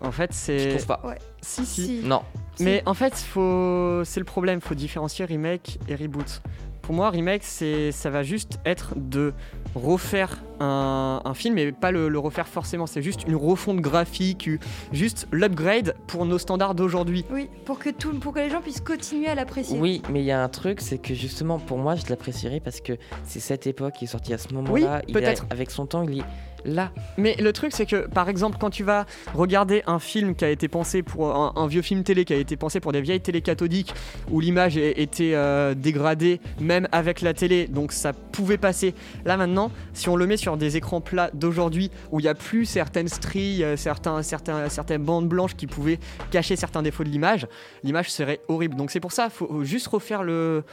En 0.01 0.11
fait, 0.11 0.31
je 0.31 0.37
c'est. 0.37 0.69
trouve 0.69 0.85
pas. 0.85 1.01
Si, 1.41 1.65
si. 1.65 1.85
Si. 1.85 2.01
Non. 2.03 2.21
Mais 2.59 2.83
en 2.85 2.93
fait, 2.93 3.15
faut... 3.15 4.01
c'est 4.05 4.19
le 4.19 4.25
problème, 4.25 4.61
faut 4.61 4.75
différencier 4.75 5.25
remake 5.25 5.79
et 5.87 5.95
reboot. 5.95 6.41
Pour 6.81 6.95
moi, 6.95 7.09
remake, 7.09 7.43
c'est, 7.43 7.91
ça 7.91 8.09
va 8.09 8.23
juste 8.23 8.59
être 8.65 8.93
de 8.95 9.33
refaire 9.75 10.37
un, 10.59 11.21
un 11.25 11.33
film, 11.33 11.57
et 11.57 11.71
pas 11.71 11.91
le, 11.91 12.09
le 12.09 12.19
refaire 12.19 12.47
forcément. 12.47 12.87
C'est 12.87 13.01
juste 13.01 13.21
une 13.27 13.35
refonte 13.35 13.77
graphique, 13.81 14.49
juste 14.91 15.27
l'upgrade 15.31 15.95
pour 16.07 16.25
nos 16.25 16.37
standards 16.37 16.75
d'aujourd'hui. 16.75 17.25
Oui, 17.31 17.49
pour 17.65 17.79
que, 17.79 17.89
tout, 17.89 18.13
pour 18.19 18.33
que 18.33 18.39
les 18.39 18.49
gens 18.49 18.61
puissent 18.61 18.81
continuer 18.81 19.27
à 19.27 19.35
l'apprécier. 19.35 19.77
oui, 19.79 20.01
mais 20.11 20.19
il 20.21 20.25
y 20.25 20.31
a 20.31 20.41
un 20.43 20.49
truc, 20.49 20.81
c'est 20.81 20.97
que 20.97 21.13
justement, 21.13 21.59
pour 21.59 21.77
moi, 21.77 21.95
je 21.95 22.03
l'apprécierais 22.09 22.59
parce 22.59 22.81
que 22.81 22.93
c'est 23.23 23.39
cette 23.39 23.67
époque 23.67 23.93
qui 23.93 24.05
est 24.05 24.07
sortie 24.07 24.33
à 24.33 24.37
ce 24.37 24.53
moment-là. 24.53 25.01
Il 25.07 25.11
est- 25.11 25.13
peut-être. 25.19 25.45
avec 25.49 25.71
son 25.71 25.85
temps, 25.85 26.03
il 26.03 26.19
est 26.19 26.23
là. 26.65 26.91
Mais 27.17 27.35
le 27.39 27.53
truc, 27.53 27.71
c'est 27.73 27.85
que, 27.85 28.05
par 28.07 28.27
exemple, 28.27 28.57
quand 28.59 28.69
tu 28.69 28.83
vas 28.83 29.05
regarder 29.33 29.81
un 29.87 29.97
film 29.99 30.35
qui 30.35 30.43
a 30.43 30.49
été 30.49 30.67
pensé 30.67 31.03
pour 31.03 31.33
un, 31.33 31.53
un 31.55 31.67
vieux 31.67 31.81
film 31.81 32.03
télé 32.03 32.25
qui 32.25 32.33
a 32.33 32.37
été 32.37 32.57
pensé 32.57 32.81
pour 32.81 32.91
des 32.91 32.99
vieilles 33.01 33.21
télé 33.21 33.41
cathodiques 33.41 33.93
où 34.29 34.41
l'image 34.41 34.75
était 34.75 35.31
euh, 35.35 35.73
dégradée, 35.73 36.41
même 36.59 36.87
avec 36.91 37.21
la 37.21 37.33
télé, 37.33 37.67
donc 37.67 37.93
ça 37.93 38.11
pouvait 38.11 38.57
passer. 38.57 38.93
Là 39.25 39.37
maintenant, 39.37 39.71
si 39.93 40.09
on 40.09 40.17
le 40.17 40.27
met 40.27 40.35
sur 40.35 40.48
des 40.57 40.77
écrans 40.77 41.01
plats 41.01 41.29
d'aujourd'hui 41.33 41.91
où 42.11 42.19
il 42.19 42.23
n'y 42.23 42.29
a 42.29 42.35
plus 42.35 42.65
certaines 42.65 43.07
stries, 43.07 43.63
euh, 43.63 43.77
certains, 43.77 44.21
certains, 44.23 44.69
certaines 44.69 45.03
bandes 45.03 45.27
blanches 45.27 45.55
qui 45.55 45.67
pouvaient 45.67 45.99
cacher 46.31 46.55
certains 46.55 46.81
défauts 46.81 47.03
de 47.03 47.09
l'image, 47.09 47.47
l'image 47.83 48.11
serait 48.11 48.41
horrible. 48.47 48.75
Donc 48.75 48.91
c'est 48.91 48.99
pour 48.99 49.11
ça, 49.11 49.29
faut 49.29 49.63
juste 49.63 49.87
refaire 49.87 50.23
le, 50.23 50.63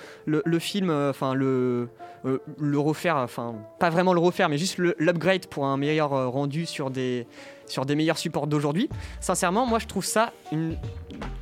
film, 0.58 0.90
euh, 0.90 1.10
enfin 1.10 1.34
le, 1.34 1.88
euh, 2.24 2.38
le 2.58 2.78
refaire, 2.78 3.16
enfin 3.16 3.54
pas 3.78 3.90
vraiment 3.90 4.12
le 4.12 4.20
refaire, 4.20 4.48
mais 4.48 4.58
juste 4.58 4.78
l'upgrade 4.78 5.46
pour 5.46 5.66
un 5.66 5.76
meilleur 5.76 6.30
rendu 6.30 6.66
sur 6.66 6.90
des, 6.90 7.26
sur 7.66 7.84
des 7.86 7.94
meilleurs 7.94 8.18
supports 8.18 8.46
d'aujourd'hui. 8.46 8.88
Sincèrement, 9.20 9.66
moi 9.66 9.78
je 9.78 9.86
trouve 9.86 10.04
ça 10.04 10.32
une... 10.52 10.76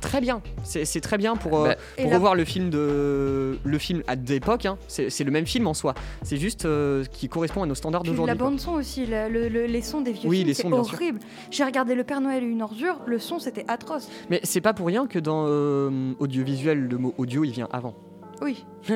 très 0.01 0.21
bien. 0.21 0.41
C'est 0.63 1.01
très 1.01 1.17
bien 1.17 1.35
pour, 1.35 1.59
euh, 1.59 1.67
Bah, 1.69 1.75
pour 1.97 2.09
la- 2.09 2.15
revoir 2.15 2.35
le 2.35 2.45
film 2.45 2.69
de 2.69 3.57
le 3.63 3.77
film 3.77 4.03
à 4.07 4.15
d'époque. 4.15 4.65
hein. 4.65 4.77
C'est 4.87 5.23
le 5.23 5.31
même 5.31 5.45
film 5.45 5.67
en 5.67 5.73
soi. 5.73 5.93
C'est 6.23 6.37
juste 6.37 6.65
euh, 6.65 7.03
qui 7.11 7.29
correspond 7.29 7.63
à 7.63 7.65
nos 7.65 7.75
standards 7.75 8.03
la 8.03 8.09
d'aujourd'hui. 8.11 8.37
quoi. 8.37 8.49
bande 8.49 8.59
son 8.59 8.73
aussi, 8.73 9.05
la- 9.05 9.29
le- 9.29 9.47
le- 9.49 9.65
les 9.65 9.81
sons 9.81 10.01
des 10.01 10.11
vieux 10.13 10.29
Oui, 10.29 10.37
films, 10.37 10.47
les 10.47 10.53
c'est 10.53 10.71
horrible. 10.71 11.19
J'ai 11.51 11.63
regardé 11.63 11.95
Le 11.95 12.03
Père 12.03 12.21
Noël 12.21 12.43
et 12.43 12.47
une 12.47 12.61
ordure, 12.61 12.99
le 13.05 13.19
son 13.19 13.39
c'était 13.39 13.65
atroce. 13.67 14.07
Mais 14.29 14.39
c'est 14.43 14.61
pas 14.61 14.73
pour 14.73 14.87
rien 14.87 15.07
que 15.07 15.19
dans 15.19 15.45
euh, 15.47 16.13
audiovisuel, 16.19 16.79
le 16.79 16.97
mot 16.97 17.13
audio 17.17 17.43
il 17.43 17.51
vient 17.51 17.67
avant. 17.71 17.93
Oui, 18.41 18.65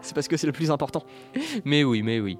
C'est 0.00 0.14
parce 0.14 0.28
que 0.28 0.36
c'est 0.36 0.46
le 0.46 0.52
plus 0.52 0.70
important. 0.70 1.04
Mais 1.64 1.84
oui, 1.84 2.02
mais 2.02 2.20
oui. 2.20 2.38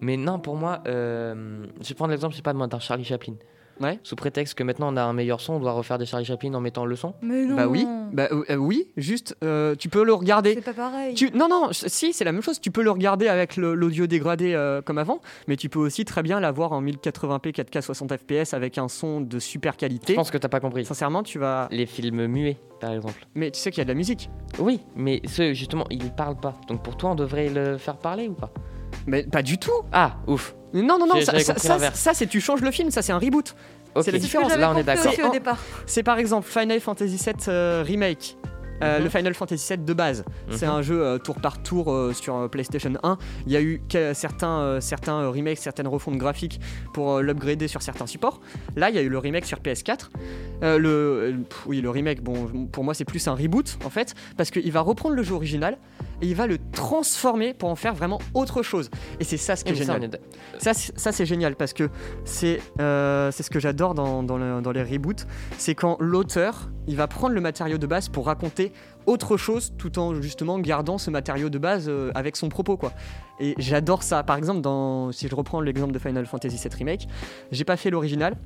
Mais 0.00 0.16
non, 0.16 0.38
pour 0.38 0.56
moi, 0.56 0.82
euh, 0.86 1.66
je 1.80 1.88
vais 1.88 1.94
prendre 1.94 2.10
l'exemple, 2.10 2.32
je 2.32 2.38
sais 2.38 2.42
pas, 2.42 2.52
moi, 2.52 2.66
d'un 2.66 2.78
Charlie 2.78 3.04
Chaplin. 3.04 3.34
Ouais. 3.80 3.98
Sous 4.02 4.14
prétexte 4.16 4.54
que 4.54 4.62
maintenant 4.62 4.92
on 4.92 4.96
a 4.96 5.02
un 5.02 5.12
meilleur 5.12 5.40
son, 5.40 5.54
on 5.54 5.58
doit 5.60 5.72
refaire 5.72 5.96
des 5.98 6.04
Charlie 6.06 6.26
Chaplin 6.26 6.52
en 6.54 6.60
mettant 6.60 6.84
le 6.84 6.96
son. 6.96 7.14
mais 7.22 7.44
non. 7.46 7.56
Bah 7.56 7.66
oui, 7.66 7.86
bah 8.12 8.28
euh, 8.30 8.44
euh, 8.50 8.56
oui, 8.56 8.88
juste 8.96 9.36
euh, 9.42 9.74
tu 9.74 9.88
peux 9.88 10.04
le 10.04 10.12
regarder. 10.12 10.54
C'est 10.54 10.60
pas 10.60 10.72
pareil. 10.74 11.14
Tu- 11.14 11.30
non, 11.32 11.48
non, 11.48 11.68
si, 11.72 12.12
c'est 12.12 12.24
la 12.24 12.32
même 12.32 12.42
chose. 12.42 12.60
Tu 12.60 12.70
peux 12.70 12.82
le 12.82 12.90
regarder 12.90 13.28
avec 13.28 13.56
l'audio 13.56 14.06
dégradé 14.06 14.52
euh, 14.54 14.82
comme 14.82 14.98
avant, 14.98 15.20
mais 15.48 15.56
tu 15.56 15.68
peux 15.68 15.78
aussi 15.78 16.04
très 16.04 16.22
bien 16.22 16.40
l'avoir 16.40 16.72
en 16.72 16.82
1080p 16.82 17.52
4K 17.52 17.80
60 17.80 18.12
fps 18.18 18.52
avec 18.54 18.76
un 18.78 18.88
son 18.88 19.20
de 19.20 19.38
super 19.38 19.72
Je 19.72 19.78
qualité. 19.78 20.14
pense 20.14 20.30
que 20.30 20.38
t'as 20.38 20.48
pas 20.48 20.60
compris. 20.60 20.84
Sincèrement, 20.84 21.22
tu 21.22 21.38
vas. 21.38 21.68
Les 21.70 21.86
films 21.86 22.26
muets, 22.26 22.58
par 22.80 22.92
exemple. 22.92 23.26
Mais 23.34 23.50
tu 23.50 23.58
sais 23.60 23.70
qu'il 23.70 23.78
y 23.78 23.82
a 23.82 23.84
de 23.84 23.90
la 23.90 23.94
musique. 23.94 24.28
Oui, 24.58 24.80
mais 24.94 25.22
justement, 25.26 25.84
ils 25.90 26.10
parlent 26.12 26.38
pas. 26.38 26.54
Donc 26.68 26.82
pour 26.82 26.96
toi, 26.96 27.10
on 27.10 27.14
devrait 27.14 27.48
le 27.48 27.78
faire 27.78 27.96
parler 27.96 28.28
ou 28.28 28.34
pas? 28.34 28.50
Mais 29.06 29.22
pas 29.22 29.42
du 29.42 29.56
tout. 29.58 29.72
Ah, 29.92 30.16
ouf. 30.26 30.54
Non, 30.72 30.98
non, 30.98 31.06
non, 31.06 31.20
ça, 31.92 32.14
c'est 32.14 32.26
tu 32.26 32.40
changes 32.40 32.60
le 32.62 32.70
film, 32.70 32.90
ça 32.90 33.02
c'est 33.02 33.12
un 33.12 33.18
reboot. 33.18 33.54
C'est 34.02 34.12
la 34.12 34.18
C'est 34.18 34.18
différence. 34.18 34.56
Là, 34.56 34.70
on 34.72 34.76
est 34.78 34.84
d'accord. 34.84 35.12
C'est 35.14 35.22
au 35.22 35.26
en- 35.26 35.30
départ. 35.32 35.58
C'est 35.86 36.02
par 36.04 36.18
exemple 36.18 36.46
Final 36.48 36.78
Fantasy 36.80 37.16
VII 37.16 37.34
euh, 37.48 37.82
Remake. 37.84 38.36
Euh, 38.82 38.96
Mhm. 38.96 39.04
Le 39.04 39.10
Final 39.10 39.34
Fantasy 39.34 39.74
VII 39.74 39.84
de 39.84 39.92
base, 39.92 40.24
c'est 40.48 40.64
Mhm. 40.66 40.72
un 40.72 40.80
jeu 40.80 41.02
euh, 41.02 41.18
tour 41.18 41.34
par 41.38 41.62
tour 41.62 41.92
euh, 41.92 42.14
sur 42.14 42.34
euh, 42.36 42.48
PlayStation 42.48 42.90
1. 43.02 43.18
Il 43.46 43.52
y 43.52 43.56
a 43.56 43.60
eu 43.60 43.82
que- 43.90 44.14
certains, 44.14 44.60
euh, 44.60 44.80
certains 44.80 45.28
remakes, 45.28 45.58
certaines 45.58 45.86
refontes 45.88 46.16
graphiques 46.16 46.58
pour 46.94 47.16
euh, 47.16 47.20
l'upgrader 47.20 47.68
sur 47.68 47.82
certains 47.82 48.06
supports. 48.06 48.40
Là, 48.76 48.88
il 48.88 48.96
y 48.96 48.98
a 48.98 49.02
eu 49.02 49.10
le 49.10 49.18
remake 49.18 49.44
sur 49.44 49.58
PS4. 49.60 50.10
Euh, 50.62 50.78
le, 50.78 50.88
euh, 50.88 51.32
pff, 51.46 51.66
oui, 51.66 51.82
le 51.82 51.90
remake, 51.90 52.22
bon, 52.22 52.66
pour 52.72 52.82
moi, 52.84 52.94
c'est 52.94 53.04
plus 53.04 53.28
un 53.28 53.34
reboot 53.34 53.76
en 53.84 53.90
fait, 53.90 54.14
parce 54.38 54.50
qu'il 54.50 54.72
va 54.72 54.80
reprendre 54.80 55.14
le 55.14 55.22
jeu 55.24 55.34
original 55.34 55.76
et 56.22 56.26
il 56.26 56.34
va 56.34 56.46
le 56.46 56.58
transformer 56.72 57.54
pour 57.54 57.68
en 57.68 57.76
faire 57.76 57.94
vraiment 57.94 58.18
autre 58.34 58.62
chose. 58.62 58.90
Et 59.20 59.24
c'est 59.24 59.36
ça 59.36 59.56
ce 59.56 59.64
qui 59.64 59.70
est 59.72 59.74
génial. 59.86 60.00
Ça, 60.58 60.74
c'est- 60.74 60.98
ça, 60.98 61.12
c'est 61.12 61.26
génial 61.26 61.56
parce 61.56 61.72
que 61.72 61.88
c'est 62.24 62.60
euh, 62.80 63.30
ce 63.30 63.48
que 63.50 63.60
j'adore 63.60 63.94
dans, 63.94 64.22
dans, 64.22 64.36
le- 64.38 64.60
dans 64.60 64.72
les 64.72 64.82
reboots, 64.82 65.26
c'est 65.58 65.74
quand 65.74 65.96
l'auteur 66.00 66.70
il 66.86 66.96
va 66.96 67.06
prendre 67.06 67.34
le 67.34 67.40
matériau 67.40 67.78
de 67.78 67.86
base 67.86 68.08
pour 68.08 68.26
raconter 68.26 68.72
autre 69.06 69.36
chose 69.36 69.72
tout 69.78 69.98
en 69.98 70.20
justement 70.20 70.58
gardant 70.58 70.98
ce 70.98 71.10
matériau 71.10 71.48
de 71.48 71.58
base 71.58 71.86
euh, 71.88 72.10
avec 72.14 72.36
son 72.36 72.48
propos 72.48 72.76
quoi. 72.76 72.92
Et 73.42 73.54
j'adore 73.58 74.02
ça. 74.02 74.22
Par 74.22 74.36
exemple, 74.36 74.60
dans, 74.60 75.12
si 75.12 75.26
je 75.26 75.34
reprends 75.34 75.60
l'exemple 75.62 75.92
de 75.92 75.98
Final 75.98 76.26
Fantasy 76.26 76.56
VII 76.56 76.76
Remake, 76.76 77.08
j'ai 77.50 77.64
pas 77.64 77.76
fait 77.78 77.88
l'original 77.88 78.36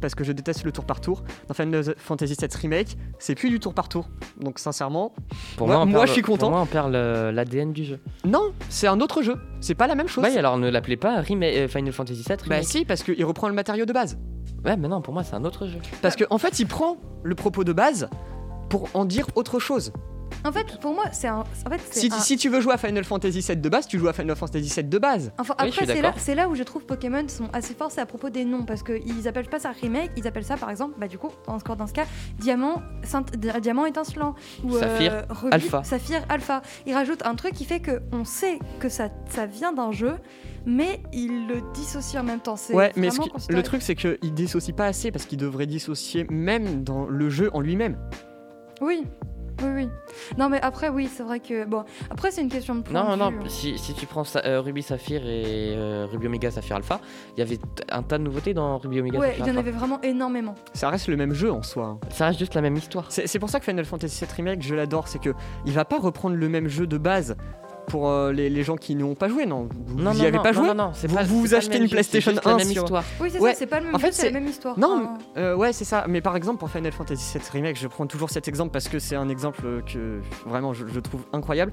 parce 0.00 0.14
que 0.14 0.22
je 0.22 0.30
déteste 0.32 0.62
le 0.64 0.70
tour 0.70 0.84
par 0.84 1.00
tour. 1.00 1.24
Dans 1.48 1.54
Final 1.54 1.82
Fantasy 1.98 2.36
VII 2.38 2.48
Remake, 2.62 2.96
c'est 3.18 3.34
plus 3.34 3.50
du 3.50 3.58
tour 3.58 3.74
par 3.74 3.88
tour. 3.88 4.08
Donc 4.40 4.58
sincèrement, 4.60 5.12
Pour 5.56 5.66
Moi- 5.66 5.80
on 5.80 5.86
moi, 5.86 6.00
perd 6.00 6.06
je 6.08 6.12
suis 6.12 6.22
content. 6.22 6.46
Pour 6.46 6.50
moi, 6.50 6.60
on 6.62 6.66
perd 6.66 6.92
l'ADN 6.92 7.72
du 7.72 7.84
jeu. 7.84 7.98
non, 8.24 8.52
c'est 8.68 8.86
un 8.86 9.00
autre 9.00 9.22
jeu. 9.22 9.36
C'est 9.60 9.74
pas 9.74 9.88
la 9.88 9.96
même 9.96 10.08
chose. 10.08 10.22
Bah, 10.22 10.30
alors 10.38 10.56
ne 10.56 10.68
l'appelez 10.70 10.96
pas 10.96 11.20
remake, 11.20 11.56
euh, 11.56 11.68
Final 11.68 11.92
Fantasy 11.92 12.22
VII 12.22 12.36
bah 12.36 12.42
remake. 12.56 12.64
si, 12.64 12.84
parce 12.84 13.02
qu'il 13.02 13.24
reprend 13.24 13.48
le 13.48 13.54
matériau 13.54 13.86
de 13.86 13.92
base. 13.92 14.18
Ouais, 14.64 14.76
mais 14.76 14.88
non, 14.88 15.00
pour 15.02 15.12
moi, 15.12 15.24
c'est 15.24 15.34
un 15.34 15.44
autre 15.44 15.66
jeu. 15.66 15.78
Parce 16.00 16.14
qu'en 16.16 16.26
en 16.30 16.38
fait, 16.38 16.58
il 16.60 16.66
prend 16.66 16.96
le 17.22 17.34
propos 17.34 17.64
de 17.64 17.72
base 17.72 18.08
pour 18.68 18.88
en 18.94 19.04
dire 19.04 19.26
autre 19.34 19.58
chose. 19.58 19.92
En 20.46 20.52
fait, 20.52 20.78
pour 20.80 20.92
moi, 20.94 21.04
c'est 21.12 21.28
un. 21.28 21.38
En 21.66 21.70
fait, 21.70 21.80
Si, 21.90 22.10
un- 22.12 22.18
si 22.18 22.36
tu 22.36 22.50
veux 22.50 22.60
jouer 22.60 22.74
à 22.74 22.76
Final 22.76 23.04
Fantasy 23.04 23.40
VII 23.40 23.56
de 23.56 23.68
base, 23.68 23.86
tu 23.86 23.98
joues 23.98 24.08
à 24.08 24.12
Final 24.12 24.36
Fantasy 24.36 24.68
VII 24.68 24.84
de 24.84 24.98
base. 24.98 25.32
Enfin, 25.38 25.54
Oui, 25.60 25.68
après, 25.68 25.86
c'est 26.18 26.34
là, 26.34 26.48
où 26.48 26.54
je 26.54 26.62
trouve 26.64 26.84
Pokémon 26.84 27.26
sont 27.28 27.48
assez 27.54 27.72
forts, 27.72 27.90
c'est 27.90 28.00
à 28.02 28.06
propos 28.06 28.28
des 28.28 28.44
noms, 28.44 28.64
parce 28.64 28.82
qu'ils 28.82 29.26
appellent 29.28 29.48
pas 29.48 29.60
ça 29.60 29.70
remake, 29.80 30.10
ils 30.18 30.26
appellent 30.26 30.44
ça 30.44 30.56
par 30.58 30.68
exemple, 30.70 30.96
bah 30.98 31.08
du 31.08 31.16
coup, 31.16 31.30
encore 31.46 31.76
dans 31.76 31.86
ce 31.86 31.94
cas, 31.94 32.04
Diamant, 32.40 32.82
Saint- 33.04 33.24
Diamant 33.62 33.86
étincelant, 33.86 34.34
ou 34.64 34.76
Saphir, 34.76 35.24
Rubis, 35.30 35.54
Alpha. 35.54 35.84
Saphir, 35.84 36.20
Alpha. 36.28 36.60
Ils 36.86 36.94
rajoutent 36.94 37.24
un 37.24 37.36
truc 37.36 37.54
qui 37.54 37.64
fait 37.64 37.80
que 37.80 38.02
on 38.12 38.24
sait 38.24 38.58
que 38.80 38.90
ça, 38.90 39.08
ça 39.30 39.46
vient 39.46 39.72
d'un 39.72 39.92
jeu, 39.92 40.16
mais 40.66 41.00
ils 41.14 41.46
le 41.46 41.62
dissocient 41.72 42.20
en 42.20 42.24
même 42.24 42.40
temps. 42.40 42.56
Ouais, 42.70 42.92
mais 42.96 43.08
qui- 43.10 43.30
le 43.48 43.62
truc, 43.62 43.80
c'est 43.82 43.94
qu'il 43.94 44.34
dissocie 44.34 44.74
pas 44.76 44.86
assez 44.86 45.10
parce 45.10 45.24
qu'il 45.24 45.38
devrait 45.38 45.66
dissocier 45.66 46.26
même 46.28 46.82
dans 46.84 47.06
le 47.06 47.30
jeu 47.30 47.50
en 47.54 47.60
lui-même. 47.60 47.96
Oui. 48.80 49.06
Oui, 49.62 49.68
oui. 49.72 49.88
Non, 50.36 50.48
mais 50.48 50.60
après, 50.60 50.88
oui, 50.88 51.08
c'est 51.10 51.22
vrai 51.22 51.38
que. 51.38 51.64
Bon, 51.64 51.84
après, 52.10 52.32
c'est 52.32 52.42
une 52.42 52.48
question 52.48 52.74
de 52.74 52.80
point 52.82 52.92
Non, 53.04 53.12
de 53.12 53.16
non, 53.18 53.30
vue, 53.30 53.36
hein. 53.38 53.48
si, 53.48 53.78
si 53.78 53.94
tu 53.94 54.04
prends 54.04 54.24
euh, 54.44 54.60
Ruby 54.60 54.82
Saphir 54.82 55.22
et 55.24 55.74
euh, 55.76 56.08
Ruby 56.10 56.26
Omega 56.26 56.50
Saphir 56.50 56.74
Alpha, 56.74 57.00
il 57.36 57.38
y 57.38 57.42
avait 57.42 57.60
un 57.92 58.02
tas 58.02 58.18
de 58.18 58.24
nouveautés 58.24 58.52
dans 58.52 58.78
Ruby 58.78 58.98
Omega 58.98 59.20
Ouais, 59.20 59.28
Saphir 59.28 59.46
il 59.46 59.52
y 59.52 59.56
en 59.56 59.60
avait 59.60 59.70
vraiment 59.70 60.00
énormément. 60.02 60.56
Ça 60.72 60.90
reste 60.90 61.06
le 61.06 61.16
même 61.16 61.34
jeu 61.34 61.52
en 61.52 61.62
soi. 61.62 61.86
hein. 61.86 61.98
Ça 62.10 62.26
reste 62.26 62.40
juste 62.40 62.54
la 62.54 62.62
même 62.62 62.74
histoire. 62.76 63.06
C'est 63.10 63.28
c'est 63.28 63.38
pour 63.38 63.48
ça 63.48 63.60
que 63.60 63.64
Final 63.64 63.84
Fantasy 63.84 64.24
VII 64.24 64.34
Remake, 64.38 64.60
je 64.62 64.74
l'adore, 64.74 65.06
c'est 65.06 65.20
que 65.20 65.30
il 65.64 65.72
va 65.72 65.84
pas 65.84 66.00
reprendre 66.00 66.34
le 66.34 66.48
même 66.48 66.66
jeu 66.66 66.88
de 66.88 66.98
base 66.98 67.36
pour 67.86 68.08
euh, 68.08 68.32
les, 68.32 68.50
les 68.50 68.62
gens 68.62 68.76
qui 68.76 68.94
n'y 68.94 69.02
ont 69.02 69.14
pas 69.14 69.28
joué, 69.28 69.46
non? 69.46 69.68
Vous 69.86 70.00
Non, 70.00 70.10
vous 70.12 70.16
y 70.18 70.20
non, 70.22 70.26
avez 70.28 70.36
non, 70.36 70.42
pas 70.42 70.52
non, 70.52 70.58
joué? 70.58 70.68
Non, 70.68 70.74
non, 70.74 70.90
c'est 70.94 71.06
Vous- 71.08 71.16
pas- 71.16 71.22
vous 71.24 71.54
achetez 71.54 71.76
une 71.76 71.82
jeu, 71.84 71.88
PlayStation 71.90 72.32
juste 72.32 72.44
la 72.44 72.52
1 72.52 72.56
même 72.56 72.66
sur- 72.68 72.82
histoire. 72.84 73.04
Oui, 73.20 73.28
c'est 73.32 73.40
Ouais, 73.40 73.52
ça, 73.52 73.58
c'est 73.58 73.66
pas 73.66 73.80
le 73.80 73.86
même 73.86 73.94
en 73.94 73.98
fait, 73.98 74.12
c'est 74.12 74.26
la 74.30 74.40
même 74.40 74.46
histoire. 74.48 74.78
Non, 74.78 75.02
Enfin, 75.14 75.18
Euh, 75.36 75.56
ouais, 75.56 75.72
c'est 75.72 75.84
ça. 75.84 76.04
Mais 76.08 76.20
par 76.20 76.36
exemple, 76.36 76.58
pour 76.58 76.70
Final 76.70 76.92
Fantasy 76.92 77.38
VII 77.38 77.44
Remake, 77.52 77.78
je 77.78 77.86
prends 77.88 78.06
toujours 78.06 78.30
cet 78.30 78.48
exemple 78.48 78.70
parce 78.72 78.88
que 78.88 78.98
c'est 78.98 79.16
un 79.16 79.28
exemple 79.28 79.82
que 79.92 80.20
vraiment 80.46 80.72
je, 80.74 80.86
je 80.86 81.00
trouve 81.00 81.24
incroyable. 81.32 81.72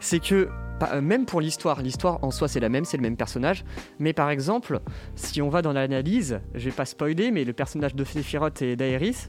C'est 0.00 0.20
que 0.20 0.48
pas- 0.78 0.90
euh, 0.94 1.00
même 1.00 1.24
pour 1.24 1.40
l'histoire, 1.40 1.80
l'histoire 1.80 2.18
en 2.22 2.30
soi 2.30 2.46
c'est 2.48 2.60
la 2.60 2.68
même, 2.68 2.84
c'est 2.84 2.96
le 2.98 3.02
même 3.02 3.16
personnage. 3.16 3.64
Mais 3.98 4.12
par 4.12 4.28
exemple, 4.30 4.80
si 5.14 5.40
on 5.40 5.48
va 5.48 5.62
dans 5.62 5.72
l'analyse, 5.72 6.40
je 6.54 6.64
vais 6.66 6.74
pas 6.74 6.84
spoiler, 6.84 7.30
mais 7.30 7.44
le 7.44 7.52
personnage 7.52 7.94
de 7.94 8.04
Sephiroth 8.04 8.60
et 8.60 8.76
d'Aeris, 8.76 9.28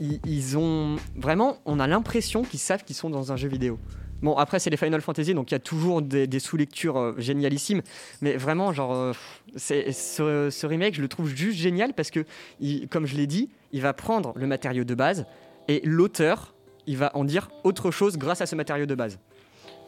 ils, 0.00 0.18
ils 0.26 0.56
ont 0.56 0.96
vraiment, 1.16 1.58
on 1.66 1.78
a 1.78 1.86
l'impression 1.86 2.42
qu'ils 2.42 2.58
savent 2.60 2.84
qu'ils 2.84 2.96
sont 2.96 3.10
dans 3.10 3.32
un 3.32 3.36
jeu 3.36 3.48
vidéo. 3.48 3.78
Bon, 4.22 4.36
après, 4.36 4.58
c'est 4.60 4.70
les 4.70 4.76
Final 4.76 5.00
Fantasy, 5.00 5.34
donc 5.34 5.50
il 5.50 5.54
y 5.54 5.56
a 5.56 5.60
toujours 5.60 6.00
des, 6.00 6.26
des 6.28 6.38
sous-lectures 6.38 6.96
euh, 6.96 7.14
génialissimes. 7.18 7.82
Mais 8.20 8.36
vraiment, 8.36 8.72
genre, 8.72 8.94
euh, 8.94 9.12
c'est, 9.56 9.90
ce, 9.92 10.48
ce 10.48 10.66
remake, 10.66 10.94
je 10.94 11.02
le 11.02 11.08
trouve 11.08 11.28
juste 11.28 11.58
génial 11.58 11.92
parce 11.92 12.10
que, 12.10 12.24
il- 12.60 12.88
comme 12.88 13.04
je 13.06 13.16
l'ai 13.16 13.26
dit, 13.26 13.50
il 13.72 13.80
va 13.82 13.92
prendre 13.92 14.32
le 14.36 14.46
matériau 14.46 14.84
de 14.84 14.94
base 14.94 15.26
et 15.68 15.80
l'auteur, 15.84 16.54
il 16.86 16.96
va 16.96 17.10
en 17.16 17.24
dire 17.24 17.50
autre 17.64 17.90
chose 17.90 18.16
grâce 18.16 18.40
à 18.40 18.46
ce 18.46 18.54
matériau 18.54 18.86
de 18.86 18.94
base. 18.94 19.18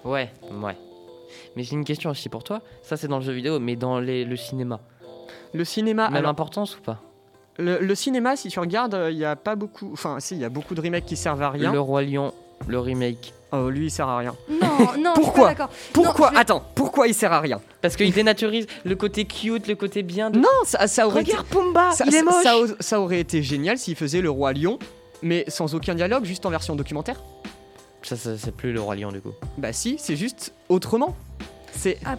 Ouais, 0.04 0.30
ouais. 0.50 0.76
Mais 1.56 1.62
j'ai 1.62 1.74
une 1.74 1.84
question 1.84 2.10
aussi 2.10 2.28
pour 2.28 2.42
toi. 2.44 2.60
Ça, 2.82 2.96
c'est 2.96 3.08
dans 3.08 3.18
le 3.18 3.24
jeu 3.24 3.32
vidéo, 3.32 3.58
mais 3.60 3.76
dans 3.76 4.00
les- 4.00 4.24
le 4.24 4.36
cinéma. 4.36 4.80
Le 5.52 5.64
cinéma, 5.64 6.08
Même 6.08 6.16
alors, 6.16 6.30
importance 6.30 6.76
ou 6.76 6.80
pas? 6.82 7.00
Le, 7.58 7.78
le 7.78 7.94
cinéma, 7.94 8.34
si 8.34 8.48
tu 8.48 8.58
regardes, 8.58 8.94
euh, 8.94 9.12
il 9.12 9.16
y 9.18 9.24
a 9.24 9.36
pas 9.36 9.54
beaucoup. 9.54 9.90
Enfin, 9.92 10.18
si, 10.18 10.34
il 10.34 10.40
y 10.40 10.44
a 10.44 10.48
beaucoup 10.48 10.74
de 10.74 10.80
remakes 10.80 11.04
qui 11.06 11.14
servent 11.16 11.42
à 11.42 11.50
rien. 11.50 11.72
Le 11.72 11.78
Roi 11.78 12.02
Lion, 12.02 12.32
le 12.66 12.80
remake. 12.80 13.32
Oh, 13.56 13.70
lui, 13.70 13.86
il 13.86 13.90
sert 13.90 14.08
à 14.08 14.18
rien. 14.18 14.34
Non, 14.48 14.58
non, 14.58 14.66
je 14.88 14.88
suis 14.88 15.12
Pourquoi 15.14 15.42
pas 15.44 15.48
d'accord. 15.50 15.68
Pourquoi 15.92 16.30
je 16.34 16.38
Attends, 16.38 16.64
pourquoi 16.74 17.06
il 17.06 17.14
sert 17.14 17.32
à 17.32 17.40
rien 17.40 17.60
Parce 17.82 17.94
qu'il 17.96 18.12
dénaturise 18.12 18.66
le 18.84 18.96
côté 18.96 19.24
cute, 19.26 19.66
le 19.68 19.74
côté 19.76 20.02
bien 20.02 20.30
de. 20.30 20.38
Non, 20.38 20.48
ça, 20.64 20.86
ça 20.86 21.06
aurait 21.06 21.22
été- 21.22 21.32
Regarde 21.32 21.46
Pumba, 21.48 21.90
ça, 21.92 22.04
il 22.06 22.14
est 22.14 22.18
ça- 22.18 22.24
moche. 22.24 22.42
ça 22.42 22.58
au- 22.58 22.66
ça 22.80 23.00
aurait 23.00 23.20
été 23.20 23.42
génial 23.42 23.78
s'il 23.78 23.94
faisait 23.96 24.20
le 24.20 24.30
roi 24.30 24.52
lion, 24.52 24.78
mais 25.22 25.44
sans 25.48 25.74
aucun 25.74 25.94
dialogue, 25.94 26.24
juste 26.24 26.46
en 26.46 26.50
version 26.50 26.74
documentaire. 26.74 27.20
Ça, 28.02 28.16
ça, 28.16 28.36
c'est 28.36 28.54
plus 28.54 28.72
le 28.72 28.82
Roi 28.82 28.96
Lion 28.96 29.12
du 29.12 29.20
coup. 29.22 29.32
Bah 29.56 29.72
si, 29.72 29.96
c'est 29.98 30.16
juste 30.16 30.52
autrement. 30.68 31.16
C'est 31.72 31.98
Ah, 32.04 32.16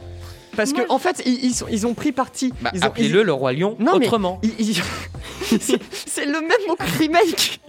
parce 0.55 0.73
moi, 0.73 0.83
que 0.85 0.91
en 0.91 0.99
fait, 0.99 1.21
ils, 1.25 1.43
ils 1.45 1.53
sont- 1.53 1.67
ils 1.69 1.85
ont 1.87 1.93
pris 1.93 2.11
parti. 2.11 2.53
Bah, 2.61 2.71
ils 2.73 2.81
ont- 2.83 2.87
appelez-le 2.87 3.23
le 3.23 3.33
Roi 3.33 3.53
Lion 3.53 3.75
Non, 3.79 3.97
mais- 3.97 4.05
autrement. 4.05 4.39
ils- 4.43 4.81
c'est 5.59 6.25
le 6.25 6.41
même 6.41 6.67
mot 6.67 6.75
que 6.75 6.97
remake. 6.99 7.59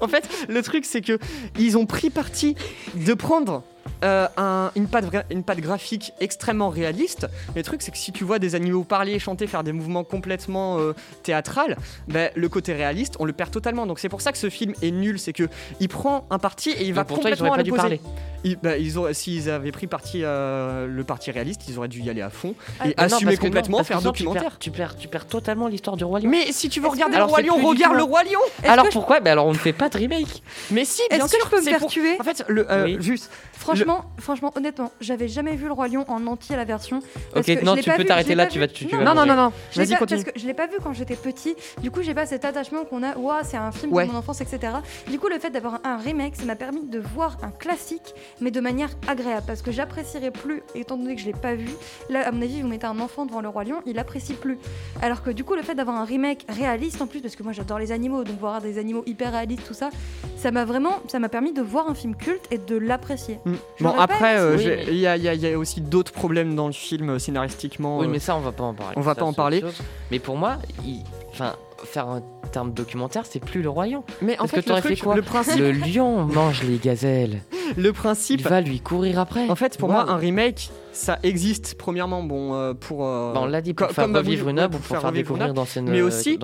en 0.00 0.08
fait, 0.08 0.28
le 0.48 0.62
truc 0.62 0.84
c'est 0.84 1.00
que 1.00 1.18
ils 1.58 1.76
ont 1.78 1.86
pris 1.86 2.10
parti 2.10 2.54
de 2.94 3.14
prendre 3.14 3.62
euh, 4.02 4.26
un- 4.36 4.70
une, 4.76 4.88
patte, 4.88 5.04
une 5.30 5.42
patte 5.44 5.60
graphique 5.60 6.12
extrêmement 6.20 6.68
réaliste. 6.68 7.26
Mais 7.54 7.60
le 7.60 7.64
truc 7.64 7.82
c'est 7.82 7.90
que 7.90 7.98
si 7.98 8.12
tu 8.12 8.24
vois 8.24 8.38
des 8.38 8.54
animaux 8.54 8.84
parler, 8.84 9.18
chanter, 9.18 9.46
faire 9.46 9.62
des 9.64 9.72
mouvements 9.72 10.04
complètement 10.04 10.78
euh, 10.78 10.92
théâtrales, 11.22 11.76
bah, 12.08 12.28
le 12.34 12.48
côté 12.48 12.72
réaliste, 12.72 13.14
on 13.18 13.24
le 13.24 13.32
perd 13.32 13.50
totalement. 13.50 13.86
Donc 13.86 13.98
c'est 13.98 14.08
pour 14.08 14.20
ça 14.20 14.32
que 14.32 14.38
ce 14.38 14.50
film 14.50 14.74
est 14.82 14.90
nul, 14.90 15.18
c'est 15.18 15.32
que 15.32 15.48
il 15.80 15.88
prend 15.88 16.26
un 16.30 16.38
parti 16.38 16.70
et 16.70 16.84
il 16.84 16.94
va 16.94 17.04
pour 17.04 17.20
toi, 17.20 17.30
ils 17.30 17.36
complètement 17.36 17.54
à 17.54 17.56
pas 17.56 17.62
l'opposé. 17.62 17.76
parler. 17.80 18.00
Ils- 18.46 18.56
bah, 18.62 18.76
ils 18.76 18.98
auraient- 18.98 19.14
S'ils 19.14 19.48
avaient 19.48 19.72
pris 19.72 19.86
parti 19.86 20.20
euh, 20.22 20.86
le 20.86 21.04
parti 21.04 21.30
réaliste, 21.30 21.62
ils 21.68 21.78
auraient 21.78 21.88
dû 21.88 22.00
y 22.00 22.10
aller 22.10 22.20
à 22.20 22.28
fond 22.30 22.54
Ah, 22.80 22.88
et 22.88 22.94
assumer 22.98 23.32
non, 23.32 23.38
complètement, 23.38 23.78
faire 23.84 23.98
tu 23.98 24.02
perds- 24.02 24.12
documentaire. 24.12 24.58
Tu 24.58 24.70
perds, 24.70 24.96
tu 24.96 25.08
perds 25.08 25.26
totalement 25.26 25.66
l'histoire 25.66 25.96
du 25.96 26.04
Roi 26.04 26.20
Lion. 26.20 26.28
Mais 26.28 26.52
si 26.52 26.68
tu 26.68 26.80
veux 26.80 26.88
regarder 26.88 27.14
que- 27.14 27.18
le 27.20 27.24
roi 27.24 27.40
lion, 27.40 27.54
regarde 27.66 27.94
le 27.94 28.00
un- 28.00 28.04
roi 28.04 28.22
lion. 28.24 28.40
Alors 28.64 28.84
que 28.84 28.90
je- 28.90 28.98
pourquoi? 28.98 29.20
Bah 29.20 29.32
Alors 29.32 29.46
on 29.46 29.52
ne 29.52 29.56
fait 29.58 29.72
pas 29.72 29.88
de 29.88 29.96
remake. 29.96 30.42
Mais 30.70 30.84
si, 30.84 31.00
bien 31.08 31.18
Est-ce 31.20 31.24
que 31.32 31.38
sûr, 31.38 31.46
je 31.46 31.50
peux 31.50 31.56
me 31.58 31.62
c'est 31.64 31.70
faire 31.70 31.78
pour- 31.78 31.90
tuer? 31.90 32.16
En 32.20 32.24
fait, 32.24 32.44
le 32.48 32.70
euh, 32.70 32.84
Oui. 32.84 32.96
juste. 33.00 33.30
Franchement, 33.64 34.04
franchement, 34.18 34.52
honnêtement, 34.56 34.92
j'avais 35.00 35.28
jamais 35.28 35.56
vu 35.56 35.66
le 35.66 35.72
Roi 35.72 35.88
Lion 35.88 36.04
en 36.08 36.26
entier 36.26 36.54
la 36.56 36.64
version. 36.64 37.00
parce 37.32 37.48
Ok, 37.48 37.58
que 37.58 37.64
non, 37.64 37.74
je 37.76 37.80
tu 37.82 37.90
pas 37.90 37.96
peux 37.96 38.04
t'arrêter 38.04 38.34
là, 38.34 38.46
tu 38.46 38.58
vas- 38.58 38.68
tu- 38.68 38.84
Non, 38.86 38.98
vas 38.98 39.04
Non, 39.04 39.14
non, 39.14 39.26
non, 39.26 39.34
non. 39.34 39.52
Je 39.72 39.80
l'ai 39.80 39.86
Vas-y, 39.86 39.94
pas- 39.94 39.98
continue. 40.00 40.22
Parce 40.22 40.32
que 40.34 40.40
je 40.40 40.46
l'ai 40.46 40.54
pas 40.54 40.66
vu 40.66 40.74
quand 40.82 40.92
j'étais 40.92 41.16
petit. 41.16 41.54
Du 41.82 41.90
coup, 41.90 42.02
j'ai 42.02 42.14
pas 42.14 42.26
cet 42.26 42.44
attachement 42.44 42.84
qu'on 42.84 43.02
a. 43.02 43.16
Ouah, 43.16 43.42
c'est 43.42 43.56
un 43.56 43.72
film 43.72 43.92
Ouais. 43.92 44.06
de 44.06 44.12
mon 44.12 44.18
enfance, 44.18 44.40
etc. 44.40 44.72
Du 45.10 45.18
coup, 45.18 45.28
le 45.28 45.38
fait 45.38 45.50
d'avoir 45.50 45.80
un 45.84 45.96
remake, 45.96 46.36
ça 46.36 46.44
m'a 46.44 46.56
permis 46.56 46.82
de 46.84 46.98
voir 46.98 47.38
un 47.42 47.50
classique, 47.50 48.14
mais 48.40 48.50
de 48.50 48.60
manière 48.60 48.90
agréable. 49.08 49.44
Parce 49.46 49.62
que 49.62 49.72
j'apprécierais 49.72 50.30
plus, 50.30 50.62
étant 50.74 50.96
donné 50.96 51.14
que 51.14 51.20
je 51.20 51.26
l'ai 51.26 51.32
pas 51.32 51.54
vu. 51.54 51.68
Là, 52.10 52.26
à 52.28 52.30
mon 52.32 52.42
avis, 52.42 52.60
vous 52.62 52.68
mettez 52.68 52.86
un 52.86 53.00
enfant 53.00 53.24
devant 53.26 53.40
le 53.40 53.48
Roi 53.48 53.64
Lion, 53.64 53.80
il 53.86 53.98
apprécie 53.98 54.34
plus. 54.34 54.58
Alors 55.02 55.22
que 55.22 55.30
du 55.30 55.44
coup, 55.44 55.54
le 55.54 55.62
fait 55.62 55.74
d'avoir 55.74 55.96
un 55.96 56.04
remake 56.04 56.44
réaliste 56.48 57.00
en 57.00 57.06
plus, 57.06 57.20
parce 57.20 57.36
que 57.36 57.42
moi 57.42 57.52
j'adore 57.52 57.78
les 57.78 57.92
animaux, 57.92 58.24
donc 58.24 58.38
voir 58.38 58.60
des 58.60 58.78
animaux 58.78 59.02
hyper 59.06 59.32
réalistes, 59.32 59.66
tout 59.66 59.74
ça, 59.74 59.90
ça 60.36 60.50
m'a 60.50 60.64
vraiment, 60.64 60.94
ça 61.08 61.18
m'a 61.18 61.28
permis 61.28 61.52
de 61.52 61.62
voir 61.62 61.88
un 61.88 61.94
film 61.94 62.14
culte 62.16 62.44
et 62.50 62.58
de 62.58 62.76
l'apprécier. 62.76 63.38
Mm. 63.44 63.53
Bon, 63.80 63.90
après, 63.98 64.38
euh, 64.38 64.56
Oui, 64.56 64.68
il 64.88 64.96
y, 64.98 65.06
a- 65.06 65.16
il 65.16 65.22
y 65.22 65.28
a- 65.28 65.34
il 65.34 65.40
y 65.40 65.52
a 65.52 65.58
aussi 65.58 65.80
d'autres 65.80 66.12
problèmes 66.12 66.54
dans 66.54 66.66
le 66.66 66.72
film 66.72 67.10
euh, 67.10 67.18
scénaristiquement. 67.18 67.98
Oui, 67.98 68.06
euh, 68.06 68.08
mais 68.10 68.18
ça, 68.18 68.36
on 68.36 68.40
va 68.40 68.52
pas 68.52 68.64
en 68.64 68.74
parler. 68.74 68.94
on 68.96 69.00
va 69.00 69.12
Ça, 69.14 69.20
pas 69.20 69.24
en 69.26 69.32
parler. 69.32 69.60
chose. 69.60 69.78
Mais 70.10 70.18
pour 70.18 70.36
moi, 70.36 70.58
il... 70.84 71.02
enfin, 71.30 71.54
faire 71.84 72.08
un 72.08 72.22
terme 72.52 72.72
documentaire, 72.72 73.24
c'est 73.26 73.40
plus 73.40 73.60
le 73.62 73.70
Lion. 73.70 74.04
mais 74.22 74.34
en 74.34 74.38
Parce 74.38 74.50
fait, 74.52 74.56
que 74.56 74.60
le, 74.60 74.64
t'aurais 74.68 74.80
truc, 74.80 74.96
fait 74.98 75.04
quoi 75.04 75.16
le 75.16 75.22
principe, 75.22 75.58
Le 75.58 75.72
lion 75.72 76.24
mange 76.24 76.62
les 76.62 76.78
gazelles. 76.78 77.40
le 77.76 77.86
Il 77.88 77.92
principe. 77.92 78.42
va 78.42 78.60
lui 78.60 78.80
courir 78.80 79.18
après. 79.18 79.48
En 79.50 79.56
fait, 79.56 79.76
pour 79.76 79.88
moi, 79.90 80.08
un 80.08 80.16
remake, 80.16 80.70
ça 80.92 81.18
existe. 81.22 81.74
Premièrement, 81.76 82.22
bon, 82.22 82.54
euh, 82.54 82.72
pour. 82.74 83.04
euh, 83.06 83.32
on 83.36 83.46
l'a 83.46 83.60
dit, 83.60 83.74
pour 83.74 83.90
faire 83.90 84.10
revivre 84.12 84.48
une 84.48 84.58
œuvre 84.60 84.76
ou 84.76 84.78
pour 84.78 84.98
faire 84.98 85.08
une 85.08 85.14
découvrir 85.14 85.46
œuvre, 85.46 85.54
d'anciennes 85.54 85.88
mais 85.90 85.98
euh, 86.00 86.06
aussi 86.06 86.38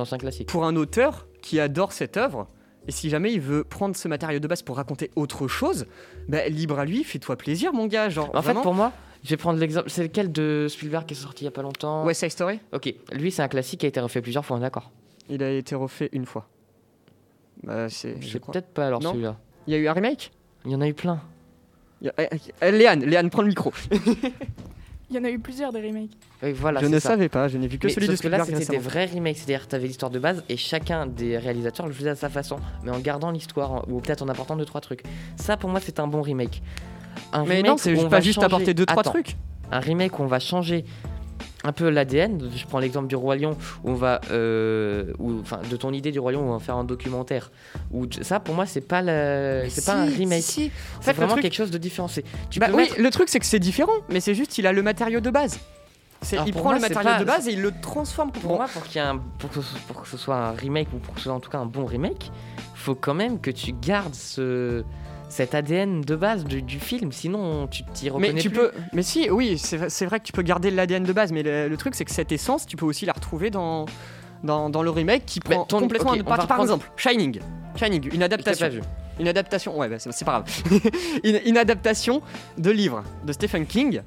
pour 0.47 0.65
un 0.65 0.77
auteur 0.77 1.27
qui 1.43 1.61
adore 1.61 1.93
cette 1.93 2.17
œuvre. 2.17 2.49
Et 2.91 2.93
si 2.93 3.09
jamais 3.09 3.33
il 3.33 3.41
veut 3.41 3.63
prendre 3.63 3.95
ce 3.95 4.09
matériau 4.09 4.41
de 4.41 4.49
base 4.49 4.63
pour 4.63 4.75
raconter 4.75 5.13
autre 5.15 5.47
chose, 5.47 5.87
bah, 6.29 6.49
libre 6.49 6.77
à 6.81 6.85
lui, 6.85 7.05
fais-toi 7.05 7.37
plaisir, 7.37 7.73
mon 7.73 7.87
gars. 7.87 8.09
Genre, 8.09 8.29
En 8.35 8.43
fait, 8.43 8.53
pour 8.55 8.75
moi, 8.75 8.93
je 9.23 9.31
vais 9.31 9.37
prendre 9.37 9.61
l'exemple. 9.61 9.89
C'est 9.89 10.03
lequel 10.03 10.33
de 10.33 10.67
Spielberg 10.69 11.07
qui 11.07 11.15
est 11.15 11.17
sorti 11.17 11.45
il 11.45 11.47
y 11.47 11.49
a 11.49 11.53
pas 11.53 11.63
longtemps? 11.63 12.05
West 12.05 12.19
Side 12.23 12.33
Story, 12.33 12.59
Ok, 12.73 12.93
lui, 13.13 13.31
c'est 13.31 13.43
un 13.43 13.47
classique 13.49 13.79
qui 13.79 13.87
a 13.87 13.89
été 13.89 14.01
refait 14.01 14.21
plusieurs 14.21 14.45
fois, 14.45 14.57
on 14.57 14.59
est 14.59 14.63
d'accord. 14.63 14.91
il 15.29 15.41
a 15.45 15.53
été 15.53 15.77
refait 15.77 16.09
une 16.11 16.27
fois. 16.27 16.49
Bah, 17.63 17.89
c'est. 17.89 18.21
je 18.21 18.39
crois. 18.39 18.51
peut-être 18.55 18.71
pas 18.75 18.89
alors 18.89 19.01
celui-là. 19.01 19.37
Il 19.69 19.73
y 19.73 19.77
a 19.77 19.79
eu 19.79 19.87
un 19.87 19.93
remake? 19.93 20.33
Il 20.65 20.73
y 20.73 20.75
en 20.75 20.81
a 20.81 20.89
eu 20.89 20.95
plein. 20.95 21.23
A- 22.05 22.23
eh, 22.25 22.29
eh, 22.61 22.73
Léane, 22.73 23.05
Léane, 23.05 23.31
prends 23.31 23.43
le 23.43 23.49
micro. 23.49 23.73
Il 25.11 25.17
y 25.17 25.19
en 25.19 25.25
a 25.25 25.31
eu 25.31 25.39
plusieurs 25.41 25.73
des 25.73 25.81
remakes. 25.81 26.13
Oui, 26.43 26.53
voilà, 26.53 26.81
je 26.81 26.87
ne 26.87 26.99
ça. 27.01 27.11
savais 27.11 27.29
pas, 27.29 27.49
je 27.49 27.59
n'ai 27.59 27.67
vu 27.67 27.79
que 27.79 27.89
Mais 27.89 27.93
celui 27.93 28.07
de 28.07 28.13
sauf 28.15 28.23
que 28.23 28.29
là, 28.29 28.39
Spielberg 28.45 28.63
c'était 28.63 28.79
des 28.79 28.83
vrais 28.83 29.07
remakes, 29.07 29.39
c'est-à-dire 29.39 29.67
tu 29.67 29.75
avais 29.75 29.89
l'histoire 29.89 30.11
de 30.11 30.19
base 30.21 30.45
et 30.49 30.57
chacun 30.57 31.07
des 31.07 31.37
réalisateurs 31.37 31.87
le 31.89 31.93
faisait 31.93 32.11
à 32.11 32.15
sa 32.15 32.29
façon, 32.29 32.59
mais 32.85 32.91
en 32.93 33.01
gardant 33.01 33.33
l'histoire 33.33 33.89
ou 33.89 34.01
peut-être 34.01 34.23
en 34.23 34.29
apportant 34.29 34.57
deux 34.57 34.65
trois 34.65 34.81
trucs. 34.81 35.03
Ça, 35.37 35.57
pour 35.57 35.69
moi, 35.69 35.81
c'est 35.81 35.99
un 35.99 36.07
bon 36.07 36.23
remake. 36.23 36.63
Un 37.33 37.45
Mais 37.45 37.57
remake 37.57 37.67
non, 37.71 37.77
c'est 37.77 38.09
pas 38.09 38.21
juste 38.21 38.37
changer- 38.37 38.47
apporter 38.47 38.73
deux 38.73 38.87
trois 38.87 39.01
Attends, 39.01 39.11
trucs. 39.11 39.37
Un 39.73 39.81
remake 39.81 40.19
où 40.19 40.23
on 40.23 40.27
va 40.27 40.39
changer 40.39 40.85
un 41.65 41.73
peu 41.73 41.91
l'ADN. 41.91 42.51
Je 42.55 42.65
prends 42.67 42.79
l'exemple 42.79 43.07
du 43.07 43.17
Roi 43.17 43.37
Lion 43.37 43.57
où 43.85 43.91
on 43.91 43.95
va, 43.95 44.21
euh, 44.31 45.13
enfin, 45.43 45.61
de 45.71 45.77
ton 45.77 45.93
idée 45.93 46.11
du 46.13 46.19
Roi 46.19 46.33
Lion, 46.33 46.41
où 46.41 46.49
on 46.51 46.53
va 46.57 46.59
faire 46.65 46.77
un 46.77 46.85
documentaire. 46.85 47.51
Ou 47.93 48.07
ça, 48.23 48.41
pour 48.41 48.55
moi, 48.55 48.67
c'est 48.67 48.81
pas 48.81 49.03
le, 49.03 49.65
c'est 49.69 49.85
pas 49.85 49.95
un 49.97 50.07
remake. 50.07 50.43
Si, 50.43 50.53
si. 50.53 50.65
En 50.67 50.71
C'est 51.01 51.05
fait, 51.07 51.13
vraiment 51.15 51.33
truc, 51.33 51.43
quelque 51.43 51.55
chose 51.55 51.71
de 51.71 51.79
différencié. 51.79 52.25
Tu 52.51 52.61
bah 52.61 52.69
peux 52.69 52.75
oui, 52.77 52.83
mettre- 52.85 53.01
le 53.01 53.11
truc 53.11 53.29
c'est 53.29 53.39
que 53.41 53.47
c'est 53.47 53.59
différent, 53.59 53.93
mais 54.09 54.21
c'est 54.21 54.35
juste 54.35 54.57
il 54.59 54.67
a 54.67 54.73
le 54.73 54.83
matériau 54.83 55.21
de 55.21 55.31
base. 55.31 55.59
Alors, 56.33 56.47
il 56.47 56.53
prend 56.53 56.65
moi, 56.65 56.75
le 56.75 56.81
matériau 56.81 57.09
pas- 57.09 57.19
de 57.21 57.25
base 57.25 57.49
et 57.49 57.53
il 57.53 57.63
le 57.63 57.73
transforme. 57.81 58.31
Pour 58.31 58.57
moi, 58.57 58.67
pour, 58.73 58.83
qu'il 58.85 59.01
un, 59.01 59.17
pour, 59.39 59.49
que 59.51 59.63
ce, 59.63 59.75
pour 59.89 60.03
que 60.03 60.09
ce 60.09 60.19
soit 60.19 60.37
un 60.37 60.51
remake 60.53 60.89
ou 60.95 60.99
pour 60.99 61.15
que 61.15 61.21
ce 61.21 61.25
soit 61.25 61.33
en 61.35 61.41
tout 61.41 61.51
cas 61.51 61.59
un 61.59 61.65
bon 61.67 61.87
remake, 61.87 62.31
faut 62.75 62.95
quand 62.95 63.15
même 63.15 63.41
que 63.41 63.51
tu 63.51 63.73
gardes 63.73 64.15
ce, 64.15 64.85
cet 65.31 65.55
ADN 65.55 66.03
de 66.03 66.15
base 66.17 66.45
du, 66.45 66.61
du 66.61 66.79
film, 66.79 67.13
sinon 67.13 67.67
tu 67.69 67.83
t'y 67.85 68.11
reconnais 68.11 68.33
mais 68.35 68.41
tu 68.41 68.51
plus. 68.51 68.59
peux, 68.59 68.73
mais 68.93 69.03
si, 69.03 69.31
oui, 69.31 69.57
c'est 69.57 69.77
vrai- 69.79 69.89
c'est 69.91 70.05
vrai 70.05 70.19
que 70.21 70.25
tu 70.25 70.33
peux 70.33 70.43
garder 70.43 70.71
l'ADN 70.71 71.05
de 71.05 71.13
base, 71.15 71.33
mais 71.33 71.43
le, 71.43 71.69
le 71.69 71.77
truc 71.79 71.95
c'est 71.95 72.05
que 72.05 72.11
cette 72.11 72.33
essence, 72.33 72.67
tu 72.67 72.77
peux 72.77 72.85
aussi 72.85 73.07
la 73.07 73.13
retrouver 73.15 73.51
dans 73.51 73.87
dans, 74.43 74.69
dans 74.71 74.83
le 74.83 74.91
remake 74.91 75.25
qui 75.27 75.41
Mais 75.49 75.55
prend 75.55 75.65
ton- 75.65 75.81
complètement 75.81 76.13
ok, 76.13 76.21
un 76.21 76.47
par, 76.47 76.61
exemple 76.61 76.91
Shining, 76.97 77.41
Shining, 77.77 78.13
une 78.15 78.23
adaptation, 78.23 78.67
pas 78.67 78.71
vu. 78.71 78.81
une 79.19 79.29
adaptation, 79.29 79.79
ouais, 79.79 79.89
bah, 79.89 79.97
c'est 79.99 80.25
pas 80.25 80.43
grave, 80.43 80.45
une, 81.25 81.41
une 81.47 81.57
adaptation 81.59 82.23
de 82.59 82.71
livre 82.71 83.03
de 83.25 83.33
Stephen 83.33 83.67
King. 83.67 84.01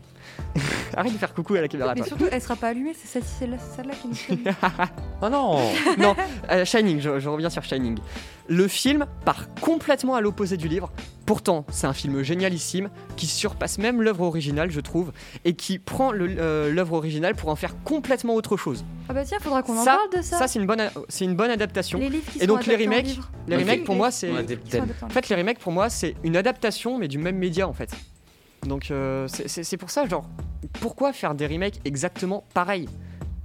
Arrête 0.95 1.13
de 1.13 1.17
faire 1.17 1.33
coucou 1.33 1.53
à 1.55 1.61
la 1.61 1.67
caméra. 1.67 1.93
Mais 1.93 2.01
toi. 2.01 2.07
surtout, 2.07 2.25
elle 2.31 2.41
sera 2.41 2.55
pas 2.55 2.69
allumée, 2.69 2.93
c'est 2.95 3.07
celle- 3.23 3.57
celle-là 3.75 3.93
qui 3.93 4.07
nous. 4.07 4.43
Oh 5.21 5.29
non 5.29 5.59
non, 5.99 6.15
euh, 6.51 6.65
Shining, 6.65 6.99
je, 6.99 7.19
je 7.19 7.29
reviens 7.29 7.49
sur 7.49 7.63
Shining. 7.63 7.97
Le 8.47 8.67
film 8.67 9.05
part 9.25 9.53
complètement 9.61 10.15
à 10.15 10.21
l'opposé 10.21 10.57
du 10.57 10.67
livre. 10.67 10.91
Pourtant, 11.25 11.65
c'est 11.71 11.87
un 11.87 11.93
film 11.93 12.21
génialissime 12.21 12.89
qui 13.15 13.27
surpasse 13.27 13.77
même 13.77 14.01
l'œuvre 14.01 14.23
originale, 14.25 14.71
je 14.71 14.81
trouve, 14.81 15.13
et 15.45 15.53
qui 15.55 15.79
prend 15.79 16.11
euh, 16.13 16.69
l'œuvre 16.73 16.93
originale 16.93 17.33
pour 17.33 17.47
en 17.49 17.55
faire 17.55 17.81
complètement 17.83 18.35
autre 18.35 18.57
chose. 18.57 18.83
Ah 19.07 19.13
bah 19.13 19.23
tiens, 19.23 19.37
faudra 19.39 19.63
qu'on 19.63 19.77
en 19.77 19.83
Ça- 19.85 19.95
parle 19.95 20.21
de 20.21 20.21
ça. 20.21 20.37
Ça, 20.37 20.47
c'est 20.49 20.59
une 20.59 20.65
bonne, 20.65 20.81
a- 20.81 20.91
c'est 21.07 21.23
une 21.23 21.35
bonne 21.35 21.49
adaptation. 21.49 21.97
les 21.99 22.09
livres 22.09 22.29
qui 22.29 22.39
Et 22.39 22.41
sont 22.41 22.47
donc 22.47 22.65
les 22.65 22.75
remakes. 22.75 23.17
Les 23.47 23.55
remakes, 23.55 23.85
pour 23.85 23.95
moi, 23.95 24.11
c'est 24.11 24.29
en 25.01 25.09
fait, 25.09 25.29
les 25.29 25.35
remakes, 25.37 25.59
pour 25.59 25.71
moi, 25.71 25.89
c'est 25.89 26.15
une 26.23 26.35
adaptation, 26.35 26.97
mais 26.97 27.07
du 27.07 27.17
même 27.17 27.37
média, 27.37 27.67
en 27.69 27.73
fait. 27.73 27.91
Donc, 28.67 28.91
euh, 28.91 29.27
c'est- 29.29 29.77
pour 29.77 29.89
ça, 29.91 30.05
genre, 30.05 30.27
pourquoi 30.81 31.13
faire 31.13 31.35
des 31.35 31.47
remakes 31.47 31.79
exactement 31.85 32.43
pareils? 32.53 32.89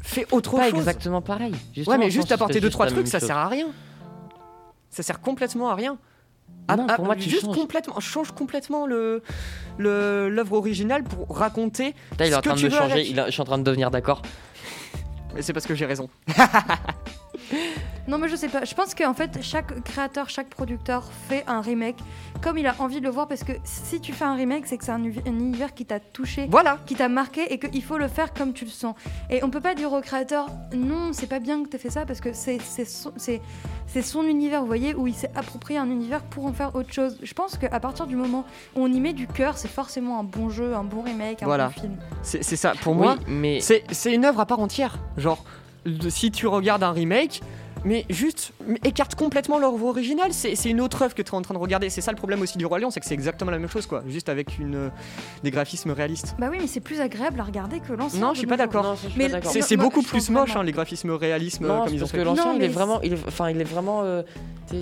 Fais 0.00 0.26
autre 0.32 0.56
Pas 0.56 0.70
chose. 0.70 0.78
exactement 0.80 1.20
pareil. 1.22 1.54
Ouais, 1.86 1.98
mais 1.98 2.10
juste 2.10 2.32
apporter 2.32 2.60
deux 2.60 2.70
trois 2.70 2.86
trucs, 2.86 3.06
ça 3.08 3.18
chose. 3.20 3.26
sert 3.28 3.36
à 3.36 3.48
rien. 3.48 3.66
Ça 4.90 5.02
sert 5.02 5.20
complètement 5.20 5.70
à 5.70 5.74
rien. 5.74 5.98
Non, 6.76 6.86
pour 6.86 7.04
moi, 7.06 7.16
tu 7.16 7.30
juste 7.30 7.46
changes. 7.46 7.56
complètement, 7.56 7.98
change 8.00 8.30
complètement 8.32 8.86
le 8.86 9.22
l'œuvre 9.78 10.52
originale 10.54 11.02
pour 11.04 11.34
raconter. 11.36 11.94
Là, 12.18 12.26
il 12.26 12.28
est 12.28 12.30
ce 12.32 12.36
en 12.36 12.40
que 12.40 12.48
train 12.50 12.56
de 12.56 12.62
me 12.62 12.68
changer, 12.70 12.92
avec. 12.92 13.08
il 13.10 13.18
a- 13.20 13.26
je 13.26 13.30
suis 13.30 13.40
en 13.40 13.44
train 13.44 13.58
de 13.58 13.62
devenir 13.62 13.90
d'accord. 13.90 14.20
Mais 15.34 15.40
c'est 15.42 15.52
parce 15.54 15.66
que 15.66 15.74
j'ai 15.74 15.86
raison. 15.86 16.08
Non, 18.08 18.16
mais 18.16 18.28
je 18.28 18.36
sais 18.36 18.48
pas. 18.48 18.64
Je 18.64 18.74
pense 18.74 18.94
qu'en 18.94 19.12
fait, 19.12 19.38
chaque 19.42 19.82
créateur, 19.84 20.30
chaque 20.30 20.48
producteur 20.48 21.04
fait 21.28 21.44
un 21.46 21.60
remake 21.60 21.98
comme 22.42 22.56
il 22.56 22.66
a 22.66 22.74
envie 22.78 23.00
de 23.00 23.04
le 23.04 23.10
voir. 23.10 23.28
Parce 23.28 23.44
que 23.44 23.52
si 23.64 24.00
tu 24.00 24.14
fais 24.14 24.24
un 24.24 24.34
remake, 24.34 24.66
c'est 24.66 24.78
que 24.78 24.84
c'est 24.84 24.92
un, 24.92 25.02
univers 25.04 25.74
qui 25.74 25.84
t'a 25.84 26.00
touché, 26.00 26.46
Voilà. 26.50 26.78
qui 26.86 26.94
t'a 26.94 27.10
marqué 27.10 27.52
et 27.52 27.58
qu'il 27.58 27.82
faut 27.82 27.98
le 27.98 28.08
faire 28.08 28.32
comme 28.32 28.54
tu 28.54 28.64
le 28.64 28.70
sens. 28.70 28.94
Et 29.28 29.44
on 29.44 29.50
peut 29.50 29.60
pas 29.60 29.74
dire 29.74 29.92
au 29.92 30.00
créateur 30.00 30.46
non, 30.72 31.12
c'est 31.12 31.26
pas 31.26 31.38
bien 31.38 31.62
que 31.62 31.68
tu 31.68 31.76
fait 31.78 31.90
ça 31.90 32.06
parce 32.06 32.20
que 32.22 32.30
c'est 32.32 32.58
son, 34.02 34.22
univers, 34.22 34.62
vous 34.62 34.66
voyez, 34.66 34.94
où 34.94 35.06
il 35.06 35.14
s'est 35.14 35.30
approprié 35.34 35.78
un 35.78 35.90
univers 35.90 36.22
pour 36.22 36.46
en 36.46 36.52
faire 36.54 36.74
autre 36.74 36.92
chose. 36.92 37.18
Je 37.22 37.34
pense 37.34 37.58
qu'à 37.58 37.78
partir 37.80 38.06
du 38.06 38.16
moment 38.16 38.44
où 38.74 38.82
on 38.84 38.88
y 38.92 39.00
met 39.00 39.12
du 39.12 39.26
cœur, 39.26 39.58
c'est 39.58 39.68
forcément 39.68 40.18
un 40.18 40.24
bon 40.24 40.48
jeu, 40.48 40.74
un 40.74 40.84
bon 40.84 41.02
remake, 41.02 41.42
un 41.42 41.46
Voilà. 41.46 41.66
bon 41.68 41.80
film. 41.80 41.96
C'est 42.22 42.42
c'est 42.42 42.56
ça. 42.56 42.72
Pour 42.80 42.94
moi, 42.94 43.16
mais 43.26 43.60
c'est 43.60 44.14
une 44.14 44.24
œuvre 44.24 44.40
à 44.40 44.46
part 44.46 44.60
entière. 44.60 44.98
Genre, 45.18 45.44
si 46.08 46.30
tu 46.30 46.46
regardes 46.46 46.82
un 46.82 46.92
remake, 46.92 47.42
mais 47.84 48.04
juste 48.10 48.52
écarte 48.84 49.14
complètement 49.14 49.58
l'œuvre 49.58 49.84
originale. 49.86 50.32
C'est 50.32 50.54
c'est 50.56 50.70
une 50.70 50.80
autre 50.80 51.02
œuvre 51.02 51.14
que 51.14 51.22
tu 51.22 51.30
es 51.30 51.34
en 51.34 51.42
train 51.42 51.54
de 51.54 51.58
regarder. 51.58 51.90
C'est 51.90 52.00
ça 52.00 52.10
le 52.12 52.16
problème 52.16 52.42
aussi 52.42 52.58
du 52.58 52.66
Roi 52.66 52.78
Lion, 52.80 52.90
c'est 52.90 53.00
que 53.00 53.06
c'est 53.06 53.14
exactement 53.14 53.50
la 53.50 53.58
même 53.58 53.68
chose, 53.70 53.86
quoi. 53.86 54.02
Juste 54.08 54.28
avec 54.28 54.58
une, 54.58 54.74
euh, 54.74 54.88
des 55.42 55.50
graphismes 55.50 55.90
réalistes. 55.92 56.34
Bah 56.38 56.48
oui, 56.50 56.58
mais 56.60 56.66
c'est 56.66 56.80
plus 56.80 57.00
agréable 57.00 57.40
à 57.40 57.44
regarder 57.44 57.80
que 57.80 57.92
l'ancien. 57.92 58.20
Non, 58.20 58.34
je 58.34 58.38
suis 58.38 58.46
pas 58.46 58.56
d'accord. 58.56 58.96
C'est 59.60 59.76
beaucoup 59.76 60.02
plus 60.02 60.30
moche, 60.30 60.56
hein, 60.56 60.62
les 60.62 60.72
graphismes 60.72 61.10
réalisme 61.10 61.66
Non, 61.66 61.84
comme 61.84 61.94
ils 61.94 61.96
ont 61.96 62.00
parce 62.00 62.12
fait. 62.12 62.18
que 62.18 62.22
l'ancien, 62.22 62.44
Non, 62.52 62.56
il 62.58 62.64
est 62.64 62.68
vraiment, 62.68 63.00
il 63.02 63.12
est, 63.14 63.18
enfin, 63.26 63.50
il 63.50 63.60
est 63.60 63.64
vraiment. 63.64 64.02
euh, 64.02 64.22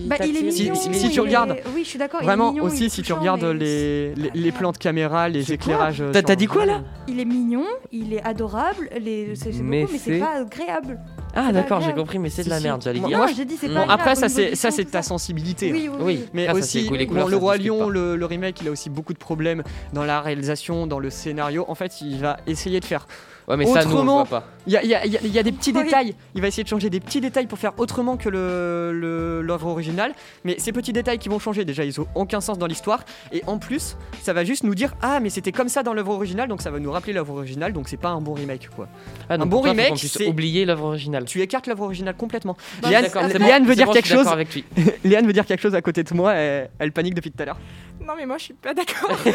Bah, 0.08 0.16
il 0.26 0.36
est 0.36 0.50
Si- 0.50 0.62
mignon. 0.64 0.74
si- 0.74 0.90
tu 1.10 1.16
est- 1.18 1.20
regardes- 1.20 1.56
Oui, 1.72 1.82
je 1.84 1.90
suis 1.90 1.98
d'accord. 1.98 2.20
Vraiment, 2.20 2.50
mignon, 2.50 2.64
aussi, 2.64 2.90
si 2.90 3.02
tu 3.02 3.12
regardes 3.12 3.44
les, 3.44 4.12
les, 4.16 4.30
les 4.34 4.50
plans 4.52 4.72
de 4.72 4.78
caméra, 4.78 5.28
les 5.28 5.52
éclairages. 5.52 6.02
T'as- 6.12 6.34
dit 6.34 6.46
quoi, 6.48 6.66
là. 6.66 6.82
Il 7.06 7.20
est 7.20 7.24
mignon, 7.24 7.64
il 7.92 8.12
est 8.12 8.22
adorable, 8.22 8.88
les... 9.00 9.36
c'est 9.36 9.52
Mais 9.62 9.82
beaucoup, 9.82 9.92
mais 9.92 9.98
c'est 9.98 10.14
c'est- 10.14 10.18
pas 10.18 10.40
agréable. 10.40 10.98
Ah, 11.36 11.52
d'accord, 11.52 11.80
j'ai 11.82 11.92
compris, 11.92 12.18
mais 12.18 12.30
c'est 12.30 12.44
de 12.44 12.50
la 12.50 12.60
merde, 12.60 12.82
j'allais 12.82 12.98
dire. 13.00 13.18
non, 13.18 13.26
j'ai 13.28 13.44
dit 13.44 13.56
c'est 13.60 13.68
Bon, 13.68 13.74
pas 13.74 13.84
Bon, 13.86 13.90
après, 13.90 14.14
ça, 14.14 14.28
c'est 14.28 14.54
ça, 14.54 14.70
c'est 14.70 14.86
ta 14.86 15.02
sensibilité. 15.02 15.70
Oui, 15.70 15.88
oui, 15.92 15.98
Oui. 16.00 16.28
Mais 16.32 16.46
Ah, 16.48 16.54
aussi, 16.54 16.86
cool, 16.86 17.06
bon, 17.06 17.26
le 17.28 17.36
Roi 17.36 17.56
Lion, 17.58 17.88
le 17.88 18.24
remake, 18.24 18.60
il 18.62 18.68
a 18.68 18.70
aussi 18.70 18.88
beaucoup 18.90 19.12
de 19.12 19.18
problèmes 19.18 19.62
dans 19.92 20.04
la 20.04 20.20
réalisation, 20.20 20.86
dans 20.86 20.98
le 20.98 21.10
scénario. 21.10 21.64
En 21.68 21.74
fait, 21.74 22.00
il 22.00 22.18
va 22.18 22.38
essayer 22.46 22.80
de 22.80 22.84
faire. 22.84 23.06
Ouais, 23.48 23.56
mais 23.56 23.64
ça, 23.66 23.84
nous, 23.84 23.90
on 23.90 23.94
le 23.94 23.94
Autrement- 23.94 24.24
voit 24.24 24.40
pas. 24.40 24.46
Il 24.66 24.72
y 24.72 24.76
a, 24.76 24.82
il 24.82 24.88
y 24.90 24.94
a- 24.96 25.06
il 25.06 25.12
y 25.12 25.16
a- 25.16 25.20
il 25.22 25.32
y 25.32 25.38
a 25.38 25.42
des 25.44 25.52
petits 25.52 25.70
Oui. 25.72 25.84
détails. 25.84 26.14
Il 26.34 26.40
va 26.42 26.48
essayer 26.48 26.64
de 26.64 26.68
changer 26.68 26.90
des 26.90 26.98
petits 26.98 27.20
détails 27.20 27.46
pour 27.46 27.58
faire 27.60 27.72
autrement 27.78 28.16
que 28.16 28.28
le- 28.28 28.90
le- 28.92 29.40
l'œuvre 29.42 29.68
originale. 29.68 30.12
Mais 30.44 30.56
ces 30.58 30.72
petits 30.72 30.92
détails 30.92 31.18
qui 31.18 31.28
vont 31.28 31.38
changer, 31.38 31.64
déjà, 31.64 31.84
ils 31.84 32.00
ont 32.00 32.08
aucun 32.16 32.40
sens 32.40 32.58
dans 32.58 32.66
l'histoire. 32.66 33.04
Et 33.30 33.42
en 33.46 33.58
plus, 33.58 33.96
ça 34.22 34.32
va 34.32 34.42
juste 34.42 34.64
nous 34.64 34.74
dire 34.74 34.94
Ah, 35.02 35.20
mais 35.20 35.30
c'était 35.30 35.52
comme 35.52 35.68
ça 35.68 35.84
dans 35.84 35.94
l'œuvre 35.94 36.10
originale, 36.10 36.48
donc 36.48 36.60
ça 36.62 36.70
va 36.72 36.80
nous 36.80 36.90
rappeler 36.90 37.12
l'œuvre 37.12 37.34
originale, 37.34 37.72
donc 37.72 37.88
c'est 37.88 37.96
pas 37.96 38.08
un 38.08 38.20
bon 38.20 38.34
remake, 38.34 38.68
quoi. 38.74 38.88
Ah, 39.28 39.38
donc 39.38 39.48
bon 39.48 39.60
toi, 39.60 39.70
remake, 39.70 39.96
c'est- 39.98 40.26
oublier 40.26 40.64
l'œuvre 40.64 40.86
originale. 40.86 41.24
Tu 41.26 41.40
écartes 41.40 41.68
l'œuvre 41.68 41.84
originale 41.84 42.16
complètement. 42.16 42.56
Non, 42.82 42.88
Léane, 42.88 43.04
bon, 43.12 43.68
veut 43.68 43.74
dire 43.76 43.86
bon, 43.86 43.92
quelque 43.92 44.08
chose. 44.08 44.26
avec 44.26 44.52
lui. 44.52 44.64
Léane 45.04 45.26
veut 45.26 45.32
dire 45.32 45.46
quelque 45.46 45.60
chose 45.62 45.74
à 45.76 45.82
côté 45.82 46.02
de 46.02 46.12
moi, 46.14 46.34
elle, 46.34 46.70
elle 46.80 46.90
panique 46.90 47.14
depuis 47.14 47.30
tout 47.30 47.40
à 47.42 47.46
l'heure. 47.46 47.58
Non, 48.04 48.14
mais 48.16 48.26
moi, 48.26 48.38
je 48.38 48.44
suis 48.44 48.54
pas 48.54 48.74
d'accord. 48.74 49.10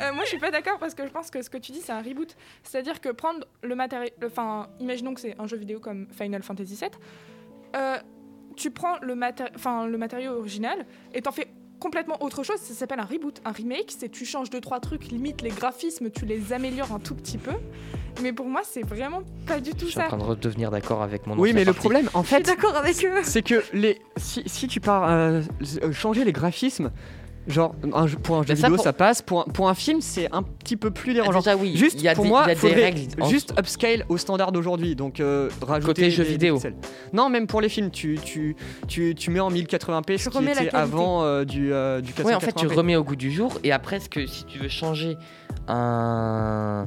Euh, 0.00 0.12
moi, 0.14 0.24
je 0.24 0.28
suis 0.30 0.38
pas 0.38 0.50
d'accord 0.50 0.78
parce 0.80 0.94
que 0.94 1.06
je 1.06 1.12
pense 1.12 1.30
que 1.30 1.42
ce 1.42 1.50
que 1.50 1.58
tu 1.58 1.70
dis, 1.72 1.80
c'est 1.84 1.92
un 1.92 2.00
reboot. 2.02 2.34
C'est-à-dire 2.62 3.00
que 3.00 3.08
prendre 3.10 3.46
le 3.62 3.74
matériel. 3.74 4.10
Enfin, 4.24 4.68
imaginons 4.80 5.14
que 5.14 5.20
c'est 5.20 5.34
un 5.38 5.46
jeu 5.46 5.56
vidéo 5.56 5.80
comme 5.80 6.06
Final 6.12 6.42
Fantasy 6.42 6.74
VII. 6.76 6.90
euh, 7.76 7.96
tu 8.56 8.70
prends 8.70 8.98
le, 9.00 9.14
maté- 9.14 9.48
le 9.88 9.96
matériau 9.98 10.32
original 10.38 10.84
et 11.14 11.22
t'en 11.22 11.32
fais 11.32 11.48
complètement 11.80 12.22
autre 12.22 12.42
chose. 12.42 12.58
Ça 12.58 12.74
s'appelle 12.74 13.00
un 13.00 13.04
reboot. 13.04 13.40
Un 13.46 13.50
remake, 13.52 13.92
c'est 13.98 14.10
tu 14.10 14.24
changes 14.26 14.50
deux, 14.50 14.60
trois 14.60 14.78
trucs, 14.78 15.06
limite 15.08 15.40
les 15.42 15.48
graphismes, 15.50 16.10
tu 16.10 16.26
les 16.26 16.52
améliores 16.52 16.92
un 16.92 16.98
tout 17.00 17.14
petit 17.14 17.38
peu. 17.38 17.52
Mais 18.22 18.32
pour 18.34 18.46
moi, 18.46 18.60
c'est 18.62 18.82
vraiment 18.86 19.22
pas 19.46 19.58
du 19.58 19.70
Je 19.70 19.76
tout 19.76 19.86
suis 19.86 19.98
en 19.98 20.02
ça. 20.02 20.08
train 20.08 20.18
de 20.18 20.22
redevenir 20.22 20.70
d'accord 20.70 21.02
avec 21.02 21.26
mon 21.26 21.36
Oui, 21.38 21.54
mais 21.54 21.64
le 21.64 21.72
problème, 21.72 22.10
en 22.12 22.22
Je 22.22 22.26
suis 22.28 22.36
fait, 22.36 22.42
d'accord 22.42 22.76
avec 22.76 23.02
eux. 23.06 23.22
c'est 23.24 23.40
que 23.42 23.64
les, 23.72 23.98
si, 24.18 24.42
si 24.46 24.68
tu 24.68 24.80
pars 24.80 25.08
euh, 25.10 25.40
euh, 25.82 25.92
changer 25.92 26.22
les 26.24 26.32
graphismes, 26.32 26.92
genre 27.48 27.74
un 27.92 28.06
pour 28.06 28.36
un 28.38 28.42
jeu 28.42 28.48
ça, 28.54 28.54
vidéo 28.54 28.74
pour- 28.76 28.84
ça 28.84 28.92
passe, 28.92 29.20
pour 29.22 29.40
un, 29.40 29.44
pour 29.44 29.68
un 29.68 29.74
film 29.74 30.00
c'est 30.00 30.30
un 30.32 30.42
petit 30.42 30.76
peu 30.76 30.90
plus 30.90 31.10
Ah, 31.10 31.14
dérangeant. 31.14 31.38
Déjà, 31.40 31.56
oui, 31.56 31.76
Juste 31.76 31.96
il 31.98 32.02
y 32.04 32.08
a 32.08 32.14
pour 32.14 32.24
des, 32.24 32.30
moi, 32.30 32.44
il 32.48 32.56
faudrait 32.56 32.84
règles. 32.84 33.00
juste 33.28 33.52
upscale 33.58 34.04
au 34.08 34.16
standard 34.16 34.52
d'aujourd'hui, 34.52 34.94
donc 34.94 35.18
euh, 35.20 35.48
rajouter 35.60 35.86
Côté 35.86 36.02
des- 36.02 36.10
jeux 36.10 36.22
vidéo. 36.24 36.60
Non, 37.12 37.28
même 37.28 37.46
pour 37.46 37.60
les 37.60 37.68
films, 37.68 37.90
tu, 37.90 38.18
tu, 38.24 38.54
tu, 38.88 39.14
tu 39.16 39.30
mets 39.30 39.40
en 39.40 39.50
1080p 39.50 40.18
ce 40.18 40.28
qui 40.28 40.38
était 40.44 40.74
avant 40.74 41.24
euh, 41.24 41.44
du, 41.44 41.72
euh, 41.72 42.00
du 42.00 42.12
480p. 42.12 42.24
Ouais, 42.26 42.34
en 42.34 42.40
fait, 42.40 42.52
tu 42.54 42.66
remets 42.68 42.96
au 42.96 43.02
goût 43.04 43.16
du 43.16 43.30
jour 43.32 43.58
et 43.64 43.72
après, 43.72 43.98
ce 44.00 44.08
que 44.08 44.26
si 44.26 44.44
tu 44.44 44.58
veux 44.58 44.68
changer 44.68 45.16
un, 45.68 46.86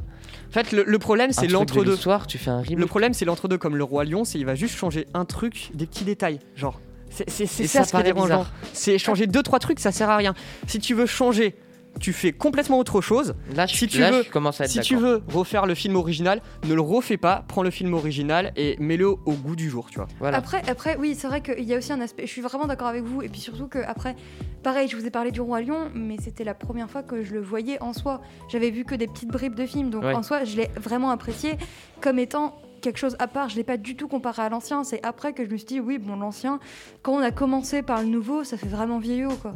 En 0.50 0.52
fait, 0.52 0.72
le, 0.72 0.84
le 0.88 1.00
problème 1.00 1.32
c'est 1.32 1.48
l'entre-deux. 1.48 1.92
l'histoire, 1.92 2.28
tu 2.28 2.38
fais 2.38 2.50
un 2.52 2.60
reboot. 2.62 2.78
Le 2.80 2.86
problème 2.86 3.14
c'est 3.14 3.26
l'entre-deux 3.26 3.58
comme 3.58 3.76
le 3.76 3.84
Roi 3.84 4.06
Lion, 4.06 4.24
c'est 4.24 4.40
il 4.40 4.46
va 4.46 4.56
juste 4.56 4.76
changer 4.76 5.06
un 5.14 5.26
truc, 5.26 5.72
des 5.74 5.86
petits 5.86 6.04
détails, 6.06 6.40
genre. 6.56 6.80
C'est 7.28 7.48
ça, 7.48 7.68
ça 7.68 7.84
ce 7.84 7.92
qui 7.92 7.98
est 7.98 8.04
dérangeant. 8.04 8.46
C'est 8.74 8.98
changer 8.98 9.28
deux 9.28 9.44
trois 9.44 9.60
trucs, 9.60 9.80
ça 9.80 9.92
sert 9.92 10.10
à 10.10 10.18
rien. 10.18 10.34
Si 10.68 10.80
tu 10.80 10.94
veux 10.94 11.06
changer, 11.06 11.56
tu 12.00 12.14
fais 12.14 12.34
complètement 12.34 12.78
autre 12.78 13.02
chose. 13.02 13.36
Là, 13.56 13.66
je, 13.66 13.76
Si 13.76 13.88
tu 13.88 14.00
là, 14.00 14.12
veux- 14.12 14.24
je 14.24 14.30
commence 14.30 14.60
à 14.62 14.66
être 14.66 14.72
Si 14.72 14.80
tu 14.82 14.96
veux 14.96 15.22
refaire 15.34 15.66
le 15.66 15.76
film 15.76 15.96
original, 15.96 16.42
ne 16.68 16.74
le 16.74 16.82
refais 16.82 17.18
pas, 17.18 17.44
prends 17.48 17.64
le 17.64 17.72
film 17.72 17.94
original 17.94 18.52
et 18.56 18.76
mets-le 18.80 19.08
au 19.08 19.18
goût 19.34 19.56
du 19.56 19.70
jour, 19.70 19.88
tu 19.90 19.96
vois. 19.96 20.08
Voilà. 20.20 20.38
Après, 20.38 20.62
après, 20.70 20.98
oui, 20.98 21.16
c'est 21.18 21.28
vrai 21.28 21.42
qu'il 21.42 21.64
y 21.64 21.74
a 21.74 21.78
aussi 21.78 21.94
un 21.94 22.02
aspect. 22.02 22.26
Je 22.28 22.32
suis 22.32 22.42
vraiment 22.42 22.66
d'accord 22.68 22.88
avec 22.88 23.04
vous. 23.04 23.22
Et 23.22 23.30
puis 23.30 23.40
surtout 23.42 23.68
que 23.68 23.80
après, 23.80 24.16
pareil, 24.64 24.88
je 24.88 24.96
vous 24.98 25.06
ai 25.06 25.10
parlé 25.10 25.32
du 25.32 25.42
Roi 25.42 25.62
Lion, 25.62 25.90
mais 25.94 26.18
c'était 26.22 26.44
la 26.44 26.54
première 26.54 26.90
fois 26.90 27.04
que 27.04 27.24
je 27.24 27.34
le 27.34 27.42
voyais 27.42 27.82
en 27.82 27.94
soi. 27.94 28.22
J'avais 28.50 28.72
vu 28.72 28.84
que 28.86 28.96
des 28.96 29.08
petites 29.08 29.30
bribes 29.30 29.56
de 29.56 29.66
films, 29.66 29.90
donc 29.90 30.04
Ouais. 30.04 30.14
en 30.14 30.24
soi, 30.24 30.44
je 30.44 30.58
l'ai 30.58 30.70
vraiment 30.76 31.12
apprécié 31.12 31.54
comme 32.02 32.20
étant 32.20 32.56
quelque 32.82 32.98
chose 33.00 33.16
à 33.20 33.28
part. 33.28 33.50
Je 33.50 33.56
l'ai 33.56 33.64
pas 33.64 33.78
du 33.78 33.96
tout 33.96 34.08
comparé 34.08 34.44
à 34.44 34.50
l'ancien. 34.50 34.84
C'est 34.84 35.04
après 35.04 35.34
que 35.34 35.44
je 35.46 35.50
me 35.50 35.58
suis 35.58 35.66
dit, 35.66 35.80
oui, 35.80 35.98
bon, 35.98 36.18
l'ancien, 36.18 36.60
quand 37.02 37.14
on 37.14 37.20
a 37.20 37.32
commencé 37.32 37.82
par 37.82 38.02
le 38.02 38.08
nouveau, 38.08 38.44
ça 38.44 38.58
fait 38.58 38.68
vraiment 38.68 39.00
vieillot, 39.00 39.32
quoi. 39.42 39.54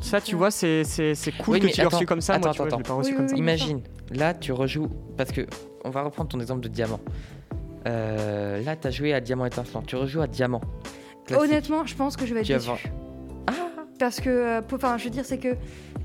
Ça, 0.00 0.20
tu 0.20 0.34
vois, 0.36 0.50
c'est 0.50 0.84
c'est- 0.84 1.14
c'est 1.14 1.32
cool 1.32 1.54
Oui, 1.54 1.60
que 1.60 1.66
tu 1.68 1.80
l'aies 1.80 1.86
reçu 1.86 2.06
comme 2.06 2.20
ça. 2.20 2.38
Moi, 2.38 2.48
attends, 2.48 2.52
tu 2.52 2.58
vois, 2.58 2.66
je 2.70 2.70
l'ai 2.76 2.80
attends. 2.80 2.88
pas 2.88 2.98
reçu 2.98 3.10
Oui, 3.10 3.16
comme 3.16 3.24
oui, 3.26 3.28
ça. 3.30 3.34
oui. 3.34 3.40
Imagine, 3.40 3.80
là, 4.10 4.34
tu 4.34 4.52
rejoues 4.52 4.88
parce 5.16 5.32
que 5.32 5.46
on 5.84 5.90
va 5.90 6.02
reprendre 6.02 6.28
ton 6.30 6.40
exemple 6.40 6.60
de 6.60 6.68
diamant. 6.68 7.00
Euh, 7.86 8.62
là, 8.62 8.76
tu 8.76 8.86
as 8.88 8.90
joué 8.90 9.12
à 9.14 9.20
diamant 9.20 9.46
étincelant. 9.46 9.82
Tu 9.82 9.96
rejoues 9.96 10.20
à 10.22 10.26
diamant. 10.26 10.60
Classique. 11.26 11.44
Honnêtement, 11.48 11.86
je 11.86 11.94
pense 11.94 12.16
que 12.16 12.26
je 12.26 12.34
vais 12.34 12.40
être 12.40 12.46
Tu 12.46 12.52
vas 12.52 12.58
déçue. 12.58 12.68
voir. 12.70 12.78
Parce 13.98 14.20
que, 14.20 14.30
euh, 14.30 14.60
enfin, 14.72 14.96
je 14.98 15.04
veux 15.04 15.10
dire, 15.10 15.24
c'est 15.26 15.38
que 15.38 15.56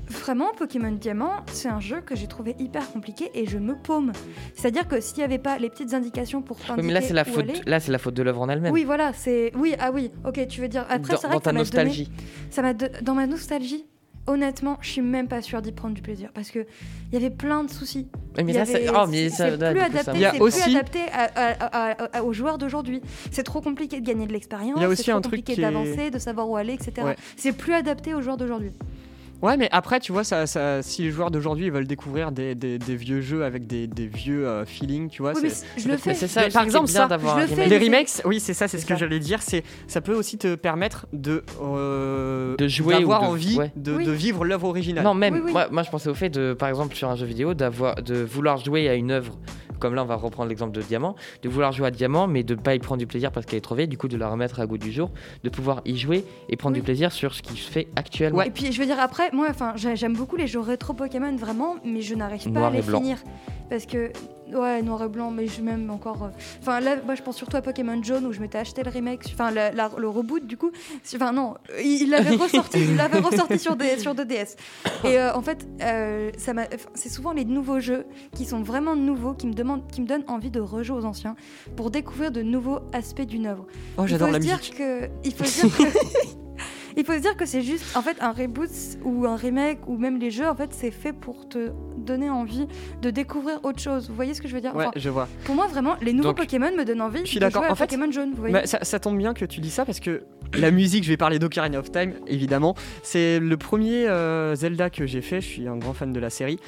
vraiment, 0.08 0.52
Pokémon 0.56 0.92
Diamant, 0.92 1.32
c'est 1.52 1.68
un 1.68 1.80
jeu 1.80 2.00
que 2.00 2.14
j'ai 2.16 2.26
trouvé 2.26 2.54
hyper 2.58 2.90
compliqué 2.92 3.30
et 3.34 3.46
je 3.46 3.58
me 3.58 3.74
paume. 3.74 4.12
C'est-à-dire 4.54 4.86
que 4.88 5.00
s'il 5.00 5.18
n'y 5.18 5.24
avait 5.24 5.38
pas 5.38 5.58
les 5.58 5.70
petites 5.70 5.94
indications 5.94 6.42
pour 6.42 6.56
Oui, 6.58 6.66
t'indiquer 6.66 6.86
mais 6.86 6.92
là, 6.92 7.00
c'est 7.00 7.14
la 7.14 7.22
où 7.22 7.26
faute. 7.26 7.38
aller- 7.44 7.60
Là, 7.66 7.80
c'est 7.80 7.92
la 7.92 7.98
faute 7.98 8.14
de 8.14 8.22
l'œuvre 8.22 8.40
en 8.42 8.48
elle-même. 8.48 8.72
Oui, 8.72 8.84
voilà, 8.84 9.12
c'est. 9.12 9.52
Oui, 9.56 9.74
ah 9.78 9.90
oui, 9.92 10.10
ok, 10.26 10.46
tu 10.48 10.60
veux 10.60 10.68
dire. 10.68 10.84
Après, 10.88 11.14
dans, 11.14 11.20
c'est 11.20 11.26
vrai 11.26 11.34
dans 11.36 11.38
que 11.40 11.44
ta 11.44 11.50
ça 11.50 11.52
m'a 11.52 11.58
donné- 11.58 11.58
nostalgie. 11.58 12.10
Ça 12.50 12.62
m'a 12.62 12.74
de- 12.74 12.90
Dans 13.02 13.14
ma 13.14 13.26
nostalgie, 13.26 13.84
honnêtement, 14.28 14.76
je 14.80 14.90
suis 14.90 15.02
même 15.02 15.28
pas 15.28 15.40
sûre 15.42 15.62
d'y 15.62 15.70
prendre 15.72 15.94
du 15.94 16.02
plaisir 16.02 16.30
parce 16.34 16.50
que 16.50 16.60
il 16.60 17.14
y 17.14 17.16
avait 17.16 17.30
plein 17.34 17.62
de 17.64 17.70
soucis. 17.70 18.08
Oui, 18.36 18.42
mais 18.44 18.50
Il 18.50 18.50
y 18.50 18.54
ça, 18.54 18.62
avait- 18.62 18.72
c'est. 18.86 18.90
Oh, 18.90 19.06
mais 19.08 19.28
ça. 19.30 19.36
c'est 19.50 19.56
là, 19.56 19.70
plus 19.70 19.80
ça- 19.80 19.86
adapté, 19.86 20.10
Il 20.14 20.20
y 20.20 20.24
a 20.24 20.32
c'est 20.32 20.40
aussi- 20.40 20.62
plus 20.62 20.76
adapté 20.76 20.98
à- 21.12 21.30
à- 21.34 21.92
à- 21.92 22.18
à- 22.18 22.22
aux 22.22 22.32
joueurs 22.32 22.58
d'aujourd'hui. 22.58 23.00
C'est 23.30 23.44
trop 23.44 23.60
compliqué 23.60 24.00
de 24.00 24.06
gagner 24.06 24.26
de 24.26 24.32
l'expérience. 24.32 24.74
Il 24.76 24.82
y 24.82 24.84
a 24.84 24.88
aussi 24.88 25.04
c'est 25.04 25.10
trop 25.12 25.18
un 25.18 25.20
truc 25.22 25.40
compliqué 25.40 25.54
qui 25.54 25.60
est- 25.60 25.64
d'avancer, 25.64 26.10
de 26.10 26.18
savoir 26.18 26.48
où 26.50 26.56
aller, 26.56 26.72
etc. 26.74 26.92
Ouais. 27.04 27.16
C'est 27.36 27.52
plus 27.52 27.72
adapté 27.74 28.14
aux 28.14 28.20
joueurs 28.20 28.36
d'aujourd'hui. 28.36 28.72
Ouais, 29.42 29.56
mais 29.56 29.68
après, 29.70 30.00
tu 30.00 30.12
vois, 30.12 30.24
ça, 30.24 30.46
ça- 30.46 30.82
si 30.82 31.02
les 31.02 31.10
joueurs 31.10 31.30
d'aujourd'hui 31.30 31.66
ils 31.66 31.72
veulent 31.72 31.86
découvrir 31.86 32.32
des, 32.32 32.54
des- 32.54 32.78
des 32.78 32.96
vieux 32.96 33.20
jeux 33.20 33.44
avec 33.44 33.66
des, 33.66 33.86
des 33.86 34.06
vieux 34.06 34.46
euh, 34.48 34.64
feelings, 34.64 35.08
tu 35.10 35.20
vois, 35.22 35.32
Oui, 35.34 35.50
je 35.76 35.88
le 35.88 35.96
fais. 35.98 36.14
c'est 36.14 36.26
ça, 36.26 36.48
par 36.48 36.62
exemple, 36.64 36.86
bien 36.86 37.02
ça, 37.02 37.06
d'avoir 37.06 37.46
je 37.46 37.54
le 37.54 37.64
les 37.66 37.78
remakes, 37.78 38.22
oui, 38.24 38.40
c'est 38.40 38.54
ça, 38.54 38.66
c'est 38.66 38.78
C'est 38.78 38.82
ce 38.82 38.86
que 38.88 38.94
ça. 38.94 39.00
j'allais 39.00 39.18
dire. 39.18 39.42
C'est, 39.42 39.62
ça 39.88 40.00
peut 40.00 40.14
aussi 40.14 40.38
te 40.38 40.54
permettre 40.54 41.06
de, 41.12 41.44
euh, 41.62 42.56
De 42.56 42.66
jouer 42.68 42.94
d'avoir 42.94 43.22
ou 43.22 43.26
de- 43.26 43.30
envie 43.32 43.56
ouais. 43.58 43.72
de, 43.76 43.92
Oui. 43.94 44.04
de 44.04 44.12
vivre 44.12 44.44
l'œuvre 44.44 44.68
originale. 44.68 45.04
Non, 45.04 45.14
même, 45.14 45.34
Oui, 45.34 45.40
oui. 45.44 45.52
Moi, 45.52 45.68
moi 45.70 45.82
je 45.82 45.90
pensais 45.90 46.08
au 46.08 46.14
fait 46.14 46.30
de, 46.30 46.54
par 46.54 46.68
exemple, 46.68 46.94
sur 46.94 47.08
un 47.10 47.16
jeu 47.16 47.26
vidéo, 47.26 47.54
d'avoir, 47.54 47.96
de 48.02 48.16
vouloir 48.22 48.56
jouer 48.56 48.88
à 48.88 48.94
une 48.94 49.10
œuvre, 49.10 49.38
comme 49.78 49.94
là 49.94 50.02
on 50.02 50.06
va 50.06 50.16
reprendre 50.16 50.48
l'exemple 50.48 50.72
de 50.72 50.82
Diamant, 50.82 51.14
de 51.42 51.48
vouloir 51.48 51.72
jouer 51.72 51.86
à 51.88 51.90
Diamant, 51.90 52.26
mais 52.26 52.42
de 52.42 52.54
ne 52.54 52.60
pas 52.60 52.74
y 52.74 52.78
prendre 52.78 52.98
du 52.98 53.06
plaisir 53.06 53.30
parce 53.32 53.46
qu'elle 53.46 53.58
est 53.58 53.62
trop 53.62 53.74
vieille, 53.74 53.88
du 53.88 53.98
coup 53.98 54.08
de 54.08 54.16
la 54.16 54.28
remettre 54.28 54.60
à 54.60 54.66
goût 54.66 54.78
du 54.78 54.92
jour, 54.92 55.10
de 55.44 55.48
pouvoir 55.48 55.82
y 55.84 55.96
jouer 55.96 56.24
et 56.48 56.56
prendre 56.56 56.74
Oui. 56.74 56.80
du 56.80 56.84
plaisir 56.84 57.12
sur 57.12 57.34
ce 57.34 57.42
qui 57.42 57.56
se 57.56 57.70
fait 57.70 57.88
actuellement. 57.96 58.38
Ouais. 58.38 58.48
Et 58.48 58.50
puis 58.50 58.72
je 58.72 58.80
veux 58.80 58.86
dire 58.86 59.00
après, 59.00 59.30
moi 59.32 59.46
enfin 59.50 59.74
j'aime 59.76 60.14
beaucoup 60.14 60.36
les 60.36 60.46
jeux 60.46 60.60
rétro 60.60 60.92
Pokémon 60.92 61.34
vraiment, 61.36 61.76
mais 61.84 62.00
je 62.00 62.14
n'arrive 62.14 62.44
pas 62.44 62.50
Noir 62.50 62.72
à 62.72 62.76
les 62.76 62.82
blanc. 62.82 62.98
finir 63.00 63.18
parce 63.70 63.86
que 63.86 64.10
ouais 64.52 64.82
noir 64.82 65.02
et 65.04 65.08
blanc, 65.08 65.30
mais 65.30 65.46
je 65.46 65.60
même 65.62 65.90
encore. 65.90 66.24
euh, 66.24 66.28
Enfin 66.60 66.80
là, 66.80 66.96
moi 67.04 67.14
je 67.14 67.22
pense 67.22 67.36
surtout 67.36 67.56
à 67.56 67.62
Pokémon 67.62 68.02
Jaune 68.02 68.26
où 68.26 68.32
je 68.32 68.40
m'étais 68.40 68.58
acheté 68.58 68.82
le 68.82 68.90
remake, 68.90 69.22
enfin 69.32 69.50
la- 69.50 69.72
la- 69.72 69.90
le 69.96 70.08
reboot 70.08 70.46
du 70.46 70.56
coup. 70.56 70.70
Enfin 71.14 71.32
non, 71.32 71.54
il 71.82 72.10
l'avait 72.10 72.36
ressorti, 72.36 72.78
il 72.80 72.96
l'avait 72.96 73.18
ressorti 73.20 73.58
sur 73.58 73.76
des 73.76 73.98
sur 73.98 74.14
2DS. 74.14 74.56
Et 75.04 75.18
euh, 75.18 75.34
en 75.34 75.42
fait, 75.42 75.66
euh, 75.82 76.30
ça 76.38 76.52
m'a, 76.54 76.62
enfin, 76.62 76.88
c'est 76.94 77.08
souvent 77.08 77.32
les 77.32 77.44
nouveaux 77.44 77.80
jeux 77.80 78.04
qui 78.34 78.44
sont 78.44 78.62
vraiment 78.62 78.96
nouveaux 78.96 79.34
qui 79.34 79.46
me 79.46 79.52
demandent, 79.54 79.86
qui 79.90 80.00
me 80.00 80.06
donnent 80.06 80.24
envie 80.28 80.50
de 80.50 80.60
rejouer 80.60 80.96
aux 80.98 81.04
anciens 81.04 81.36
pour 81.76 81.90
découvrir 81.90 82.30
de 82.30 82.42
nouveaux 82.42 82.80
aspects 82.92 83.22
d'une 83.22 83.46
œuvre. 83.46 83.66
Oh, 83.98 84.06
j'adore 84.06 84.30
la 84.30 84.38
dire 84.38 84.56
musique. 84.58 84.76
que 84.76 85.08
il 85.24 85.32
faut 85.34 85.44
se 85.44 85.66
dire 85.66 85.76
que 85.78 85.82
il 86.96 87.04
faut 87.04 87.12
se 87.12 87.18
dire 87.18 87.36
que 87.36 87.46
c'est 87.46 87.62
juste 87.62 87.96
en 87.96 88.02
fait 88.02 88.16
un 88.20 88.32
reboot 88.32 88.70
ou 89.04 89.26
un 89.26 89.36
remake 89.36 89.86
ou 89.86 89.96
même 89.96 90.18
les 90.18 90.30
jeux 90.30 90.48
en 90.48 90.54
fait 90.54 90.72
c'est 90.72 90.90
fait 90.90 91.12
pour 91.12 91.48
te 91.48 91.70
donner 92.06 92.30
envie 92.30 92.66
de 93.02 93.10
découvrir 93.10 93.60
autre 93.64 93.80
chose. 93.80 94.08
Vous 94.08 94.14
voyez 94.14 94.32
ce 94.32 94.40
que 94.40 94.48
je 94.48 94.54
veux 94.54 94.60
dire? 94.60 94.74
Ouais, 94.74 94.86
je 94.96 95.10
vois. 95.10 95.28
Pour 95.44 95.54
moi, 95.54 95.66
vraiment, 95.66 95.96
les 96.00 96.12
nouveaux 96.12 96.28
Donc, 96.28 96.38
Pokémon 96.38 96.70
me 96.74 96.84
donnent 96.84 97.02
envie 97.02 97.20
je 97.20 97.30
suis 97.30 97.40
de 97.40 97.50
jouer 97.50 97.66
à 97.66 97.72
En 97.72 97.74
fait, 97.74 97.86
Pokémon 97.86 98.10
jaune. 98.10 98.30
Vous 98.30 98.36
voyez? 98.36 98.52
Bah, 98.52 98.66
ça, 98.66 98.78
ça 98.82 98.98
tombe 98.98 99.18
bien 99.18 99.34
que 99.34 99.44
tu 99.44 99.60
dis 99.60 99.70
ça 99.70 99.84
parce 99.84 100.00
que 100.00 100.22
la 100.54 100.70
musique, 100.70 101.04
je 101.04 101.08
vais 101.08 101.16
parler 101.16 101.38
d'Ocarina 101.38 101.78
of 101.78 101.90
Time, 101.90 102.14
évidemment. 102.26 102.74
C'est 103.02 103.40
le 103.40 103.56
premier 103.56 104.06
euh, 104.08 104.54
Zelda 104.54 104.90
que 104.90 105.06
j'ai 105.06 105.20
fait. 105.20 105.40
Je 105.40 105.46
suis 105.46 105.68
un 105.68 105.76
grand 105.76 105.92
fan 105.92 106.12
de 106.12 106.20
la 106.20 106.30
série. 106.30 106.58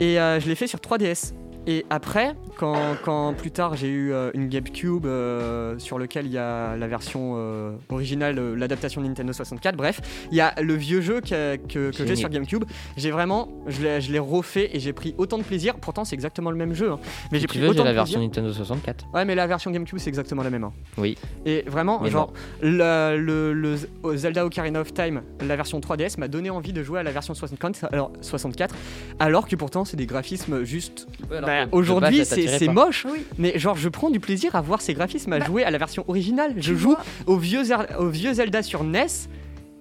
Et 0.00 0.20
euh, 0.20 0.40
je 0.40 0.48
l'ai 0.48 0.54
fait 0.54 0.66
sur 0.66 0.80
3DS. 0.80 1.32
Et 1.70 1.84
après, 1.90 2.34
quand, 2.56 2.96
quand 3.04 3.34
plus 3.34 3.50
tard 3.50 3.76
j'ai 3.76 3.88
eu 3.88 4.10
euh, 4.10 4.30
une 4.32 4.48
GameCube 4.48 5.04
euh, 5.04 5.78
sur 5.78 5.98
lequel 5.98 6.24
il 6.24 6.32
y 6.32 6.38
a 6.38 6.74
la 6.76 6.86
version 6.88 7.34
euh, 7.36 7.72
originale, 7.90 8.38
euh, 8.38 8.54
l'adaptation 8.56 9.02
Nintendo 9.02 9.34
64, 9.34 9.76
bref, 9.76 10.00
il 10.32 10.38
y 10.38 10.40
a 10.40 10.54
le 10.62 10.72
vieux 10.72 11.02
jeu 11.02 11.20
que, 11.20 11.56
que, 11.56 11.90
que 11.94 12.06
j'ai 12.06 12.16
sur 12.16 12.30
GameCube. 12.30 12.64
J'ai 12.96 13.10
vraiment, 13.10 13.50
je 13.66 13.82
l'ai 13.82 14.00
je 14.00 14.10
l'ai 14.10 14.18
refait 14.18 14.70
et 14.74 14.80
j'ai 14.80 14.94
pris 14.94 15.14
autant 15.18 15.36
de 15.36 15.42
plaisir. 15.42 15.74
Pourtant, 15.76 16.06
c'est 16.06 16.14
exactement 16.14 16.50
le 16.50 16.56
même 16.56 16.72
jeu. 16.72 16.90
hein. 16.90 16.98
Mais 17.32 17.38
j'ai 17.38 17.46
pris 17.46 17.58
tu 17.58 17.62
veux, 17.62 17.68
autant 17.68 17.84
j'ai 17.84 17.90
de 17.90 17.94
la 17.96 18.02
plaisir. 18.02 18.18
version 18.18 18.20
Nintendo 18.42 18.50
64. 18.50 19.04
Ouais, 19.12 19.26
mais 19.26 19.34
la 19.34 19.46
version 19.46 19.70
GameCube, 19.70 19.98
c'est 19.98 20.08
exactement 20.08 20.42
la 20.42 20.48
même. 20.50 20.64
hein. 20.64 20.72
Oui. 20.96 21.18
Et 21.44 21.64
vraiment, 21.66 22.00
Mais 22.02 22.08
genre, 22.10 22.32
le, 22.62 23.18
le- 23.18 23.52
le 23.52 23.76
au 24.02 24.16
Zelda 24.16 24.46
Ocarina 24.46 24.80
of 24.80 24.94
Time, 24.94 25.20
la 25.46 25.54
version 25.56 25.80
3DS 25.80 26.18
m'a 26.18 26.28
donné 26.28 26.48
envie 26.48 26.72
de 26.72 26.82
jouer 26.82 27.00
à 27.00 27.02
la 27.02 27.10
version 27.12 27.34
64, 27.34 27.92
alors, 27.92 28.10
64, 28.22 28.74
alors 29.18 29.46
que 29.46 29.54
pourtant 29.54 29.84
c'est 29.84 29.98
des 29.98 30.06
graphismes 30.06 30.64
juste. 30.64 31.06
Bah, 31.28 31.57
Aujourd'hui, 31.72 32.24
c'est 32.24 32.68
moche, 32.68 33.06
Oui. 33.10 33.24
mais 33.38 33.58
genre, 33.58 33.76
je 33.76 33.88
prends 33.88 34.10
du 34.10 34.20
plaisir 34.20 34.54
à 34.54 34.60
voir 34.60 34.80
ces 34.80 34.94
graphismes, 34.94 35.32
à 35.32 35.38
Bah, 35.38 35.46
jouer 35.46 35.64
à 35.64 35.70
la 35.70 35.78
version 35.78 36.04
originale. 36.08 36.52
Je 36.56 36.72
Tu 36.72 36.78
joue 36.78 36.90
vois- 36.90 37.00
au 37.26 37.36
vieux, 37.36 37.62
Zer- 37.64 37.86
au 37.98 38.08
vieux 38.08 38.32
Zelda 38.34 38.62
sur 38.62 38.84
NES. 38.84 39.06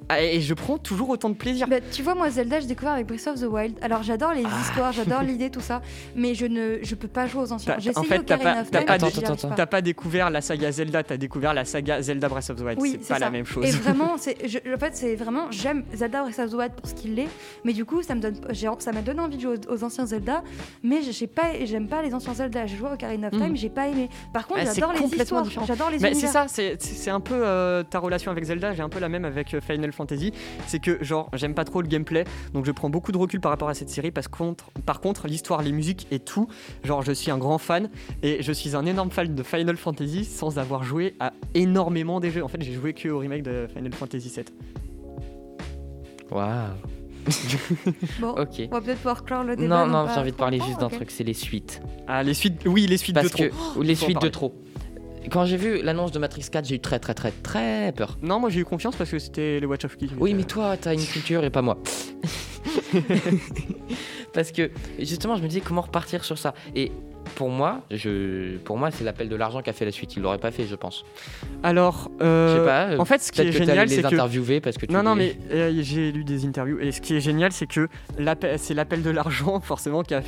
Ah, 0.09 0.21
Et 0.21 0.41
je 0.41 0.53
prends 0.53 0.77
toujours 0.77 1.09
autant 1.09 1.29
de 1.29 1.35
plaisir. 1.35 1.67
Bah, 1.67 1.77
tu 1.91 2.01
vois, 2.01 2.15
moi, 2.15 2.29
Zelda, 2.29 2.59
j'ai 2.59 2.67
découvert 2.67 2.93
avec 2.93 3.07
Breath 3.07 3.27
of 3.27 3.39
the 3.39 3.45
Wild. 3.45 3.75
Alors, 3.81 4.03
j'adore 4.03 4.33
les 4.33 4.43
histoires, 4.43 4.91
j'adore 4.93 5.21
l'idée, 5.23 5.49
tout 5.49 5.61
ça, 5.61 5.81
mais 6.15 6.33
je 6.35 6.45
ne 6.45 6.79
je 6.81 6.95
peux 6.95 7.07
pas 7.07 7.27
jouer 7.27 7.41
aux 7.43 7.51
anciens. 7.51 7.75
J'ai 7.79 7.95
en 7.97 8.03
fait, 8.03 8.19
t'as 8.23 8.35
Ocarina 8.35 8.63
pas- 8.63 8.77
Time, 8.77 8.85
pas 8.85 8.93
Attends, 8.93 9.47
pas. 9.49 9.55
T'as 9.55 9.65
pas 9.65 9.81
découvert 9.81 10.29
la 10.29 10.41
saga 10.41 10.71
Zelda, 10.71 11.03
t'as 11.03 11.17
découvert 11.17 11.53
la 11.53 11.65
saga 11.65 12.01
Zelda 12.01 12.29
Breath 12.29 12.49
of 12.49 12.57
the 12.57 12.61
Wild. 12.61 12.79
Oui, 12.79 12.91
c'est 13.01 13.07
pas 13.09 13.13
ça. 13.15 13.19
la 13.19 13.29
même 13.29 13.45
chose. 13.45 13.65
Et 13.65 13.71
vraiment, 13.71 14.15
je- 14.45 14.73
en 14.73 14.77
fait, 14.77 14.95
c'est 14.95 15.15
vraiment, 15.15 15.51
j'aime 15.51 15.83
Zelda 15.93 16.23
Breath 16.23 16.39
of 16.39 16.51
the 16.51 16.53
Wild 16.55 16.73
pour 16.73 16.87
ce 16.89 16.93
qu'il 16.95 17.17
est, 17.19 17.27
mais 17.63 17.73
du 17.73 17.85
coup, 17.85 18.01
ça 18.01 18.15
me 18.15 18.21
donne, 18.21 18.35
j'ai- 18.51 18.69
ça 18.79 18.91
m'a 18.91 19.01
donné 19.01 19.19
envie 19.19 19.37
de 19.37 19.41
jouer 19.41 19.55
aux, 19.69 19.73
aux 19.73 19.83
anciens 19.83 20.05
Zelda, 20.05 20.43
mais 20.83 21.01
je- 21.01 21.11
j'ai 21.11 21.27
pas, 21.27 21.43
j'aime 21.65 21.87
pas 21.87 22.01
les 22.01 22.13
anciens 22.13 22.33
Zelda. 22.33 22.65
J'ai 22.65 22.77
joué 22.77 22.89
Ocarina 22.91 23.27
of 23.27 23.33
Time, 23.33 23.49
Mhm. 23.49 23.55
j'ai 23.57 23.69
pas 23.69 23.87
aimé. 23.87 24.09
Par 24.33 24.47
contre, 24.47 24.61
Ah, 24.63 24.65
c'est 24.67 24.75
j'adore 24.75 24.93
les 24.93 24.99
complètement 24.99 25.23
histoires, 25.23 25.43
différent. 25.43 25.65
j'adore 25.65 25.89
les 25.89 25.99
Mais 25.99 26.13
c'est 26.13 26.27
ça, 26.27 26.45
c'est 26.47 27.09
un 27.09 27.19
peu 27.19 27.33
euh, 27.35 27.83
ta 27.83 27.99
relation 27.99 28.31
avec 28.31 28.43
Zelda, 28.43 28.73
j'ai 28.73 28.81
un 28.83 28.89
peu 28.89 28.99
la 28.99 29.09
même 29.09 29.25
avec 29.25 29.53
euh, 29.53 29.61
Final 29.61 29.91
Fantasy. 29.97 30.31
C'est 30.67 30.79
que, 30.79 31.03
genre, 31.03 31.29
j'aime 31.33 31.53
pas 31.53 31.65
trop 31.65 31.81
le 31.81 31.87
gameplay, 31.87 32.23
donc 32.53 32.65
je 32.65 32.71
prends 32.71 32.89
beaucoup 32.89 33.11
de 33.11 33.17
recul 33.17 33.41
par 33.41 33.51
rapport 33.51 33.67
à 33.69 33.73
cette 33.73 33.89
série. 33.89 34.11
Parce 34.11 34.27
que, 34.27 34.37
contre, 34.37 34.71
par 34.85 35.01
contre, 35.01 35.27
l'histoire, 35.27 35.61
les 35.61 35.71
musiques 35.71 36.07
et 36.11 36.19
tout, 36.19 36.47
genre, 36.83 37.01
je 37.01 37.11
suis 37.11 37.31
un 37.31 37.37
grand 37.37 37.57
fan 37.57 37.89
et 38.23 38.41
je 38.41 38.51
suis 38.51 38.75
un 38.75 38.85
énorme 38.85 39.11
fan 39.11 39.33
de 39.35 39.43
Final 39.43 39.75
Fantasy 39.77 40.23
sans 40.23 40.59
avoir 40.59 40.83
joué 40.83 41.15
à 41.19 41.33
énormément 41.53 42.19
des 42.19 42.31
jeux. 42.31 42.43
En 42.43 42.47
fait, 42.47 42.61
j'ai 42.61 42.73
joué 42.73 42.93
que 42.93 43.09
au 43.09 43.19
remake 43.19 43.43
de 43.43 43.67
Final 43.75 43.93
Fantasy 43.93 44.29
VII. 44.33 44.45
Waouh. 46.31 46.47
Bon, 48.21 48.29
Ok. 48.29 48.61
on 48.71 48.75
va 48.75 48.81
peut-être 48.81 48.97
pouvoir 48.97 49.23
clore 49.25 49.43
le 49.43 49.55
débat. 49.57 49.85
Non, 49.85 49.91
non, 50.05 50.07
j'ai 50.13 50.19
envie 50.19 50.31
de 50.31 50.37
parler 50.37 50.59
juste 50.65 50.79
d'un 50.79 50.85
ok. 50.87 50.93
truc, 50.95 51.11
c'est 51.11 51.23
les 51.25 51.33
suites. 51.33 51.81
Ah, 52.07 52.23
les 52.23 52.33
suites, 52.33 52.61
oui, 52.65 52.87
les 52.87 52.95
suites 52.97 53.15
de 53.15 53.21
Parce 53.21 53.31
trop. 53.33 53.43
que 53.43 53.79
ou 53.79 53.81
les 53.81 53.95
suites 53.95 54.21
de 54.21 54.29
trop. 54.29 54.53
Quand 55.31 55.45
j'ai 55.45 55.57
vu 55.57 55.81
l'annonce 55.81 56.11
de 56.11 56.19
Matrix 56.19 56.45
4, 56.51 56.65
j'ai 56.65 56.75
eu 56.75 56.79
très 56.79 56.99
très 56.99 57.13
très 57.13 57.31
très 57.31 57.91
peur. 57.95 58.17
Non, 58.21 58.39
moi 58.39 58.49
j'ai 58.49 58.59
eu 58.61 58.65
confiance 58.65 58.95
parce 58.95 59.09
que 59.11 59.19
c'était 59.19 59.59
les 59.59 59.65
Watch 59.65 59.85
of 59.85 59.97
Key. 59.97 60.07
Oui, 60.19 60.33
mais 60.33 60.43
toi, 60.43 60.77
t'as 60.77 60.93
une 60.93 61.05
culture 61.05 61.43
et 61.43 61.49
pas 61.49 61.61
moi. 61.61 61.77
Parce 64.33 64.51
que 64.51 64.69
justement, 64.99 65.35
je 65.35 65.41
me 65.43 65.47
disais 65.47 65.61
comment 65.61 65.81
repartir 65.81 66.23
sur 66.23 66.37
ça? 66.37 66.53
Et 66.75 66.91
pour 67.35 67.49
moi, 67.49 67.81
je, 67.91 68.57
pour 68.57 68.77
moi, 68.77 68.91
c'est 68.91 69.03
l'appel 69.03 69.29
de 69.29 69.35
l'argent 69.35 69.61
qui 69.61 69.69
a 69.69 69.73
fait 69.73 69.85
la 69.85 69.91
suite. 69.91 70.15
Il 70.15 70.21
l'aurait 70.21 70.37
pas 70.37 70.51
fait, 70.51 70.65
je 70.65 70.75
pense. 70.75 71.03
Alors, 71.63 72.09
euh, 72.21 72.65
pas. 72.65 72.85
euh, 72.91 72.97
en 72.99 73.05
fait, 73.05 73.21
ce 73.21 73.31
qui 73.31 73.41
est 73.41 73.45
que 73.45 73.51
génial, 73.51 73.89
c'est 73.89 74.01
que 74.01 74.07
interviewer 74.07 74.61
parce 74.61 74.77
que 74.77 74.85
tu 74.85 74.93
Non, 74.93 75.01
non, 75.03 75.15
les- 75.15 75.35
mais 75.49 75.55
euh, 75.55 75.79
j'ai 75.81 76.11
lu 76.11 76.23
des 76.23 76.45
interviews 76.45 76.79
et 76.79 76.91
ce 76.91 77.01
qui 77.01 77.15
est 77.15 77.19
génial, 77.21 77.51
c'est 77.51 77.67
que 77.67 77.87
c'est 78.57 78.73
l'appel 78.73 79.01
de 79.01 79.09
l'argent, 79.09 79.59
forcément, 79.63 80.03
qui 80.03 80.13
a 80.13 80.21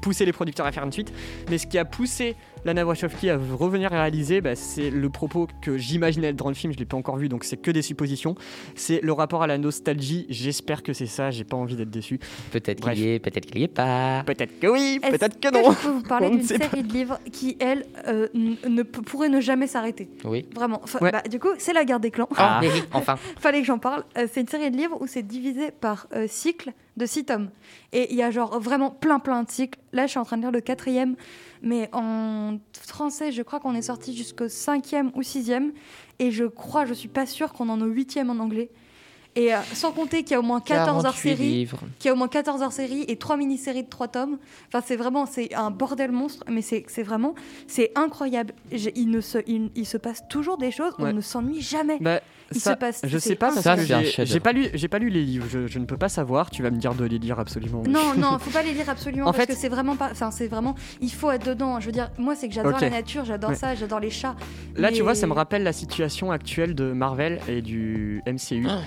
poussé 0.00 0.24
les 0.24 0.32
producteurs 0.32 0.66
à 0.66 0.72
faire 0.72 0.84
une 0.84 0.92
suite. 0.92 1.12
Mais 1.50 1.58
ce 1.58 1.66
qui 1.66 1.78
a 1.78 1.84
poussé 1.84 2.36
Lana 2.68 2.84
Wachowski 2.84 3.30
à 3.30 3.38
revenir 3.38 3.88
réaliser, 3.90 4.42
bah, 4.42 4.54
c'est 4.54 4.90
le 4.90 5.08
propos 5.08 5.48
que 5.62 5.78
j'imaginais 5.78 6.28
être 6.28 6.36
dans 6.36 6.48
le 6.48 6.54
film. 6.54 6.70
Je 6.74 6.78
l'ai 6.78 6.84
pas 6.84 6.98
encore 6.98 7.16
vu, 7.16 7.30
donc 7.30 7.44
c'est 7.44 7.56
que 7.56 7.70
des 7.70 7.80
suppositions. 7.80 8.34
C'est 8.74 9.00
le 9.02 9.12
rapport 9.12 9.42
à 9.42 9.46
la 9.46 9.56
nostalgie. 9.56 10.26
J'espère 10.28 10.82
que 10.82 10.92
c'est 10.92 11.06
ça. 11.06 11.30
J'ai 11.30 11.44
pas 11.44 11.56
envie 11.56 11.76
d'être 11.76 11.88
déçu. 11.88 12.20
peut-être 12.52 12.80
qu'il 12.90 12.98
y 12.98 13.08
est, 13.14 13.18
peut-être 13.20 13.46
qu'il 13.46 13.60
y 13.60 13.64
est 13.64 13.68
pas. 13.68 14.22
Peut-être 14.26 14.60
que 14.60 14.66
oui, 14.66 15.00
peut-être 15.00 15.40
que 15.40 15.48
que 15.48 15.54
non. 15.54 15.72
je 15.72 15.78
peux 15.78 15.88
vous 15.88 16.02
parler 16.02 16.28
ne 16.30 16.36
d'une 16.36 16.42
série 16.42 16.82
de 16.82 16.92
livres 16.92 17.18
qui, 17.32 17.56
elle, 17.58 17.86
euh, 18.06 18.28
ne 18.34 18.82
pourrait 18.82 19.30
ne 19.30 19.40
jamais 19.40 19.66
s'arrêter? 19.66 20.10
Oui. 20.24 20.44
Vraiment. 20.54 20.80
Enfin, 20.84 20.98
Ouais. 21.00 21.10
bah, 21.10 21.22
du 21.22 21.38
coup, 21.38 21.48
c'est 21.56 21.72
La 21.72 21.86
Guerre 21.86 22.00
des 22.00 22.10
Clans. 22.10 22.28
Ah, 22.36 22.60
enfin. 22.92 23.16
Fallait 23.38 23.60
que 23.60 23.66
j'en 23.66 23.78
parle. 23.78 24.04
Euh, 24.18 24.26
c'est 24.30 24.42
une 24.42 24.48
série 24.48 24.70
de 24.70 24.76
livres 24.76 24.98
où 25.00 25.06
c'est 25.06 25.22
divisé 25.26 25.70
par 25.70 26.06
euh, 26.14 26.26
cycle 26.28 26.72
de 26.98 27.06
six 27.06 27.24
tomes. 27.24 27.50
Et 27.92 28.12
il 28.12 28.16
y 28.16 28.22
a 28.22 28.30
genre 28.30 28.60
vraiment 28.60 28.90
plein 28.90 29.18
plein 29.18 29.42
de 29.44 29.50
cycles. 29.50 29.78
Là, 29.92 30.06
je 30.06 30.10
suis 30.10 30.18
en 30.18 30.24
train 30.24 30.36
de 30.36 30.42
lire 30.42 30.52
le 30.52 30.60
quatrième. 30.60 31.16
Mais 31.62 31.88
en 31.92 32.58
français, 32.72 33.32
je 33.32 33.42
crois 33.42 33.60
qu'on 33.60 33.74
est 33.74 33.82
sorti 33.82 34.14
jusqu'au 34.14 34.48
cinquième 34.48 35.10
ou 35.14 35.22
sixième. 35.22 35.72
Et 36.18 36.30
je 36.30 36.44
crois, 36.44 36.84
je 36.84 36.94
suis 36.94 37.08
pas 37.08 37.26
sûre 37.26 37.52
qu'on 37.52 37.68
en 37.68 37.80
a 37.80 37.84
au 37.84 37.88
huitième 37.88 38.30
en 38.30 38.38
anglais. 38.38 38.70
Et 39.38 39.54
euh, 39.54 39.58
sans 39.72 39.92
compter 39.92 40.22
qu'il 40.22 40.32
y 40.32 40.34
a 40.34 40.40
au 40.40 40.42
moins 40.42 40.60
14 40.60 41.04
heures 41.06 41.12
48 41.14 41.28
série. 41.36 41.48
livres. 41.50 41.78
qui 41.98 42.08
a 42.08 42.12
au 42.12 42.16
moins 42.16 42.28
14 42.28 42.60
heures 42.62 42.72
série 42.72 43.04
et 43.08 43.16
3 43.16 43.36
mini-séries 43.36 43.84
de 43.84 43.88
3 43.88 44.08
tomes. 44.08 44.38
Enfin, 44.68 44.82
c'est 44.86 44.96
vraiment, 44.96 45.26
c'est 45.26 45.54
un 45.54 45.70
bordel 45.70 46.10
monstre, 46.12 46.44
mais 46.50 46.60
c'est 46.62 46.84
vraiment, 47.02 47.34
c'est 47.66 47.92
incroyable. 47.94 48.52
Il, 48.72 49.10
ne 49.10 49.20
se, 49.20 49.38
il, 49.46 49.70
il 49.76 49.86
se 49.86 49.96
passe 49.96 50.22
toujours 50.28 50.58
des 50.58 50.70
choses, 50.70 50.92
Ouais. 50.98 51.10
on 51.10 51.12
ne 51.14 51.20
s'ennuie 51.20 51.60
jamais. 51.60 51.98
Bah, 52.00 52.20
Il 52.52 52.60
ça, 52.60 52.72
se 52.72 52.78
passe- 52.78 53.00
je 53.04 53.18
sais 53.18 53.34
pas 53.36 53.46
parce 53.52 53.56
que 53.58 53.62
c'est 53.62 53.92
un 53.92 54.24
j'ai- 54.24 54.40
pas 54.40 54.52
lu, 54.52 54.68
j'ai 54.72 54.88
pas 54.88 54.98
lu 54.98 55.10
les 55.10 55.22
livres. 55.22 55.46
Je, 55.50 55.66
je 55.66 55.78
ne 55.78 55.84
peux 55.84 55.98
pas 55.98 56.08
savoir. 56.08 56.50
Tu 56.50 56.62
vas 56.62 56.70
me 56.70 56.78
dire 56.78 56.94
de 56.94 57.04
les 57.04 57.18
lire 57.18 57.38
absolument. 57.38 57.82
Non, 57.86 58.14
non, 58.16 58.38
faut 58.38 58.50
pas 58.50 58.62
les 58.62 58.72
lire 58.72 58.88
absolument 58.88 59.24
En 59.28 59.32
parce 59.32 59.44
fait- 59.44 59.52
que 59.52 59.58
c'est 59.58 59.68
vraiment 59.68 59.96
pas. 59.96 60.08
Enfin, 60.10 60.30
c'est 60.30 60.48
vraiment. 60.48 60.74
Il 61.02 61.12
faut 61.12 61.30
être 61.30 61.44
dedans. 61.46 61.78
Je 61.78 61.86
veux 61.86 61.92
dire, 61.92 62.10
moi, 62.18 62.34
c'est 62.34 62.48
que 62.48 62.54
j'adore 62.54 62.80
la 62.80 62.90
nature, 62.90 63.24
j'adore 63.26 63.50
Ouais. 63.50 63.56
ça, 63.56 63.74
j'adore 63.74 64.00
les 64.00 64.10
chats. 64.10 64.34
Là, 64.76 64.90
tu 64.90 65.02
vois, 65.02 65.14
ça 65.14 65.26
me 65.26 65.32
rappelle 65.34 65.62
la 65.62 65.72
situation 65.74 66.30
actuelle 66.32 66.74
de 66.74 66.92
Marvel 66.92 67.38
et 67.48 67.60
du 67.62 68.22
MCU. 68.26 68.66
Ah. 68.68 68.78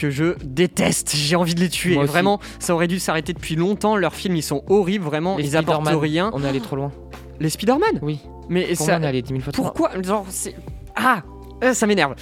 Que 0.00 0.08
je 0.08 0.34
déteste, 0.42 1.14
j'ai 1.14 1.36
envie 1.36 1.54
de 1.54 1.60
les 1.60 1.68
tuer. 1.68 1.92
Moi 1.94 2.04
aussi. 2.04 2.12
Vraiment, 2.12 2.40
ça 2.58 2.74
aurait 2.74 2.88
dû 2.88 2.98
s'arrêter 2.98 3.34
depuis 3.34 3.54
longtemps. 3.54 3.96
Leurs 3.96 4.14
films, 4.14 4.34
ils 4.34 4.42
sont 4.42 4.64
horribles, 4.66 5.04
vraiment. 5.04 5.36
Les 5.36 5.44
ils 5.48 5.56
apportent 5.58 5.86
rien. 5.88 6.30
On 6.32 6.42
est 6.42 6.48
allé 6.48 6.60
trop 6.60 6.74
loin. 6.76 6.90
Les 7.38 7.50
Spider-Man? 7.50 7.98
Oui. 8.00 8.18
Mais 8.48 8.64
Pour 8.74 8.86
ça. 8.86 8.92
moi, 8.92 9.00
on 9.00 9.02
est 9.02 9.06
allé 9.08 9.20
10 9.22 9.28
000 9.28 9.40
fois. 9.42 9.52
Pourquoi 9.52 9.90
Genre, 10.02 10.24
c'est. 10.30 10.54
Ah 10.96 11.22
Euh, 11.62 11.74
Ça 11.74 11.86
m'énerve. 11.86 12.14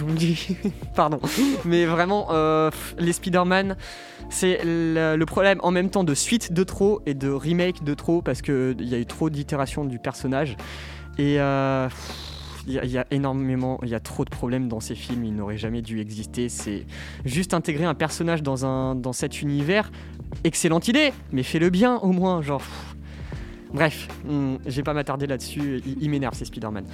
Pardon. 0.94 1.20
Mais 1.66 1.84
vraiment, 1.84 2.28
euh, 2.30 2.70
les 2.98 3.12
Spider-Man, 3.12 3.76
c'est 4.30 4.60
le, 4.64 5.16
le 5.16 5.26
problème 5.26 5.58
en 5.62 5.70
même 5.70 5.90
temps 5.90 6.04
de 6.04 6.14
suite 6.14 6.52
de 6.52 6.64
trop 6.64 7.00
et 7.06 7.12
de 7.14 7.28
remake 7.28 7.84
de 7.84 7.94
trop 7.94 8.22
parce 8.22 8.40
qu'il 8.42 8.76
y 8.80 8.94
a 8.94 8.98
eu 8.98 9.06
trop 9.06 9.28
d'itérations 9.30 9.84
du 9.84 9.98
personnage. 9.98 10.56
Et. 11.18 11.36
euh, 11.40 11.88
il 12.66 12.72
y, 12.74 12.78
a- 12.78 12.84
il 12.84 12.90
y 12.90 12.98
a 12.98 13.06
énormément, 13.10 13.78
il 13.82 13.88
y 13.88 13.94
a 13.94 14.00
trop 14.00 14.24
de 14.24 14.30
problèmes 14.30 14.68
dans 14.68 14.80
ces 14.80 14.94
films, 14.94 15.24
ils 15.24 15.34
n'auraient 15.34 15.56
jamais 15.58 15.82
dû 15.82 16.00
exister. 16.00 16.48
C'est 16.48 16.84
juste 17.24 17.54
intégrer 17.54 17.84
un 17.84 17.94
personnage 17.94 18.42
dans, 18.42 18.64
un, 18.66 18.94
dans 18.94 19.12
cet 19.12 19.40
univers. 19.42 19.90
Excellente 20.44 20.88
idée, 20.88 21.12
mais 21.32 21.42
fais-le 21.42 21.70
bien 21.70 21.96
au 21.98 22.10
moins. 22.12 22.42
Genre, 22.42 22.58
pff. 22.60 22.96
Bref, 23.72 24.08
je 24.28 24.70
vais 24.76 24.82
pas 24.82 24.94
m'attarder 24.94 25.26
là-dessus. 25.26 25.82
Il, 25.86 26.02
il 26.02 26.10
m'énerve 26.10 26.34
ces 26.34 26.44
Spider-Man. 26.46 26.84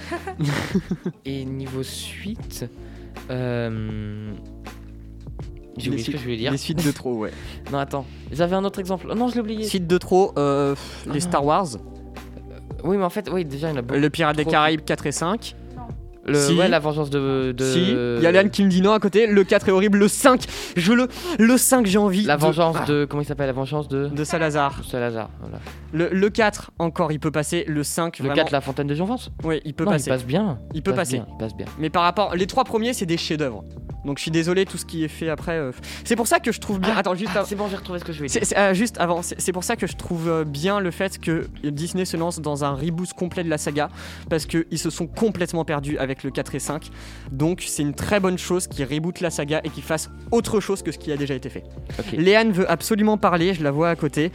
Et 1.25 1.45
niveau 1.45 1.81
suite, 1.83 2.65
euh... 3.29 4.33
j'ai 5.77 5.89
oublié 5.89 6.03
ce 6.03 6.11
que 6.11 6.11
suites- 6.11 6.17
je 6.17 6.23
voulais 6.23 6.37
dire. 6.37 6.51
Les 6.51 6.57
suites 6.57 6.85
de 6.85 6.91
trop, 6.91 7.13
ouais. 7.19 7.31
Non, 7.71 7.77
attends. 7.77 8.05
J'avais 8.31 8.55
un 8.55 8.63
autre 8.65 8.79
exemple. 8.79 9.07
Oh, 9.09 9.15
non, 9.15 9.27
je 9.27 9.35
l'ai 9.35 9.41
oublié. 9.41 9.63
Suite 9.65 9.87
de 9.87 9.97
trop, 9.97 10.33
euh, 10.37 10.71
pff, 10.73 11.05
les 11.11 11.17
Ah. 11.17 11.29
Star 11.29 11.45
Wars, 11.45 11.67
Oui, 12.83 12.97
mais 12.97 13.03
en 13.03 13.09
fait, 13.09 13.29
oui, 13.31 13.45
déjà, 13.45 13.69
il 13.69 13.71
y 13.71 13.73
en 13.75 13.79
a 13.79 13.81
beaucoup. 13.81 13.99
le 13.99 14.09
Pirate 14.09 14.35
des. 14.35 14.45
Caraïbes 14.45 14.81
4 14.83 15.05
et 15.07 15.11
5. 15.11 15.55
Le, 16.25 16.35
Si. 16.35 16.53
Ouais, 16.53 16.67
la 16.69 16.79
vengeance 16.79 17.09
de. 17.09 17.51
de... 17.51 17.63
Si, 17.65 17.79
il 17.91 18.23
y 18.23 18.25
a 18.25 18.31
Léane 18.31 18.49
qui 18.49 18.63
me 18.63 18.69
dit 18.69 18.81
non 18.81 18.93
à 18.93 18.99
côté. 18.99 19.27
Le 19.27 19.43
4 19.43 19.67
est 19.67 19.71
horrible. 19.71 19.97
Le 19.97 20.07
5, 20.07 20.43
je 20.77 20.93
le. 20.93 21.07
Le 21.37 21.57
5, 21.57 21.85
j'ai 21.85 21.97
envie. 21.97 22.23
La 22.23 22.37
de- 22.37 22.41
vengeance 22.41 22.77
Ah, 22.79 22.85
de. 22.85 23.05
Comment 23.05 23.21
il 23.21 23.25
s'appelle 23.25 23.47
La 23.47 23.53
vengeance 23.53 23.87
de. 23.87 24.07
de 24.07 24.23
Salazar. 24.23 24.79
de 24.79 24.85
Salazar. 24.85 25.29
Voilà. 25.41 25.57
Le, 25.91 26.09
le 26.17 26.29
4, 26.29 26.71
encore, 26.79 27.11
il 27.11 27.19
peut 27.19 27.31
passer. 27.31 27.65
Le 27.67 27.83
5, 27.83 28.19
Le 28.19 28.25
vraiment. 28.25 28.35
4, 28.35 28.51
la 28.51 28.61
fontaine 28.61 28.87
de 28.87 28.95
Jouvence 28.95 29.31
Oui, 29.43 29.61
il 29.65 29.73
peut 29.73 29.83
Non, 29.83 29.91
passer. 29.91 30.07
il 30.07 30.13
passe 30.13 30.25
bien. 30.25 30.59
Il 30.73 30.81
peut 30.81 30.91
passe 30.91 31.09
passer. 31.09 31.17
bien, 31.17 31.27
il 31.29 31.37
passe 31.37 31.55
bien. 31.55 31.65
Mais 31.79 31.89
par 31.89 32.03
rapport. 32.03 32.35
Les 32.35 32.47
trois 32.47 32.63
premiers, 32.63 32.93
c'est 32.93 33.05
des 33.05 33.17
chefs-d'œuvre. 33.17 33.63
Donc 34.05 34.17
je 34.17 34.23
suis 34.23 34.31
désolé, 34.31 34.65
tout 34.65 34.77
ce 34.77 34.85
qui 34.85 35.05
est 35.05 35.07
fait 35.09 35.29
après. 35.29 35.53
euh, 35.57 35.71
C'est 36.03 36.17
pour 36.17 36.27
ça 36.27 36.39
que 36.41 36.51
je 36.51 36.59
trouve 36.59 36.77
bien. 36.79 36.93
Attends, 36.97 37.15
juste 37.15 37.31
Ah, 37.35 37.43
c'est 37.45 37.55
bon, 37.55 37.67
j'ai 37.69 37.77
retrouvé 37.77 37.99
ce 37.99 38.03
que 38.03 38.11
je 38.11 38.17
voulais 38.17 38.29
dire. 38.29 38.41
Euh, 38.57 38.73
juste 38.73 38.97
avant, 38.99 39.21
c'est 39.21 39.39
c'est 39.39 39.53
pour 39.53 39.63
ça 39.63 39.77
que 39.77 39.87
je 39.87 39.95
trouve 39.95 40.27
euh, 40.27 40.43
bien 40.43 40.81
le 40.81 40.91
fait 40.91 41.17
que 41.19 41.47
Disney 41.63 42.03
se 42.03 42.17
lance 42.17 42.39
dans 42.41 42.65
un 42.65 42.71
reboot 42.73 43.13
complet 43.13 43.45
de 43.45 43.49
la 43.49 43.57
saga, 43.57 43.87
parce 44.29 44.45
qu'ils 44.45 44.77
se 44.77 44.89
sont 44.89 45.07
complètement 45.07 45.63
perdus 45.63 45.97
avec 45.99 46.12
le 46.21 46.29
4 46.29 46.53
et 46.53 46.59
5. 46.59 46.89
Donc 47.31 47.63
c'est 47.65 47.81
une 47.81 47.95
très 47.95 48.19
bonne 48.19 48.37
chose 48.37 48.67
qu'ils 48.67 48.85
rebootent 48.85 49.21
la 49.21 49.31
saga 49.31 49.61
et 49.63 49.69
qu'ils 49.69 49.81
fassent 49.81 50.11
autre 50.29 50.59
chose 50.59 50.83
que 50.83 50.91
ce 50.91 50.99
qui 50.99 51.11
a 51.11 51.17
déjà 51.17 51.33
été 51.33 51.49
fait. 51.49 51.63
Ok. 51.97 52.11
Léane 52.11 52.51
veut 52.51 52.69
absolument 52.69 53.17
parler, 53.17 53.55
je 53.55 53.63
la 53.63 53.71
vois 53.71 53.89
à 53.89 53.95
côté. 53.95 54.31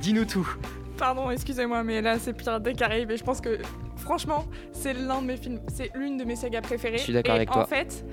Dis-nous 0.00 0.26
tout. 0.26 0.48
Pardon, 0.96 1.30
excusez-moi, 1.30 1.82
mais 1.82 2.00
là 2.02 2.18
c'est 2.18 2.32
Pirates 2.34 2.62
des 2.62 2.74
Caraïbes 2.74 3.10
et 3.10 3.16
je 3.16 3.24
pense 3.24 3.40
que 3.40 3.58
franchement 3.96 4.44
c'est 4.72 4.92
l'un 4.92 5.22
de 5.22 5.26
mes 5.26 5.36
films, 5.36 5.58
c'est 5.74 5.90
l'une 5.94 6.16
de 6.18 6.24
mes 6.24 6.36
sagas 6.36 6.60
préférées. 6.60 6.98
Je 6.98 7.02
suis 7.04 7.12
d'accord 7.12 7.34
avec 7.34 7.50
En 7.50 7.54
toi. 7.54 7.64
fait, 7.64 8.04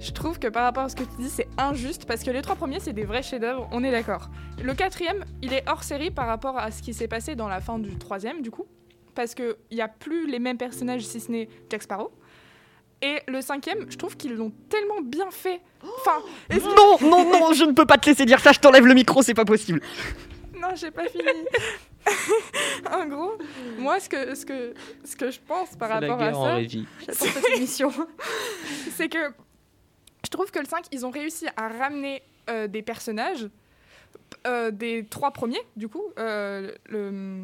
je 0.00 0.10
trouve 0.10 0.38
que 0.40 0.48
par 0.48 0.64
rapport 0.64 0.82
à 0.84 0.88
ce 0.88 0.96
que 0.96 1.04
tu 1.04 1.16
dis, 1.20 1.28
c'est 1.30 1.46
injuste 1.58 2.06
parce 2.06 2.24
que 2.24 2.30
les 2.32 2.42
trois 2.42 2.56
premiers 2.56 2.80
c'est 2.80 2.92
des 2.92 3.04
vrais 3.04 3.22
chefs-d'œuvre, 3.22 3.68
on 3.72 3.84
est 3.84 3.92
d'accord. 3.92 4.30
Le 4.62 4.74
quatrième, 4.74 5.24
il 5.42 5.52
est 5.52 5.62
hors 5.68 5.84
série 5.84 6.10
par 6.10 6.26
rapport 6.26 6.58
à 6.58 6.72
ce 6.72 6.82
qui 6.82 6.92
s'est 6.92 7.08
passé 7.08 7.36
dans 7.36 7.48
la 7.48 7.60
fin 7.60 7.78
du 7.78 7.96
troisième 7.98 8.42
du 8.42 8.50
coup, 8.50 8.66
parce 9.14 9.34
que 9.36 9.56
il 9.70 9.78
y 9.78 9.80
a 9.80 9.86
plus 9.88 10.28
les 10.28 10.40
mêmes 10.40 10.58
personnages 10.58 11.02
si 11.02 11.20
ce 11.20 11.30
n'est 11.30 11.48
Jack 11.70 11.82
Sparrow. 11.84 12.10
Et 13.06 13.20
le 13.28 13.40
cinquième, 13.42 13.84
je 13.90 13.96
trouve 13.98 14.16
qu'ils 14.16 14.34
l'ont 14.34 14.52
tellement 14.70 15.00
bien 15.02 15.30
fait. 15.30 15.60
Enfin, 15.82 16.22
que- 16.48 16.56
Non, 16.56 16.98
non, 17.10 17.30
non, 17.38 17.52
je 17.52 17.64
ne 17.64 17.72
peux 17.72 17.84
pas 17.84 17.98
te 17.98 18.08
laisser 18.08 18.24
dire 18.24 18.40
ça, 18.40 18.52
je 18.52 18.60
t'enlève 18.60 18.86
le 18.86 18.94
micro, 18.94 19.20
c'est 19.20 19.34
pas 19.34 19.44
possible. 19.44 19.80
Non, 20.58 20.68
j'ai 20.74 20.90
pas 20.90 21.06
fini. 21.08 21.24
en 22.90 23.06
gros, 23.06 23.32
moi, 23.78 24.00
ce 24.00 24.08
que, 24.08 24.34
ce 24.34 24.46
que, 24.46 24.72
ce 25.04 25.16
que 25.16 25.30
je 25.30 25.38
pense 25.46 25.76
par 25.76 25.88
la 25.88 25.94
rapport 26.00 26.22
à 26.22 26.32
ça, 26.32 26.54
régie. 26.54 26.86
J'attends 27.00 27.26
cette 27.26 27.48
émission. 27.56 27.92
c'est 28.96 29.08
que 29.10 29.18
je 30.24 30.30
trouve 30.30 30.50
que 30.50 30.58
le 30.60 30.64
5, 30.66 30.86
ils 30.92 31.04
ont 31.04 31.10
réussi 31.10 31.46
à 31.56 31.68
ramener 31.68 32.22
euh, 32.48 32.66
des 32.68 32.80
personnages 32.82 33.48
euh, 34.46 34.70
des 34.70 35.04
trois 35.04 35.30
premiers, 35.32 35.60
du 35.76 35.88
coup. 35.88 36.04
euh, 36.18 36.72
le, 36.86 37.42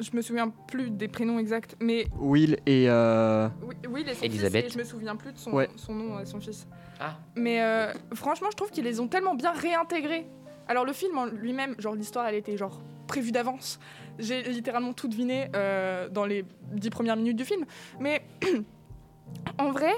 je 0.00 0.10
me 0.14 0.22
souviens 0.22 0.48
plus 0.68 0.90
des 0.90 1.08
prénoms 1.08 1.38
exacts, 1.38 1.76
mais 1.80 2.06
Will 2.18 2.58
et. 2.66 2.88
euh, 2.88 3.48
oui, 3.62 3.74
oui 3.90 4.04
les 4.04 4.14
son 4.14 4.24
Elisabeth. 4.24 4.64
fils, 4.66 4.72
et 4.72 4.74
je 4.74 4.78
me 4.78 4.84
souviens 4.84 5.16
plus 5.16 5.32
de 5.32 5.38
son, 5.38 5.52
Ouais. 5.52 5.68
son 5.76 5.94
nom 5.94 6.16
à 6.16 6.24
son 6.24 6.40
fils. 6.40 6.66
Ah. 7.00 7.16
Mais 7.36 7.62
euh, 7.62 7.92
franchement, 8.14 8.48
je 8.50 8.56
trouve 8.56 8.70
qu'ils 8.70 8.84
les 8.84 9.00
ont 9.00 9.08
tellement 9.08 9.34
bien 9.34 9.52
réintégrés. 9.52 10.26
Alors 10.68 10.84
le 10.84 10.92
film 10.92 11.16
en 11.18 11.26
lui-même, 11.26 11.74
genre 11.78 11.94
l'histoire, 11.94 12.26
elle 12.26 12.34
était 12.34 12.56
genre 12.56 12.80
prévue 13.06 13.32
d'avance. 13.32 13.78
J'ai 14.18 14.42
littéralement 14.42 14.92
tout 14.92 15.08
deviné 15.08 15.48
euh, 15.56 16.08
dans 16.08 16.24
les 16.26 16.44
dix 16.72 16.90
premières 16.90 17.16
minutes 17.16 17.36
du 17.36 17.44
film. 17.44 17.64
Mais 18.00 18.22
en 19.58 19.70
vrai, 19.72 19.92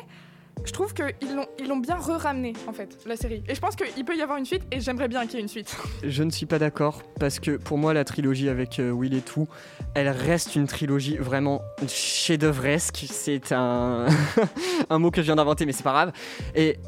je 0.65 0.73
trouve 0.73 0.95
qu'ils 0.95 1.35
l'ont 1.35 1.47
ils 1.59 1.69
l'ont 1.69 1.79
bien 1.79 1.97
re-ramené 1.97 2.53
en 2.67 2.73
fait 2.73 2.99
la 3.07 3.17
série. 3.17 3.43
Et 3.49 3.55
je 3.55 3.61
pense 3.61 3.77
qu'il 3.77 4.05
peut 4.05 4.17
y 4.17 4.23
avoir 4.23 4.39
une 4.39 4.45
suite 4.45 4.63
et 4.71 4.81
j'aimerais 4.81 5.09
bien 5.09 5.23
qu'il 5.27 5.35
y 5.35 5.37
ait 5.39 5.43
une 5.43 5.49
suite. 5.49 5.77
Je 6.03 6.23
ne 6.23 6.31
suis 6.31 6.47
pas 6.47 6.59
d'accord 6.59 7.03
parce 7.19 7.41
que 7.41 7.57
pour 7.57 7.79
moi 7.79 7.95
la 7.95 8.05
trilogie 8.05 8.49
avec 8.49 8.79
euh, 8.79 8.91
Will 8.91 9.15
et 9.15 9.21
tout, 9.21 9.49
elle 9.95 10.09
reste 10.09 10.57
une 10.57 10.67
trilogie 10.67 11.17
vraiment 11.17 11.63
chef-d'œuvresque. 11.87 13.05
C'est 13.11 13.53
un 13.53 14.07
un 14.91 14.99
mot 14.99 15.11
que 15.11 15.21
je 15.21 15.27
viens 15.27 15.37
d'inventer 15.37 15.67
mais 15.67 15.73
c'est 15.73 15.83
pas 15.83 15.93
grave. 15.93 16.13
Et 16.55 16.79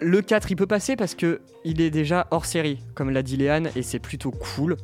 le 0.00 0.22
4 0.22 0.50
il 0.50 0.56
peut 0.56 0.66
passer 0.66 0.96
parce 0.96 1.14
que 1.14 1.40
il 1.64 1.80
est 1.80 1.90
déjà 1.90 2.26
hors 2.30 2.44
série 2.46 2.78
comme 2.94 3.10
l'a 3.10 3.22
dit 3.22 3.36
Léane 3.36 3.70
et 3.76 3.82
c'est 3.82 3.98
plutôt 3.98 4.30
cool 4.30 4.76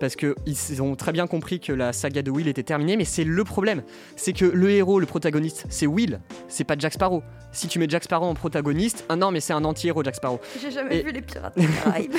parce 0.00 0.14
que 0.16 0.34
ils 0.46 0.82
ont 0.82 0.94
très 0.96 1.12
bien 1.12 1.26
compris 1.26 1.58
que 1.60 1.72
la 1.72 1.92
saga 1.92 2.22
de 2.22 2.30
Will 2.30 2.48
était 2.48 2.62
terminée 2.62 2.96
mais 2.96 3.04
c'est 3.04 3.24
le 3.24 3.44
problème, 3.44 3.82
c'est 4.16 4.32
que 4.32 4.44
le 4.44 4.70
héros, 4.70 5.00
le 5.00 5.06
protagoniste, 5.06 5.66
c'est 5.68 5.86
Will, 5.86 6.20
c'est 6.48 6.64
pas 6.64 6.76
Jack 6.78 6.92
Sparrow. 6.94 7.22
Si 7.52 7.66
tu 7.68 7.78
mets 7.78 7.88
Jack 7.88 8.04
Sparrow 8.04 8.26
en 8.26 8.34
protagoniste, 8.34 9.04
ah 9.08 9.16
non 9.16 9.30
mais 9.30 9.40
c'est 9.40 9.52
un 9.52 9.64
anti-héros 9.64 10.04
Jack 10.04 10.16
Sparrow. 10.16 10.40
J'ai 10.62 10.70
jamais 10.70 10.98
Et- 10.98 11.02
vu 11.02 11.12
les 11.12 11.22
pirates 11.22 11.56
des 11.58 11.66
Caraïbes. 11.84 12.12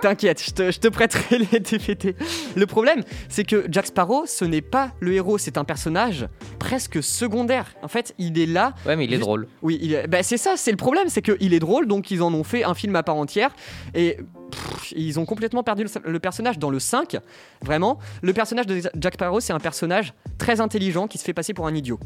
T'inquiète, 0.00 0.42
je 0.42 0.50
te, 0.52 0.70
je 0.70 0.78
te 0.78 0.88
prêterai 0.88 1.38
les 1.52 1.60
DVD. 1.60 2.16
Le 2.56 2.66
problème, 2.66 3.02
c'est 3.28 3.44
que 3.44 3.66
Jack 3.70 3.86
Sparrow, 3.86 4.24
ce 4.26 4.44
n'est 4.46 4.62
pas 4.62 4.92
le 5.00 5.12
héros, 5.12 5.36
c'est 5.36 5.58
un 5.58 5.64
personnage 5.64 6.26
presque 6.58 7.02
secondaire. 7.02 7.74
En 7.82 7.88
fait, 7.88 8.14
il 8.18 8.38
est 8.38 8.46
là. 8.46 8.74
Ouais, 8.86 8.96
mais 8.96 9.04
il 9.04 9.10
est 9.12 9.16
Juste- 9.16 9.26
drôle. 9.26 9.46
Oui, 9.62 9.78
il 9.82 9.92
est- 9.92 10.06
bah, 10.06 10.22
c'est 10.22 10.38
ça, 10.38 10.54
c'est 10.56 10.70
le 10.70 10.78
problème, 10.78 11.08
c'est 11.08 11.20
qu'il 11.22 11.52
est 11.52 11.58
drôle, 11.58 11.86
donc 11.86 12.10
ils 12.10 12.22
en 12.22 12.32
ont 12.32 12.44
fait 12.44 12.64
un 12.64 12.74
film 12.74 12.96
à 12.96 13.02
part 13.02 13.16
entière. 13.16 13.50
Et 13.94 14.16
pff, 14.50 14.92
ils 14.96 15.20
ont 15.20 15.26
complètement 15.26 15.62
perdu 15.62 15.84
le, 15.84 16.10
le 16.10 16.18
personnage 16.18 16.58
dans 16.58 16.70
le 16.70 16.78
5. 16.78 17.18
Vraiment, 17.62 17.98
le 18.22 18.32
personnage 18.32 18.66
de 18.66 18.80
Jack 18.98 19.14
Sparrow, 19.14 19.40
c'est 19.40 19.52
un 19.52 19.60
personnage 19.60 20.14
très 20.38 20.60
intelligent 20.62 21.08
qui 21.08 21.18
se 21.18 21.24
fait 21.24 21.34
passer 21.34 21.52
pour 21.52 21.66
un 21.66 21.74
idiot. 21.74 22.00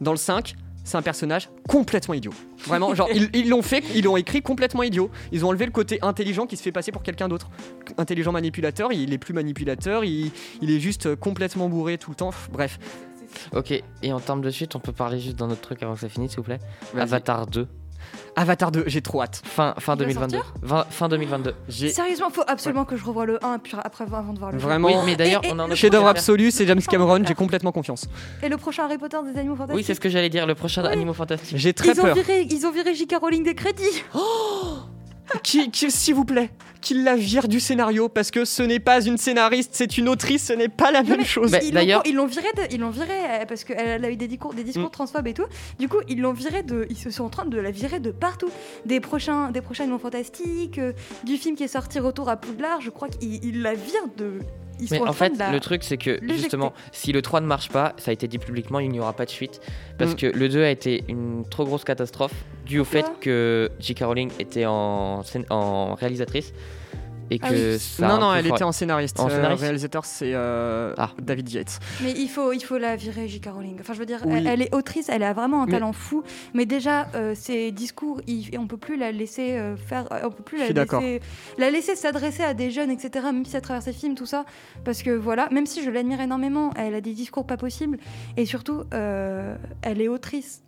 Dans 0.00 0.12
le 0.12 0.16
5, 0.16 0.54
c'est 0.84 0.96
un 0.96 1.02
personnage 1.02 1.48
complètement 1.68 2.14
idiot. 2.14 2.32
Vraiment, 2.66 2.94
genre, 2.94 3.08
ils 3.10 3.48
l'ont 3.48 3.62
fait, 3.62 3.82
ils 3.94 4.04
l'ont 4.04 4.16
écrit 4.16 4.42
complètement 4.42 4.82
idiot. 4.82 5.10
Ils 5.32 5.44
ont 5.44 5.48
enlevé 5.48 5.64
le 5.66 5.72
côté 5.72 5.98
intelligent 6.02 6.46
qui 6.46 6.56
se 6.56 6.62
fait 6.62 6.72
passer 6.72 6.92
pour 6.92 7.02
quelqu'un 7.02 7.28
d'autre. 7.28 7.50
Intelligent 7.98 8.32
manipulateur, 8.32 8.92
il 8.92 9.12
est 9.12 9.18
plus 9.18 9.34
manipulateur, 9.34 10.04
il, 10.04 10.30
il 10.60 10.70
est 10.70 10.80
juste 10.80 11.16
complètement 11.16 11.68
bourré 11.68 11.98
tout 11.98 12.10
le 12.10 12.16
temps. 12.16 12.30
Bref. 12.52 12.78
Ok, 13.52 13.72
et 14.02 14.12
en 14.12 14.20
termes 14.20 14.42
de 14.42 14.50
suite, 14.50 14.76
on 14.76 14.80
peut 14.80 14.92
parler 14.92 15.18
juste 15.18 15.36
d'un 15.36 15.50
autre 15.50 15.60
truc 15.60 15.82
avant 15.82 15.94
que 15.94 16.00
ça 16.00 16.08
finisse, 16.08 16.32
s'il 16.32 16.38
vous 16.38 16.44
plaît. 16.44 16.60
Avatar 16.96 17.46
2, 17.46 17.66
Avatar 18.36 18.70
2, 18.72 18.84
j'ai 18.86 19.00
trop 19.02 19.22
hâte. 19.22 19.40
fin, 19.44 19.74
fin 19.78 19.92
Il 19.94 19.98
va 19.98 20.04
2022. 20.26 20.38
Vingt- 20.62 20.86
fin 20.90 21.08
2022. 21.08 21.54
J'ai 21.68 21.88
Sérieusement, 21.90 22.30
faut 22.30 22.42
absolument 22.46 22.84
que 22.84 22.96
je 22.96 23.04
revoie 23.04 23.26
le 23.26 23.44
1 23.44 23.58
puis 23.58 23.74
après 23.82 24.04
avant 24.04 24.32
de 24.32 24.38
voir 24.38 24.50
le 24.52 24.58
2. 24.58 24.62
vraiment. 24.64 24.88
Oui, 24.88 24.94
mais 25.06 25.16
d'ailleurs, 25.16 25.44
Et- 25.44 25.48
et 25.48 25.52
on 25.52 25.58
a 25.58 25.62
un 25.62 25.66
le 25.66 25.72
autre 25.72 25.80
Chef-d'œuvre 25.80 26.08
absolu, 26.08 26.50
c'est 26.50 26.66
James 26.66 26.80
Cameron, 26.82 27.22
j'ai 27.26 27.34
complètement 27.34 27.72
confiance. 27.72 28.06
Et 28.42 28.48
le 28.48 28.56
prochain 28.56 28.84
Harry 28.84 28.98
Potter 28.98 29.18
des 29.32 29.38
animaux 29.38 29.54
fantastiques 29.56 29.76
Oui, 29.76 29.84
c'est 29.84 29.94
ce 29.94 30.00
que 30.00 30.08
j'allais 30.08 30.30
dire, 30.30 30.46
le 30.46 30.54
prochain 30.54 30.82
Oui. 30.82 30.88
Animaux 30.92 31.14
Fantastiques. 31.14 31.56
J'ai 31.58 31.72
très 31.72 31.92
ils 31.92 32.00
ont, 32.00 32.02
peur. 32.02 32.14
viré, 32.14 32.46
ils 32.50 32.66
ont 32.66 32.72
viré 32.72 32.94
J.K. 32.94 33.16
Rowling 33.20 33.44
des 33.44 33.54
crédits. 33.54 34.02
Qui, 35.42 35.70
qui- 35.70 35.90
s'il 35.90 36.14
vous 36.14 36.24
plaît, 36.24 36.50
qu'il 36.84 37.02
la 37.02 37.16
vire 37.16 37.48
du 37.48 37.58
scénario 37.58 38.08
parce 38.08 38.30
que 38.30 38.44
ce 38.44 38.62
n'est 38.62 38.78
pas 38.78 39.00
une 39.04 39.16
scénariste, 39.18 39.70
c'est 39.72 39.98
une 39.98 40.08
autrice, 40.08 40.44
ce 40.46 40.52
n'est 40.52 40.68
pas 40.68 40.92
la 40.92 41.02
même 41.02 41.24
chose. 41.24 41.50
Bah, 41.50 41.58
ils 41.62 41.68
l'ont- 41.70 41.74
d'ailleurs- 41.74 42.02
ils 42.06 42.14
l'ont 42.14 42.26
viré, 42.26 42.46
de- 42.56 42.72
ils 42.74 42.78
l'ont 42.80 42.90
viré 42.90 43.08
euh, 43.10 43.44
parce 43.48 43.64
qu'elle 43.64 44.04
a 44.04 44.10
eu 44.10 44.16
des 44.16 44.28
discours, 44.28 44.54
des 44.54 44.62
discours 44.62 44.86
Mm. 44.86 44.90
transphobes 44.90 45.26
et 45.26 45.34
tout. 45.34 45.46
Du 45.80 45.88
coup, 45.88 45.98
ils 46.08 46.20
l'ont 46.20 46.32
viré 46.32 46.62
de, 46.62 46.86
ils 46.90 46.96
se 46.96 47.10
sont 47.10 47.24
en 47.24 47.30
train 47.30 47.46
de 47.46 47.58
la 47.58 47.72
virer 47.72 47.98
de 47.98 48.12
partout. 48.12 48.50
Des 48.86 49.00
prochains, 49.00 49.50
des 49.50 49.62
prochains 49.62 49.88
fantastiques, 49.98 50.78
euh, 50.78 50.92
du 51.24 51.36
film 51.38 51.56
qui 51.56 51.64
est 51.64 51.68
sorti 51.68 51.98
Retour 51.98 52.28
à 52.28 52.36
Poudlard. 52.36 52.80
Je 52.82 52.90
crois 52.90 53.08
qu'ils 53.08 53.44
ils 53.44 53.62
la 53.62 53.74
virent 53.74 54.08
de. 54.16 54.38
Ils 54.84 54.98
Mais 55.00 55.00
en, 55.00 55.12
fait, 55.12 55.36
la- 55.38 55.50
le 55.52 55.60
truc, 55.60 55.82
c'est 55.84 55.96
que 55.96 56.10
l'éjecter. 56.10 56.34
justement, 56.36 56.72
si 56.92 57.12
le 57.12 57.22
3 57.22 57.40
ne 57.40 57.46
marche 57.46 57.68
pas, 57.70 57.94
ça 57.98 58.10
a 58.10 58.14
été 58.14 58.28
dit 58.28 58.38
publiquement, 58.38 58.78
il 58.80 58.90
n'y 58.90 59.00
aura 59.00 59.12
pas 59.12 59.24
de 59.24 59.30
suite. 59.30 59.60
Parce 59.98 60.12
Mm. 60.12 60.16
que 60.16 60.26
le 60.26 60.48
2 60.48 60.62
a 60.64 60.70
été 60.70 61.04
une 61.08 61.44
trop 61.48 61.64
grosse 61.64 61.84
catastrophe, 61.84 62.34
due 62.66 62.80
au 62.80 62.84
fait 62.84 63.06
que 63.20 63.70
J.K. 63.80 64.00
Rowling 64.04 64.30
était 64.38 64.66
en, 64.66 65.22
en 65.50 65.94
réalisatrice. 65.94 66.52
Et 67.30 67.38
que 67.38 67.46
Ah 67.46 67.50
oui. 67.52 67.78
ça. 67.78 68.06
a 68.06 68.08
non, 68.08 68.20
non, 68.20 68.34
elle 68.34 68.46
était 68.46 68.62
en 68.62 68.72
scénariste. 68.72 69.18
En 69.18 69.28
Euh, 69.30 69.54
réalisateur, 69.54 70.04
c'est 70.04 70.32
euh, 70.34 70.92
Ah. 70.98 71.10
David 71.20 71.50
Yates. 71.50 71.78
Mais 72.02 72.12
il 72.12 72.28
faut, 72.28 72.52
il 72.52 72.60
faut 72.60 72.76
la 72.78 72.96
virer, 72.96 73.28
J.K. 73.28 73.48
Rowling. 73.52 73.76
Enfin, 73.80 73.94
je 73.94 73.98
veux 73.98 74.06
dire, 74.06 74.20
Oui. 74.26 74.34
elle, 74.36 74.46
elle 74.46 74.62
est 74.62 74.74
autrice, 74.74 75.08
elle 75.08 75.22
a 75.22 75.32
vraiment 75.32 75.62
un 75.62 75.66
Mais- 75.66 75.72
talent 75.72 75.92
fou. 75.92 76.22
Mais 76.52 76.66
déjà, 76.66 77.06
euh, 77.14 77.34
ses 77.34 77.72
discours, 77.72 78.20
il- 78.26 78.56
on 78.58 78.66
peut 78.66 78.76
plus 78.76 78.96
la 78.96 79.10
laisser 79.12 79.52
euh, 79.52 79.76
faire, 79.76 80.06
on 80.24 80.30
peut 80.30 80.42
plus 80.42 80.58
la 80.58 80.68
laisser, 80.68 81.20
la 81.58 81.70
laisser 81.70 81.96
s'adresser 81.96 82.42
à 82.42 82.52
des 82.54 82.70
jeunes, 82.70 82.90
etc. 82.90 83.24
Même 83.32 83.44
si 83.46 83.56
à 83.56 83.60
travers 83.60 83.82
ses 83.82 83.92
films, 83.92 84.14
tout 84.14 84.26
ça, 84.26 84.44
parce 84.84 85.02
que 85.02 85.10
voilà, 85.10 85.48
même 85.50 85.66
si 85.66 85.82
je 85.82 85.90
l'admire 85.90 86.20
énormément, 86.20 86.72
elle 86.76 86.94
a 86.94 87.00
des 87.00 87.14
discours 87.14 87.46
pas 87.46 87.56
possibles. 87.56 87.98
Et 88.36 88.44
surtout, 88.46 88.82
euh, 88.92 89.56
elle 89.82 90.00
est 90.02 90.08
autrice. 90.08 90.62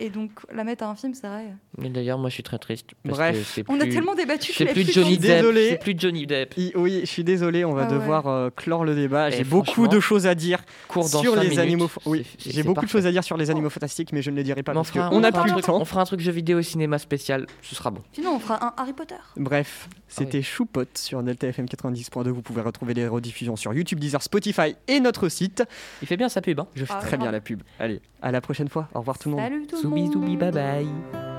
Et 0.00 0.10
donc, 0.10 0.32
la 0.52 0.64
mettre 0.64 0.82
à 0.82 0.88
un 0.88 0.96
film, 0.96 1.14
c'est 1.14 1.28
vrai. 1.28 1.44
Mais 1.78 1.88
d'ailleurs, 1.88 2.18
moi, 2.18 2.28
je 2.28 2.34
suis 2.34 2.42
très 2.42 2.58
triste. 2.58 2.90
Parce 3.04 3.16
Bref. 3.16 3.54
que 3.56 3.60
On 3.68 3.78
a 3.80 3.86
tellement 3.86 4.16
débattu 4.16 4.50
que 4.50 4.58
C'est 4.58 4.64
plus 4.66 4.82
plus 4.84 4.92
Johnny 4.92 5.18
Depp. 5.18 5.36
Désolé. 5.36 5.68
C'est 5.70 5.78
plus 5.78 5.94
Johnny 5.96 6.26
Depp. 6.26 6.54
I- 6.56 6.72
Oui, 6.74 7.00
je 7.02 7.06
suis 7.06 7.22
désolé, 7.22 7.64
on 7.64 7.74
va 7.74 7.82
Ah 7.82 7.92
ouais. 7.92 7.98
devoir 8.00 8.26
euh, 8.26 8.50
clore 8.50 8.84
le 8.84 8.96
débat. 8.96 9.28
Et 9.28 9.36
J'ai 9.36 9.44
beaucoup 9.44 9.86
de 9.86 10.00
choses 10.00 10.26
à 10.26 10.34
dire 10.34 10.58
dans 10.92 11.02
sur 11.04 11.36
les 11.36 11.42
minutes. 11.42 11.58
animaux. 11.58 11.88
Oui, 12.06 12.26
j'ai 12.44 12.64
beaucoup 12.64 12.84
de 12.84 12.90
choses 12.90 13.06
à 13.06 13.12
dire 13.12 13.22
sur 13.22 13.36
les 13.36 13.50
animaux 13.52 13.70
fantastiques, 13.70 14.12
mais 14.12 14.20
je 14.20 14.30
ne 14.32 14.36
les 14.36 14.42
dirai 14.42 14.64
pas 14.64 14.72
on 14.72 14.74
parce 14.76 14.90
qu'on 14.90 15.20
n'a 15.20 15.30
plus 15.30 15.52
le 15.54 15.62
temps. 15.62 15.80
On 15.80 15.84
fera 15.84 16.00
un 16.00 16.06
truc 16.06 16.18
jeu 16.18 16.32
vidéo 16.32 16.58
au 16.58 16.62
cinéma 16.62 16.98
spécial, 16.98 17.46
ce 17.62 17.76
sera 17.76 17.90
bon. 17.92 18.02
Sinon, 18.14 18.34
on 18.34 18.38
fera 18.40 18.64
un 18.66 18.74
Harry 18.76 18.94
Potter. 18.94 19.14
Bref, 19.36 19.88
c'était 20.14 20.42
Choupot 20.42 20.84
sur 20.94 21.22
Delta 21.22 21.46
FM 21.48 21.66
90.2. 21.66 22.28
Vous 22.30 22.42
pouvez 22.42 22.60
retrouver 22.60 22.94
les 22.94 23.06
rediffusions 23.08 23.56
sur 23.56 23.72
YouTube, 23.74 23.98
Deezer, 24.00 24.22
Spotify 24.22 24.76
et 24.88 25.00
notre 25.00 25.28
site. 25.28 25.62
Il 26.02 26.08
fait 26.08 26.16
bien 26.16 26.28
sa 26.28 26.40
pub, 26.40 26.60
hein. 26.60 26.66
Je 26.74 26.84
fais 26.84 26.94
Ah, 26.96 27.00
très 27.00 27.16
bien 27.16 27.30
la 27.30 27.40
pub. 27.40 27.62
Allez, 27.78 28.00
à 28.22 28.30
la 28.30 28.40
prochaine 28.40 28.68
fois. 28.68 28.88
Au 28.94 29.00
revoir 29.00 29.18
tout 29.18 29.28
le 29.28 29.36
monde. 29.36 29.44
Salut 29.44 29.66
tout 29.66 29.82
le 29.82 29.88
monde. 29.88 30.12
soubi, 30.12 30.36
bye 30.36 30.52
bye. 30.52 31.33